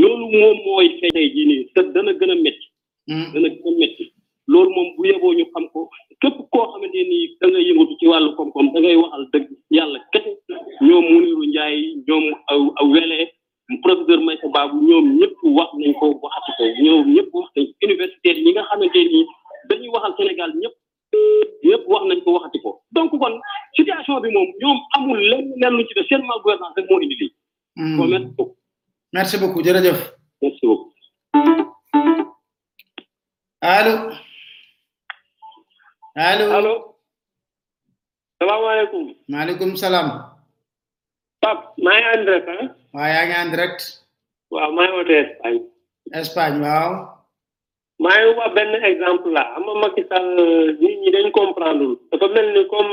loolu 0.00 0.26
moom 0.40 0.56
mooy 0.64 0.88
feeñ 1.00 1.12
tey 1.16 1.28
jii 1.34 1.46
nii 1.50 1.64
te 1.74 1.80
dana 1.94 2.12
gën 2.18 2.30
a 2.32 2.34
métti. 2.44 2.66
Hmm. 3.08 3.36
a 3.66 3.70
métti 3.80 4.04
loolu 4.52 4.70
moom 4.74 4.88
bu 4.96 5.04
yeboo 5.06 5.34
ñu 5.38 5.44
xam 5.54 5.64
ko 5.72 5.90
képp 6.20 6.36
koo 6.52 6.66
xamante 6.72 6.98
ni 7.10 7.18
da 7.40 7.46
ngay 7.48 7.62
yëngatu 7.68 7.94
ci 7.98 8.06
wàllu 8.12 8.30
koom-koom 8.36 8.66
da 8.74 8.78
ngay 8.80 8.96
waxal 9.02 9.24
dëgg 9.32 9.46
yàlla 9.76 9.98
kese 10.12 10.30
ñoom 10.86 11.04
Mounirou 11.10 11.44
Ndiaye 11.48 11.80
ñoom 12.08 12.24
aw 12.52 12.62
aw 12.80 12.86
Wele 12.94 13.20
professeur 13.82 14.20
Maïssa 14.22 14.48
Babou 14.48 14.80
ñoom 14.82 15.18
ñëpp 15.18 15.34
wax 15.42 15.72
nañ 15.74 15.92
ko 15.98 16.06
waxati 16.22 16.50
ko 16.58 16.64
ñoom 16.84 17.06
ñëpp 17.14 17.30
wax 17.32 17.48
nañ 17.56 17.66
universitaire 17.84 18.38
yi 18.44 18.52
nga 18.52 18.62
xamante 18.70 18.96
ni 18.98 19.20
dañuy 19.68 19.88
waxal 19.94 20.14
Sénégal 20.16 20.50
ñëpp 20.60 20.74
ñëpp 21.66 21.84
wax 21.88 22.02
nañ 22.08 22.20
ko 22.24 22.30
waxati 22.36 22.58
ko 22.62 22.70
donc 22.92 23.10
kon 23.10 23.40
situation 23.74 24.20
bi 24.20 24.30
moom 24.30 24.48
ñoom 24.62 24.78
amul 24.94 25.18
lenn 25.18 25.52
lenn 25.60 25.76
lu 25.76 25.84
ci 25.88 25.94
def 25.94 26.06
seen 26.08 26.22
malgouvernance 26.26 26.74
rek 26.76 26.86
moo 26.90 27.00
indi 27.00 27.14
lii. 27.16 27.34
Hmm. 27.76 27.96
bon 27.98 28.06
merci 28.08 28.26
beaucoup. 28.36 28.56
merci 29.12 29.36
beaucoup 29.38 29.64
jërëjëf. 29.64 30.00
merci 30.42 30.64
beaucoup. 30.64 30.94
allo. 33.60 33.92
allo 36.14 36.44
allo. 36.58 36.72
salaamaaleykum. 38.40 39.06
maaleykum 39.28 39.76
salaam. 39.76 40.08
Pape 41.40 41.66
maa 41.82 41.94
ngi 41.98 42.08
ànd 42.16 42.28
rek 42.28 42.48
ah? 42.48 42.66
Waya 42.96 43.28
gandret. 43.28 43.76
Waw, 44.48 44.72
may 44.72 44.88
wate 44.96 45.12
espany. 45.36 45.60
Espany, 46.16 46.56
waw. 46.64 46.92
May 48.02 48.22
wap 48.36 48.50
benne 48.56 48.78
ekzampou 48.88 49.30
la. 49.36 49.42
Amman 49.56 49.78
makisal, 49.84 50.24
nini 50.80 51.08
den 51.14 51.28
komprandou. 51.36 51.92
Epo 52.14 52.26
menne 52.34 52.62
kom, 52.72 52.88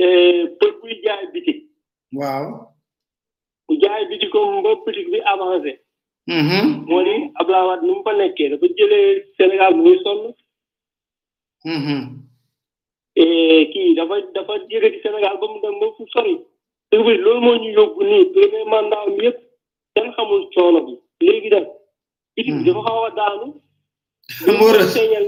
eh, 0.00 0.32
e, 0.32 0.46
potbou 0.58 0.88
i 0.88 0.96
jaye 1.04 1.26
bitik. 1.34 1.58
Waw. 2.18 2.44
I 3.68 3.74
jaye 3.82 4.04
bitik 4.10 4.30
kom, 4.34 4.48
mbou 4.64 4.76
piti 4.86 5.00
kwe 5.08 5.18
avanse. 5.32 5.72
Mweli, 6.28 7.16
mm-hmm. 7.16 7.36
ablawat 7.40 7.80
mpaneke. 7.84 8.44
Epo 8.56 8.66
jere 8.78 9.02
Senegal 9.36 9.74
mweson. 9.80 10.16
Mweli. 10.16 10.34
Mm-hmm. 11.68 12.00
E, 13.18 13.22
eh, 13.24 13.62
ki, 13.74 13.80
dapot 14.36 14.62
jere 14.72 14.88
ki 14.92 15.00
Senegal, 15.04 15.34
mbou 15.36 15.60
mweson. 15.60 16.46
te 16.90 16.96
loolu 16.98 17.30
moo 17.44 17.56
ñu 17.62 17.68
yóbbu 17.76 18.00
nii 18.08 18.24
premier 18.32 18.64
mandat 18.70 18.98
am 19.06 19.12
yëpp 19.24 19.38
xamul 20.16 20.44
coono 20.54 20.80
bi 20.86 20.92
léegi 21.24 21.48
nag. 21.52 21.66
it 22.38 22.46
dafa 22.64 22.80
xaw 22.88 23.02
a 23.04 23.10
daanu. 23.18 23.46
moo 24.58 24.70
tax 24.76 24.88
seeñal 24.94 25.24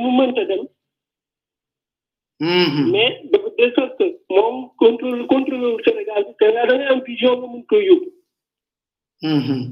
mu 0.00 0.08
mënta 0.18 0.42
dem. 0.50 0.62
Mm-hmm. 2.42 2.86
mais 2.92 3.14
dafa 3.30 3.48
de 3.58 3.66
sorte 3.76 3.96
que 3.98 4.06
moom 4.34 4.56
contrôle 4.80 5.24
contrôle 5.26 5.82
Sénégal 5.84 6.22
bi 6.26 6.32
Sénégal 6.40 6.66
da 6.68 6.74
ngay 6.76 6.88
am 6.92 7.00
vision 7.06 7.34
nga 7.38 7.46
mun 7.52 7.62
koy 7.70 7.82
yóbbu. 7.88 8.08
Mm-hmm. 9.22 9.62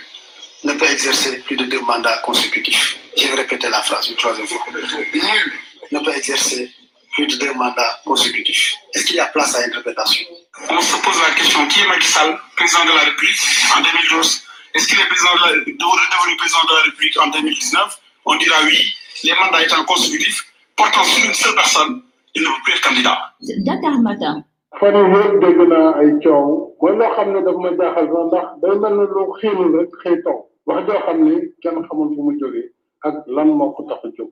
ne 0.66 0.74
peut 0.80 0.92
exercer 0.92 1.40
plus 1.44 1.56
de 1.58 1.66
deux 1.66 1.82
mandats 1.82 2.18
consécutifs 2.24 2.90
je 3.18 3.28
vais 3.28 3.36
répéter 3.42 3.70
la 3.70 3.82
phrase 3.82 4.10
une 4.10 4.16
troisième 4.18 4.46
fois 4.48 4.62
nul 4.74 5.54
ne 5.94 6.00
peut 6.00 6.16
exercer 6.18 6.70
plus 7.14 7.28
de 7.28 7.36
deux 7.38 7.54
mandats 7.54 8.02
consécutifs. 8.06 8.76
Est-ce 8.96 9.06
qu'il 9.06 9.16
y 9.18 9.20
a 9.20 9.28
place 9.28 9.56
à 9.56 9.60
interprétation 9.68 10.26
On 10.72 10.82
se 10.82 10.96
pose 11.06 11.20
la 11.22 11.36
question 11.36 11.68
qui 11.68 11.80
est 11.82 11.88
Macky 11.88 12.08
Sall, 12.08 12.36
président 12.58 12.84
de 12.86 12.94
la 12.98 13.04
République 13.06 13.40
en 13.78 13.82
2012 13.82 14.42
Est-ce 14.74 14.88
qu'il 14.88 15.00
est 15.00 15.08
président 15.14 15.36
de 15.38 15.46
la, 15.46 15.52
devenu 15.62 16.36
président 16.38 16.64
de 16.70 16.74
la 16.78 16.82
République 16.90 17.18
en 17.22 17.28
2019 17.30 17.98
On 18.26 18.36
dira 18.38 18.56
oui. 18.66 18.80
Les 19.24 19.34
mandats 19.40 19.64
étant 19.64 19.86
consécutifs, 19.86 20.42
portant 20.76 21.04
sur 21.04 21.24
une 21.26 21.34
seule 21.34 21.54
personne, 21.54 22.02
il 22.34 22.42
ne 22.42 22.48
peut 22.48 22.62
plus 22.66 22.74
être 22.74 22.90
candidat. 22.90 23.30
D'accord, 23.62 23.98
Matin. 24.02 24.36
fan 24.82 24.94
le 24.98 25.02
yëpp 25.06 25.36
dégg 25.44 25.60
naa 25.70 25.90
ay 26.02 26.10
coow 26.24 26.78
mooy 26.82 26.96
loo 26.98 27.10
xam 27.14 27.30
daf 27.46 27.58
ma 27.62 27.72
jaxal 27.78 28.08
sax 28.10 28.24
ndax 28.30 28.48
day 28.64 28.72
mel 28.82 28.96
ne 29.00 29.04
rek 29.18 29.30
xëy 29.36 29.52
wax 29.54 30.88
joo 30.88 31.02
xam 31.04 31.20
ne 31.28 31.36
kenn 31.62 31.78
xamul 31.92 32.40
fu 32.42 32.64
ak 33.08 33.16
lan 33.38 33.52
moo 33.60 33.70
ko 33.78 33.86
tax 33.92 34.02
a 34.02 34.08
jóg 34.18 34.32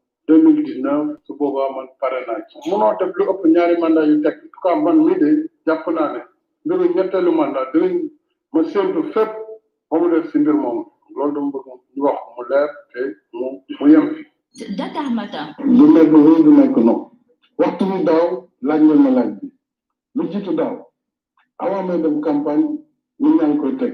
deux 0.27 0.41
mille 0.41 0.63
dix 0.65 0.77
neuf 0.83 1.07
su 1.25 1.31
boobaa 1.39 1.69
man 1.75 1.87
pare 2.01 2.19
naa 2.27 2.39
ci 2.47 2.55
munoo 2.69 2.91
def 2.99 3.11
lu 3.17 3.23
ëpp 3.31 3.41
ñaari 3.53 3.75
mandat 3.83 4.05
yu 4.11 4.15
teg 4.25 4.35
en 4.43 4.49
tout 4.53 4.61
cas 4.63 4.75
man 4.85 4.97
mii 5.05 5.17
de 5.21 5.27
jàpp 5.67 5.85
naa 5.97 6.09
ne 6.13 6.19
mbiru 6.75 6.85
ñetteelu 6.95 7.31
mandat 7.39 7.71
ma 8.53 8.59
séntu 8.71 8.99
fépp 9.13 9.31
ba 9.89 9.95
mu 9.99 10.07
def 10.11 10.25
si 10.31 10.37
mbir 10.39 10.55
moomu 10.63 10.83
loolu 11.15 11.31
dama 11.35 11.47
bëgg 11.53 11.67
ñu 11.95 12.01
wax 12.07 12.19
mu 12.35 12.43
leer 12.49 12.69
te 12.91 12.99
mu 13.37 13.47
mu 13.79 13.85
yem 13.93 14.07
fi. 14.15 14.21
Dakar 14.79 15.07
Matin. 15.17 15.47
du 15.77 15.85
nekk 15.95 16.11
wéy 16.25 16.39
du 16.45 16.51
nekk 16.59 16.75
non 16.87 16.99
waxtu 17.59 17.83
bi 17.89 17.97
daaw 18.09 18.25
laaj 18.67 18.79
ngeen 18.85 19.01
ma 19.05 19.09
laaj 19.17 19.29
bi 19.39 19.47
lu 20.15 20.21
jiitu 20.31 20.51
daaw 20.59 20.75
avant 21.63 21.83
may 21.87 21.97
dem 22.03 22.15
campagne 22.27 22.65
ñu 23.21 23.29
ñaa 23.39 23.71
teg 23.81 23.93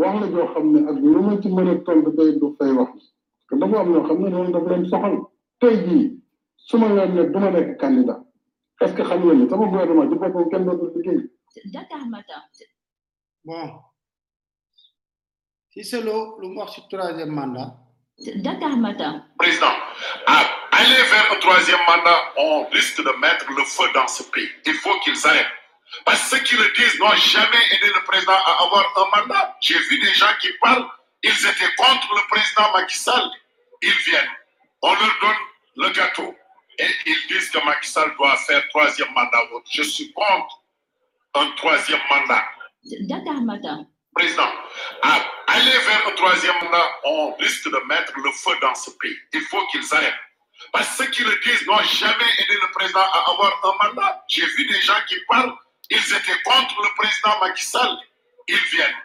wax 0.00 0.12
la 0.20 0.26
joo 0.32 0.46
xam 0.54 0.66
ne 0.72 0.78
ak 0.90 0.96
lu 1.12 1.20
ma 1.26 1.32
ci 1.42 1.48
mën 1.48 2.38
du 2.40 2.46
fay 2.58 2.72
wax 2.78 2.90
te 3.48 3.52
dafa 3.60 3.76
am 3.80 3.88
ñoo 3.92 4.04
xam 4.06 4.18
ne 4.22 4.30
loolu 4.30 4.50
dafa 4.52 4.70
leen 4.74 5.22
tey 5.62 5.76
jii 5.86 6.04
su 6.66 6.78
ma 6.78 6.86
leen 6.96 7.14
ne 7.14 7.22
du 7.32 7.38
ma 7.40 7.50
nekk 7.50 7.78
candidat 7.82 8.20
est-ce 8.82 8.94
que 8.96 9.02
xam 9.06 9.20
nga 9.24 9.34
ni 9.34 9.48
sama 9.48 9.64
gouvernement 9.72 10.08
du 10.10 10.18
fekkoon 10.20 10.50
kenn 10.50 10.64
dootul 10.66 10.90
liggéey. 10.94 11.22
Dakar 11.74 12.02
Matin. 12.12 12.42
bon 13.48 13.66
si 15.70 15.96
Lo 16.06 16.16
lu 16.40 16.48
mu 16.48 16.58
wax 16.60 16.70
ci 16.74 16.80
troisième 16.90 17.30
mandat. 17.38 17.68
Dakar 18.44 18.76
Matin. 18.84 19.12
président 19.38 19.76
ah 20.34 20.42
aller 20.78 21.02
vers 21.12 21.26
le 21.32 21.38
troisième 21.44 21.84
mandat 21.90 22.20
on 22.48 22.64
risque 22.76 22.98
de 23.08 23.12
mettre 23.24 23.46
le 23.58 23.62
feu 23.74 23.86
dans 23.94 24.08
ce 24.16 24.22
pays 24.32 24.50
il 24.66 24.74
faut 24.82 24.96
qu'ils 25.04 25.24
arrêtent. 25.28 25.60
Parce 26.06 26.20
que 26.22 26.28
ceux 26.38 26.42
qui 26.46 26.56
le 26.56 26.68
disent 26.78 26.98
n'ont 26.98 27.18
jamais 27.34 27.64
aidé 27.74 27.86
le 27.98 28.02
président 28.08 28.32
à 28.50 28.52
avoir 28.64 28.84
un 29.00 29.06
mandat. 29.20 29.56
J'ai 29.60 29.78
vu 29.88 30.00
des 30.00 30.14
gens 30.20 30.34
qui 30.40 30.48
parlent, 30.62 30.88
ils 31.22 31.40
étaient 31.50 31.74
contre 31.76 32.08
le 32.18 32.22
président 32.32 32.66
Macky 32.72 32.96
Sall. 32.96 33.24
Ils 33.82 33.92
viennent, 34.06 34.32
on 34.80 34.88
leur 35.00 35.14
donne 35.20 35.42
le 35.76 35.88
gâteau. 35.90 36.34
Et 36.78 36.86
ils 37.06 37.26
disent 37.28 37.50
que 37.50 37.62
Macky 37.64 37.88
Sall 37.90 38.14
doit 38.16 38.36
faire 38.38 38.66
troisième 38.68 39.12
mandat. 39.12 39.40
Je 39.70 39.82
suis 39.82 40.12
contre 40.12 40.62
un 41.34 41.50
troisième 41.52 42.00
mandat. 42.10 42.44
D'accord, 43.02 43.42
madame. 43.42 43.86
Président, 44.14 44.50
aller 45.02 45.70
vers 45.86 46.10
le 46.10 46.14
troisième 46.16 46.54
mandat, 46.62 46.96
on 47.04 47.32
risque 47.36 47.70
de 47.70 47.78
mettre 47.86 48.12
le 48.18 48.30
feu 48.32 48.50
dans 48.60 48.74
ce 48.74 48.90
pays. 48.90 49.16
Il 49.32 49.40
faut 49.42 49.66
qu'ils 49.68 49.94
aillent. 49.94 50.14
Parce 50.72 50.96
que 50.98 51.04
ceux 51.04 51.10
qui 51.10 51.22
le 51.24 51.36
disent 51.44 51.66
n'ont 51.66 51.78
jamais 51.80 52.30
aidé 52.38 52.54
le 52.60 52.70
président 52.72 53.00
à 53.02 53.30
avoir 53.30 53.52
un 53.82 53.88
mandat. 53.88 54.22
J'ai 54.28 54.44
vu 54.44 54.66
des 54.68 54.80
gens 54.82 55.00
qui 55.08 55.16
parlent, 55.28 55.54
ils 55.90 55.96
étaient 56.14 56.42
contre 56.44 56.82
le 56.82 56.88
président 56.96 57.38
Macky 57.40 57.64
Sall. 57.64 57.96
Ils 58.48 58.56
viennent, 58.72 58.96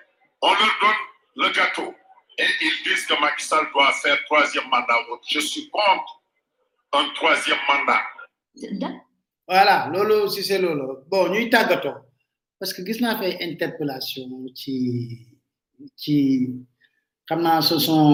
on 0.42 0.50
leur 0.52 0.78
donne 0.82 0.96
le 1.38 1.50
gâteau. 1.50 1.96
Et 2.38 2.48
ils 2.62 2.84
disent 2.84 3.06
que 3.08 3.20
Macky 3.20 3.46
Sall 3.46 3.68
doit 3.74 3.92
faire 3.94 4.24
troisième 4.26 4.68
mandat. 4.70 4.96
Je 5.30 5.40
suis 5.40 5.70
contre 5.70 6.17
un 7.00 7.10
troisième 7.14 7.58
mandat. 7.70 8.94
voilà 9.48 9.76
lolo 9.94 10.18
si 10.34 10.42
c'est 10.48 10.60
lolo 10.66 10.88
bon 11.12 11.26
ñuy 11.32 11.48
tàggatoo 11.54 11.96
parce 12.60 12.74
que 12.74 12.82
gis 12.88 13.02
na 13.04 13.12
fait 13.20 13.34
interpellation 13.50 14.28
qui 14.60 14.76
qui 16.02 16.18
comment 17.28 17.62
ce 17.70 17.78
sont 17.88 18.14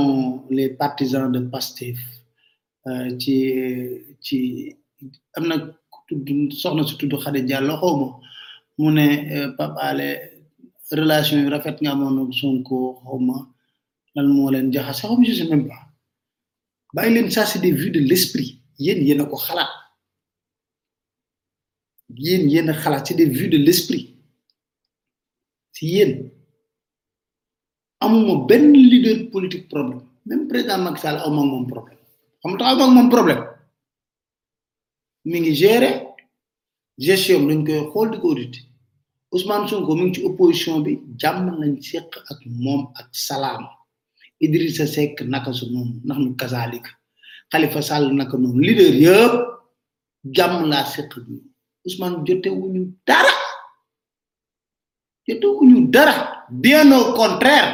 les 0.56 0.70
partisans 0.84 1.32
de 1.36 1.40
pastif 1.54 2.00
qui 3.22 3.38
euh, 3.62 4.00
ci 4.26 4.38
am 5.38 5.44
na 5.50 5.56
soxna 6.62 6.84
si 6.90 6.94
tudd 7.00 7.14
Khady 7.22 7.42
Diallo 7.50 7.76
xaw 7.82 7.96
ma 8.02 8.10
mu 8.80 8.88
ne 8.98 9.08
euh, 9.36 9.48
Pape 9.58 9.80
relation 11.00 11.38
yu 11.44 11.48
rafet 11.54 11.78
nga 11.82 11.92
amoon 11.96 12.32
Sonko 12.40 12.80
xaw 13.06 13.18
ma 13.28 13.38
lan 14.16 14.28
moo 14.36 14.50
leen 14.54 14.68
je 14.76 15.34
sais 15.38 15.48
même 15.52 15.68
pas 15.72 15.82
bàyyi 16.96 17.14
leen 17.16 17.30
ça 17.36 17.44
c'est 17.52 17.62
des 17.66 17.72
vues 17.80 17.94
de 17.98 18.02
l'esprit 18.12 18.52
yéen 18.78 19.02
yéen 19.06 19.20
a 19.22 19.26
ko 19.30 19.38
xalaat 19.38 19.70
yéen 22.10 22.50
yéen 22.50 22.70
a 22.70 22.74
xalaat 22.74 23.06
c'est 23.08 23.14
des 23.16 23.26
vues 23.26 23.48
de 23.50 23.58
l'esprit 23.58 24.16
si 25.72 25.88
yéen 25.94 26.32
amuma 28.00 28.46
benn 28.46 28.74
leader 28.74 29.30
politique 29.30 29.70
problème 29.70 30.02
même 30.26 30.48
président 30.48 30.80
Macky 30.84 31.02
Sall 31.02 31.18
awma 31.18 31.42
ak 31.42 31.48
moom 31.50 31.68
problème 31.68 32.00
xam 32.42 32.54
tax 32.58 32.68
amuma 32.70 32.84
ak 32.90 32.94
moom 32.96 33.10
problème 33.10 33.44
mi 35.26 35.40
ngi 35.40 35.56
gérer 35.56 36.08
gestion 36.98 37.48
dañ 37.48 37.64
koy 37.66 37.82
xool 37.92 38.10
di 38.12 38.18
ko 38.20 38.28
audité 38.30 38.60
Ousmane 39.34 39.68
Sonko 39.68 39.96
mi 39.96 40.06
ngi 40.06 40.14
ci 40.16 40.26
opposition 40.26 40.80
bi 40.86 41.00
jàmm 41.20 41.46
nañ 41.60 41.80
seq 41.82 42.10
ak 42.32 42.40
moom 42.46 42.82
ak 42.96 43.08
salaam 43.14 43.64
Idrissa 44.42 44.86
Seck 44.88 45.22
naka 45.22 45.54
su 45.54 45.66
noonu 45.72 45.96
ndax 46.04 46.18
nu 46.20 46.36
kazaalika 46.42 46.90
khalifa 47.54 47.80
sall 47.90 48.06
naka 48.20 48.36
non 48.44 48.56
leader 48.66 48.90
yeb 49.06 49.34
jam 50.36 50.54
la 50.72 50.78
sekk 50.94 51.12
bi 51.26 51.34
ousmane 51.86 52.16
jotté 52.28 52.50
wuñu 52.60 52.82
dara 53.08 53.34
jotté 55.28 55.48
wuñu 55.58 55.80
dara 55.96 56.14
bien 56.64 56.92
au 56.98 57.06
contraire 57.20 57.72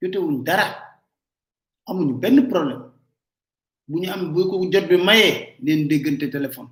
jotté 0.00 0.18
wuñu 0.24 0.40
dara 0.48 0.64
amuñu 1.88 2.14
benn 2.22 2.38
problème 2.50 2.82
buñu 3.88 4.08
am 4.14 4.22
bu 4.32 4.40
ko 4.50 4.56
jot 4.72 4.86
bi 4.90 4.96
maye 5.08 5.30
len 5.66 5.80
déggante 5.90 6.26
téléphone 6.34 6.68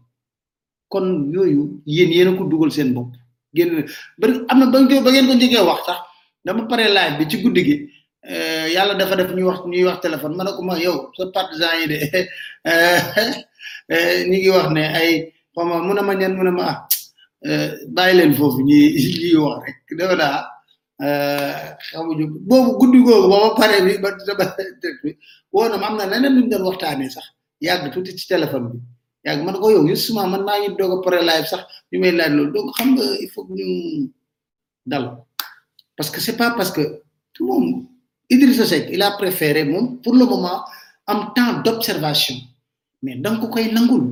kon 0.91 1.07
yoyu 1.35 1.63
yeen 1.95 2.11
yeen 2.17 2.31
ko 2.37 2.43
duggal 2.51 2.71
seen 2.77 2.91
bop 2.97 3.09
génn 3.55 3.73
bari 4.19 4.33
amna 4.51 4.65
na 4.67 4.73
ba 5.05 5.11
ngeen 5.11 5.27
ko 5.27 5.35
njëkkee 5.37 5.65
wax 5.69 5.81
sax 5.87 5.99
dama 6.45 6.63
paré 6.71 6.85
laaj 6.97 7.11
bi 7.19 7.25
ci 7.31 7.37
guddigi 7.43 7.67
gi 7.69 7.77
Euh, 8.25 8.69
yàlla 8.73 8.95
dafa 8.99 9.17
def 9.17 9.33
ñuy 9.35 9.43
wax 9.49 9.61
ñuy 9.67 9.85
wax 9.87 9.99
téléphone 10.01 10.37
ma 10.37 10.45
ne 10.45 10.51
ma 10.69 10.79
yow 10.79 11.11
sa 11.17 11.27
partisan 11.35 11.75
yi 11.81 11.87
de 11.93 12.29
euh, 12.69 13.91
ñu 14.31 14.51
wax 14.53 14.69
ne 14.71 14.83
ay 14.97 15.33
ma 15.57 15.81
mun 15.83 15.99
a 15.99 16.03
ma 16.03 16.15
ñan 16.15 16.37
mun 16.37 16.47
a 16.49 16.53
ma 16.53 16.65
ah 16.71 16.79
euh, 17.47 17.73
bàyyi 17.97 18.17
leen 18.19 18.33
foofu 18.35 18.61
ñi 18.63 18.79
ñuy 19.21 19.35
wax 19.45 19.63
rek 19.67 19.79
dafa 19.99 20.15
daa 20.23 20.39
xamuñu 21.91 22.25
boobu 22.49 22.71
guddi 22.79 22.99
googu 23.07 23.29
ba 23.33 23.57
pare 23.59 23.77
bi 23.85 23.93
ba 24.03 25.69
na 25.69 25.77
ma 25.77 25.87
am 25.89 25.97
na 25.97 26.07
leneen 26.07 26.35
lu 26.37 26.41
ñu 26.45 26.51
doon 26.53 26.63
waxtaanee 26.69 27.11
sax 27.11 27.27
yàgg 27.61 27.91
tuuti 27.93 28.17
ci 28.19 28.25
téléphone 28.29 28.67
bi 28.73 28.79
yàgg 29.27 29.43
man 29.45 29.59
ko 29.61 29.69
yow 29.71 29.83
justement 29.89 30.29
man 30.29 30.43
maa 30.47 30.59
ngi 30.61 30.69
doog 30.79 30.93
a 30.95 30.99
pare 31.05 31.19
live 31.31 31.47
sax 31.53 31.63
ñu 31.91 31.99
may 32.01 32.13
laaj 32.13 32.31
loolu 32.37 32.53
donc 32.55 32.67
xam 32.77 32.89
nga 32.95 33.05
il 33.25 33.29
faut 33.33 33.45
que 33.47 33.55
dal 34.87 35.05
parce 35.97 36.11
que 36.13 36.21
c'est 36.21 36.37
pas 36.37 36.53
parce 36.53 36.71
que 36.71 36.83
moom. 37.41 37.69
Idrissa 38.33 38.65
Seck 38.65 38.89
il 38.91 39.03
a 39.03 39.11
préféré 39.15 39.63
moom 39.65 40.01
pour 40.01 40.15
le 40.17 40.25
moment 40.25 40.65
am 41.07 41.33
temps 41.37 41.61
d'observation 41.65 42.37
mais 43.03 43.15
da 43.23 43.29
nga 43.31 43.41
ko 43.43 43.49
koy 43.53 43.67
nangul 43.75 44.05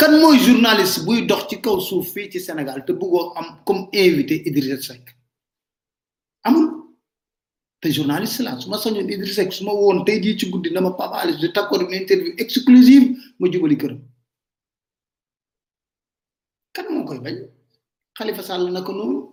kan 0.00 0.14
mooy 0.22 0.38
journaliste 0.46 1.02
buy 1.06 1.24
dox 1.26 1.48
ci 1.50 1.58
kaw 1.64 1.80
suuf 1.80 2.12
fii 2.14 2.30
ci 2.30 2.38
Sénégal 2.40 2.84
te 2.86 2.92
bëggoo 2.92 3.32
am 3.34 3.46
comme 3.66 3.88
invité 3.92 4.36
Idrissa 4.48 4.78
Seck 4.94 5.10
am 6.46 6.56
te 7.80 7.90
journaliste 7.90 8.44
la 8.46 8.54
su 8.60 8.70
ma 8.70 8.78
sañoon 8.78 9.10
Idrissa 9.10 9.40
Seck 9.42 9.52
su 9.52 9.64
ma 9.64 9.72
woon 9.74 10.04
tey 10.06 10.20
jii 10.22 10.38
ci 10.38 10.48
guddi 10.50 10.70
na 10.70 10.80
ma 10.80 10.92
Pape 10.92 11.18
Alé 11.18 11.32
Niang 11.34 11.52
d'accord 11.52 11.82
une 11.82 11.92
interview 11.94 12.32
exclusive 12.46 13.10
ma 13.40 13.50
jubali 13.50 13.76
këram 13.82 13.98
kan 16.76 16.92
moo 16.94 17.02
koy 17.10 17.18
bañ 17.26 17.42
Khalifa 18.16 18.42
Sall 18.46 18.70
na 18.70 18.86
ko 18.86 18.92
noonu 18.94 19.32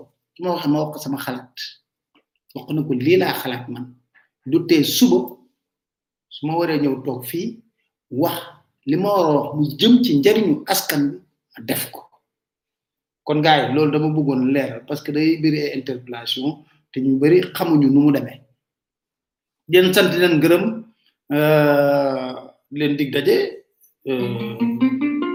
ma 0.41 0.49
wax 0.53 0.65
ma 0.67 0.77
wax 0.81 0.89
ko 0.95 0.99
sama 1.05 1.17
xalaat 1.25 1.57
wax 2.55 2.65
na 2.73 2.81
ko 2.87 2.91
lii 3.05 3.17
laa 3.21 3.33
xalaat 3.41 3.65
man 3.73 3.85
du 4.51 4.57
tee 4.67 4.83
suba 4.83 5.19
su 6.33 6.41
ma 6.47 6.53
waree 6.59 6.79
ñëw 6.81 6.95
toog 7.05 7.21
fii 7.29 7.47
wax 8.21 8.37
li 8.89 8.95
ma 9.03 9.09
war 9.17 9.53
mu 9.55 9.61
jëm 9.79 9.93
ci 10.03 10.11
njariñu 10.19 10.53
askan 10.71 11.03
bi 11.11 11.17
def 11.67 11.83
ko 11.93 12.01
kon 13.27 13.39
gars 13.45 13.61
yi 13.63 13.73
loolu 13.75 13.91
dama 13.93 14.09
buggoon 14.15 14.41
leeral 14.53 14.81
parce 14.87 15.01
que 15.03 15.11
day 15.15 15.29
biir 15.41 15.55
ay 15.59 15.71
interpellation 15.79 16.47
te 16.91 16.97
ñu 16.99 17.11
bari 17.21 17.37
xamuñu 17.55 17.87
nu 17.91 17.99
mu 18.05 18.11
demee 18.15 18.39
den 19.71 19.93
sant 19.93 20.11
leen 20.21 20.35
gërëm 20.43 20.63
euh, 21.37 22.33
leen 22.77 22.93
dig 22.99 23.09
daje 23.15 23.35
euh, 24.09 24.57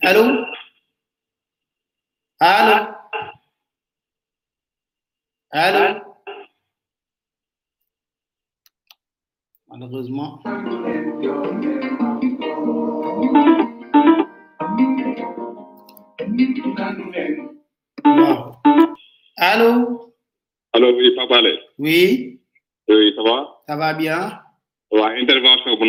Allo 0.00 0.48
Malheureusement. 9.70 10.42
Allô? 19.40 20.12
Allô, 20.72 20.96
oui, 20.96 21.14
papa. 21.16 21.38
Oui? 21.78 22.40
ça 23.14 23.22
va? 23.22 23.60
Ça 23.66 23.76
va 23.76 23.92
bien? 23.94 24.40
intervention 25.20 25.76
pour 25.76 25.86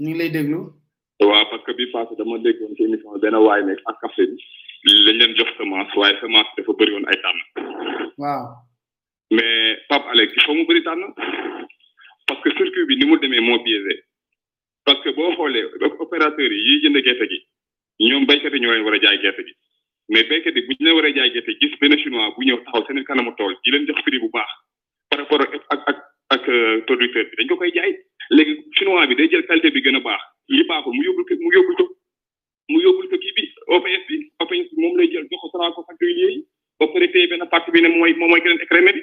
ñu 0.00 0.06
ngi 0.08 0.18
lay 0.18 0.30
déglu. 0.30 0.72
waaw 1.20 1.44
parce 1.50 1.62
que 1.66 1.72
bi 1.74 1.86
passé 1.92 2.16
dama 2.16 2.38
déggoon 2.38 2.74
ci 2.76 2.84
émission 2.84 3.12
waay 3.44 3.62
nekk 3.68 3.80
ak 3.86 3.96
café 4.00 4.24
bi 4.32 4.92
lañ 5.04 5.16
leen 5.20 5.34
jox 5.36 5.50
semence 5.58 5.92
waaye 5.94 6.16
semence 6.20 6.48
dafa 6.56 6.72
bëri 6.72 6.92
woon 6.94 7.04
ay 7.12 7.20
tànn. 7.22 7.38
waaw. 8.18 8.46
mais 9.30 9.76
Pape 9.88 10.06
Alé 10.10 10.26
il 10.34 10.42
faut 10.42 10.54
mu 10.54 10.64
bëri 10.66 10.82
tànn 10.84 11.02
parce 12.26 12.40
que 12.40 12.50
circuit 12.56 12.86
bi 12.86 12.96
ni 12.96 13.04
mu 13.06 13.18
demee 13.20 13.40
moo 13.40 13.58
biaisé 13.62 14.02
parce 14.86 15.00
que 15.02 15.10
boo 15.10 15.34
xoolee 15.36 15.64
opérateurs 16.06 16.52
yi 16.66 16.80
jënd 16.82 16.96
gerte 17.04 17.24
gi 17.34 17.38
ñoom 18.08 18.24
béykat 18.26 18.54
yi 18.56 18.60
ñoo 18.64 18.72
leen 18.72 18.86
war 18.88 18.96
jaay 19.04 19.20
gerte 19.22 19.42
gi 19.46 19.54
mais 20.08 20.24
béykat 20.32 20.56
yi 20.56 20.62
bu 20.70 20.74
ñu 20.80 20.86
leen 20.88 20.96
war 21.02 21.06
jaay 21.18 21.30
gerte 21.36 21.52
gis 21.60 21.72
benn 21.84 21.98
chinois 22.02 22.32
bu 22.38 22.46
ñëw 22.48 22.58
taxaw 22.64 22.86
seen 22.88 23.04
kanamu 23.04 23.34
tool 23.36 23.52
di 23.64 23.70
leen 23.76 23.86
jox 23.92 24.00
prix 24.08 24.18
bu 24.24 24.30
baax 24.32 24.50
par 25.10 25.18
rapport 25.20 25.42
ak 25.44 25.82
ak. 25.92 26.00
ak 26.30 26.42
euh, 26.48 26.76
producteur 26.86 27.18
bi 27.30 27.36
dañ 27.36 27.46
ko 27.50 27.54
koy 27.58 27.70
jaay 27.74 27.90
léegi 28.30 28.54
chinois 28.78 29.06
bi 29.10 29.16
day 29.18 29.28
jël 29.30 29.44
qualité 29.50 29.70
bi 29.74 29.82
gën 29.86 29.98
a 29.98 30.00
baax 30.06 30.22
li 30.54 30.62
baaxul 30.70 30.94
mu 30.96 31.02
yóbbul 31.04 31.26
ko 31.28 31.34
mu 31.42 31.50
yóbbul 31.56 31.76
ko 31.80 31.84
mu 32.70 32.78
yóbbul 32.84 33.06
ko 33.10 33.16
kii 33.22 33.34
bi 33.36 33.44
OPS 33.76 34.02
bi 34.08 34.16
OPS 34.44 34.68
bi 34.74 34.80
moom 34.82 34.96
lay 34.96 35.10
jël 35.12 35.26
jox 35.30 35.40
ko 35.42 35.48
Sonacox 35.54 35.88
ak 35.90 35.98
yooyu 36.00 36.46
ba 36.78 36.86
pare 36.94 37.10
benn 37.30 37.46
partie 37.52 37.72
bi 37.74 37.82
ne 37.82 37.90
mooy 37.98 38.14
moom 38.14 38.30
mooy 38.30 38.40
keneen 38.42 38.62
écrémé 38.64 38.92
bi 38.96 39.02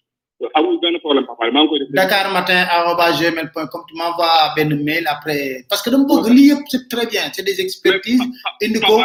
amul 0.57 0.75
benn 0.81 0.97
problème 1.01 1.25
papa 1.29 1.45
maa 1.53 1.63
ngi 1.63 1.69
koy 1.71 1.79
def. 1.83 1.89
Dakar 1.99 2.25
matin 2.33 2.61
arroba 2.77 3.05
gmail 3.17 3.49
point 3.53 3.67
com 3.71 3.83
tu 3.89 3.93
m'envoies 3.97 4.53
benn 4.55 4.71
mail 4.83 5.05
après 5.07 5.65
parce 5.69 5.81
que 5.83 5.89
dama 5.93 6.05
bëgg 6.09 6.25
lii 6.35 6.47
yëpp 6.51 6.63
c'est 6.71 6.87
très 6.93 7.05
bien 7.05 7.25
c'est 7.33 7.43
des 7.45 7.59
expertises. 7.61 8.25
indi 8.65 8.79
ko 8.81 8.97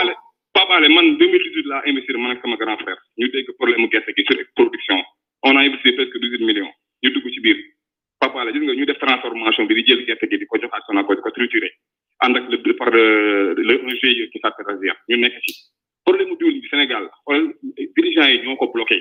Pape 0.56 0.72
Alé 0.72 0.88
man 0.88 1.06
2018 1.20 1.64
laa 1.68 1.82
investir 1.90 2.16
man 2.18 2.32
ak 2.32 2.40
sama 2.42 2.56
grand 2.56 2.78
frère 2.82 2.96
ñu 3.18 3.28
dégg 3.30 3.48
problème 3.58 3.82
mu 3.84 3.88
gerte 3.92 4.10
gi 4.16 4.24
sur 4.28 4.38
production 4.54 4.98
on 5.42 5.56
a 5.56 5.60
investi 5.68 5.92
presque 5.92 6.16
18 6.16 6.44
millions 6.50 6.72
ñu 7.04 7.10
dugg 7.12 7.26
ci 7.34 7.40
biir 7.40 7.58
papa 8.20 8.44
le 8.44 8.52
gis 8.54 8.64
nga 8.64 8.74
ñu 8.78 8.86
def 8.86 8.98
transformation 8.98 9.64
bi 9.66 9.74
di 9.80 9.84
jël 9.90 10.06
gerte 10.06 10.24
gi 10.30 10.38
di 10.38 10.46
ko 10.46 10.56
jox 10.60 10.72
ak 10.72 10.82
Sonacos 10.86 11.16
di 11.16 11.22
ko 11.22 11.30
triturer 11.36 11.70
ànd 12.24 12.36
ak 12.36 12.44
le 12.50 12.74
par 12.80 12.90
le 12.90 13.74
un 13.84 13.94
GIE 14.00 14.24
qui 14.32 14.38
s'appelle 14.40 14.66
Razia 14.72 14.94
ñu 15.10 15.16
nekk 15.20 15.36
ci 15.44 15.52
problème 16.04 16.30
mu 16.32 16.36
diwlin 16.40 16.62
bi 16.64 16.68
Sénégal 16.72 17.04
xoolal 17.24 17.44
dirigeants 17.96 18.28
yi 18.32 18.40
ñoo 18.46 18.56
ko 18.56 18.68
bloqué. 18.72 19.00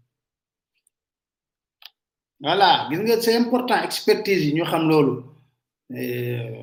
voilà 2.41 2.87
gis 2.89 2.97
nga 3.03 3.21
c'est 3.21 3.35
important 3.43 3.75
expertise 3.87 4.43
yi 4.45 4.53
ñu 4.55 4.63
xam 4.71 4.83
loolu 4.89 5.15
euh, 5.97 6.59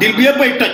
dil 0.00 0.12
bi 0.16 0.22
yëpp 0.26 0.40
toj 0.60 0.72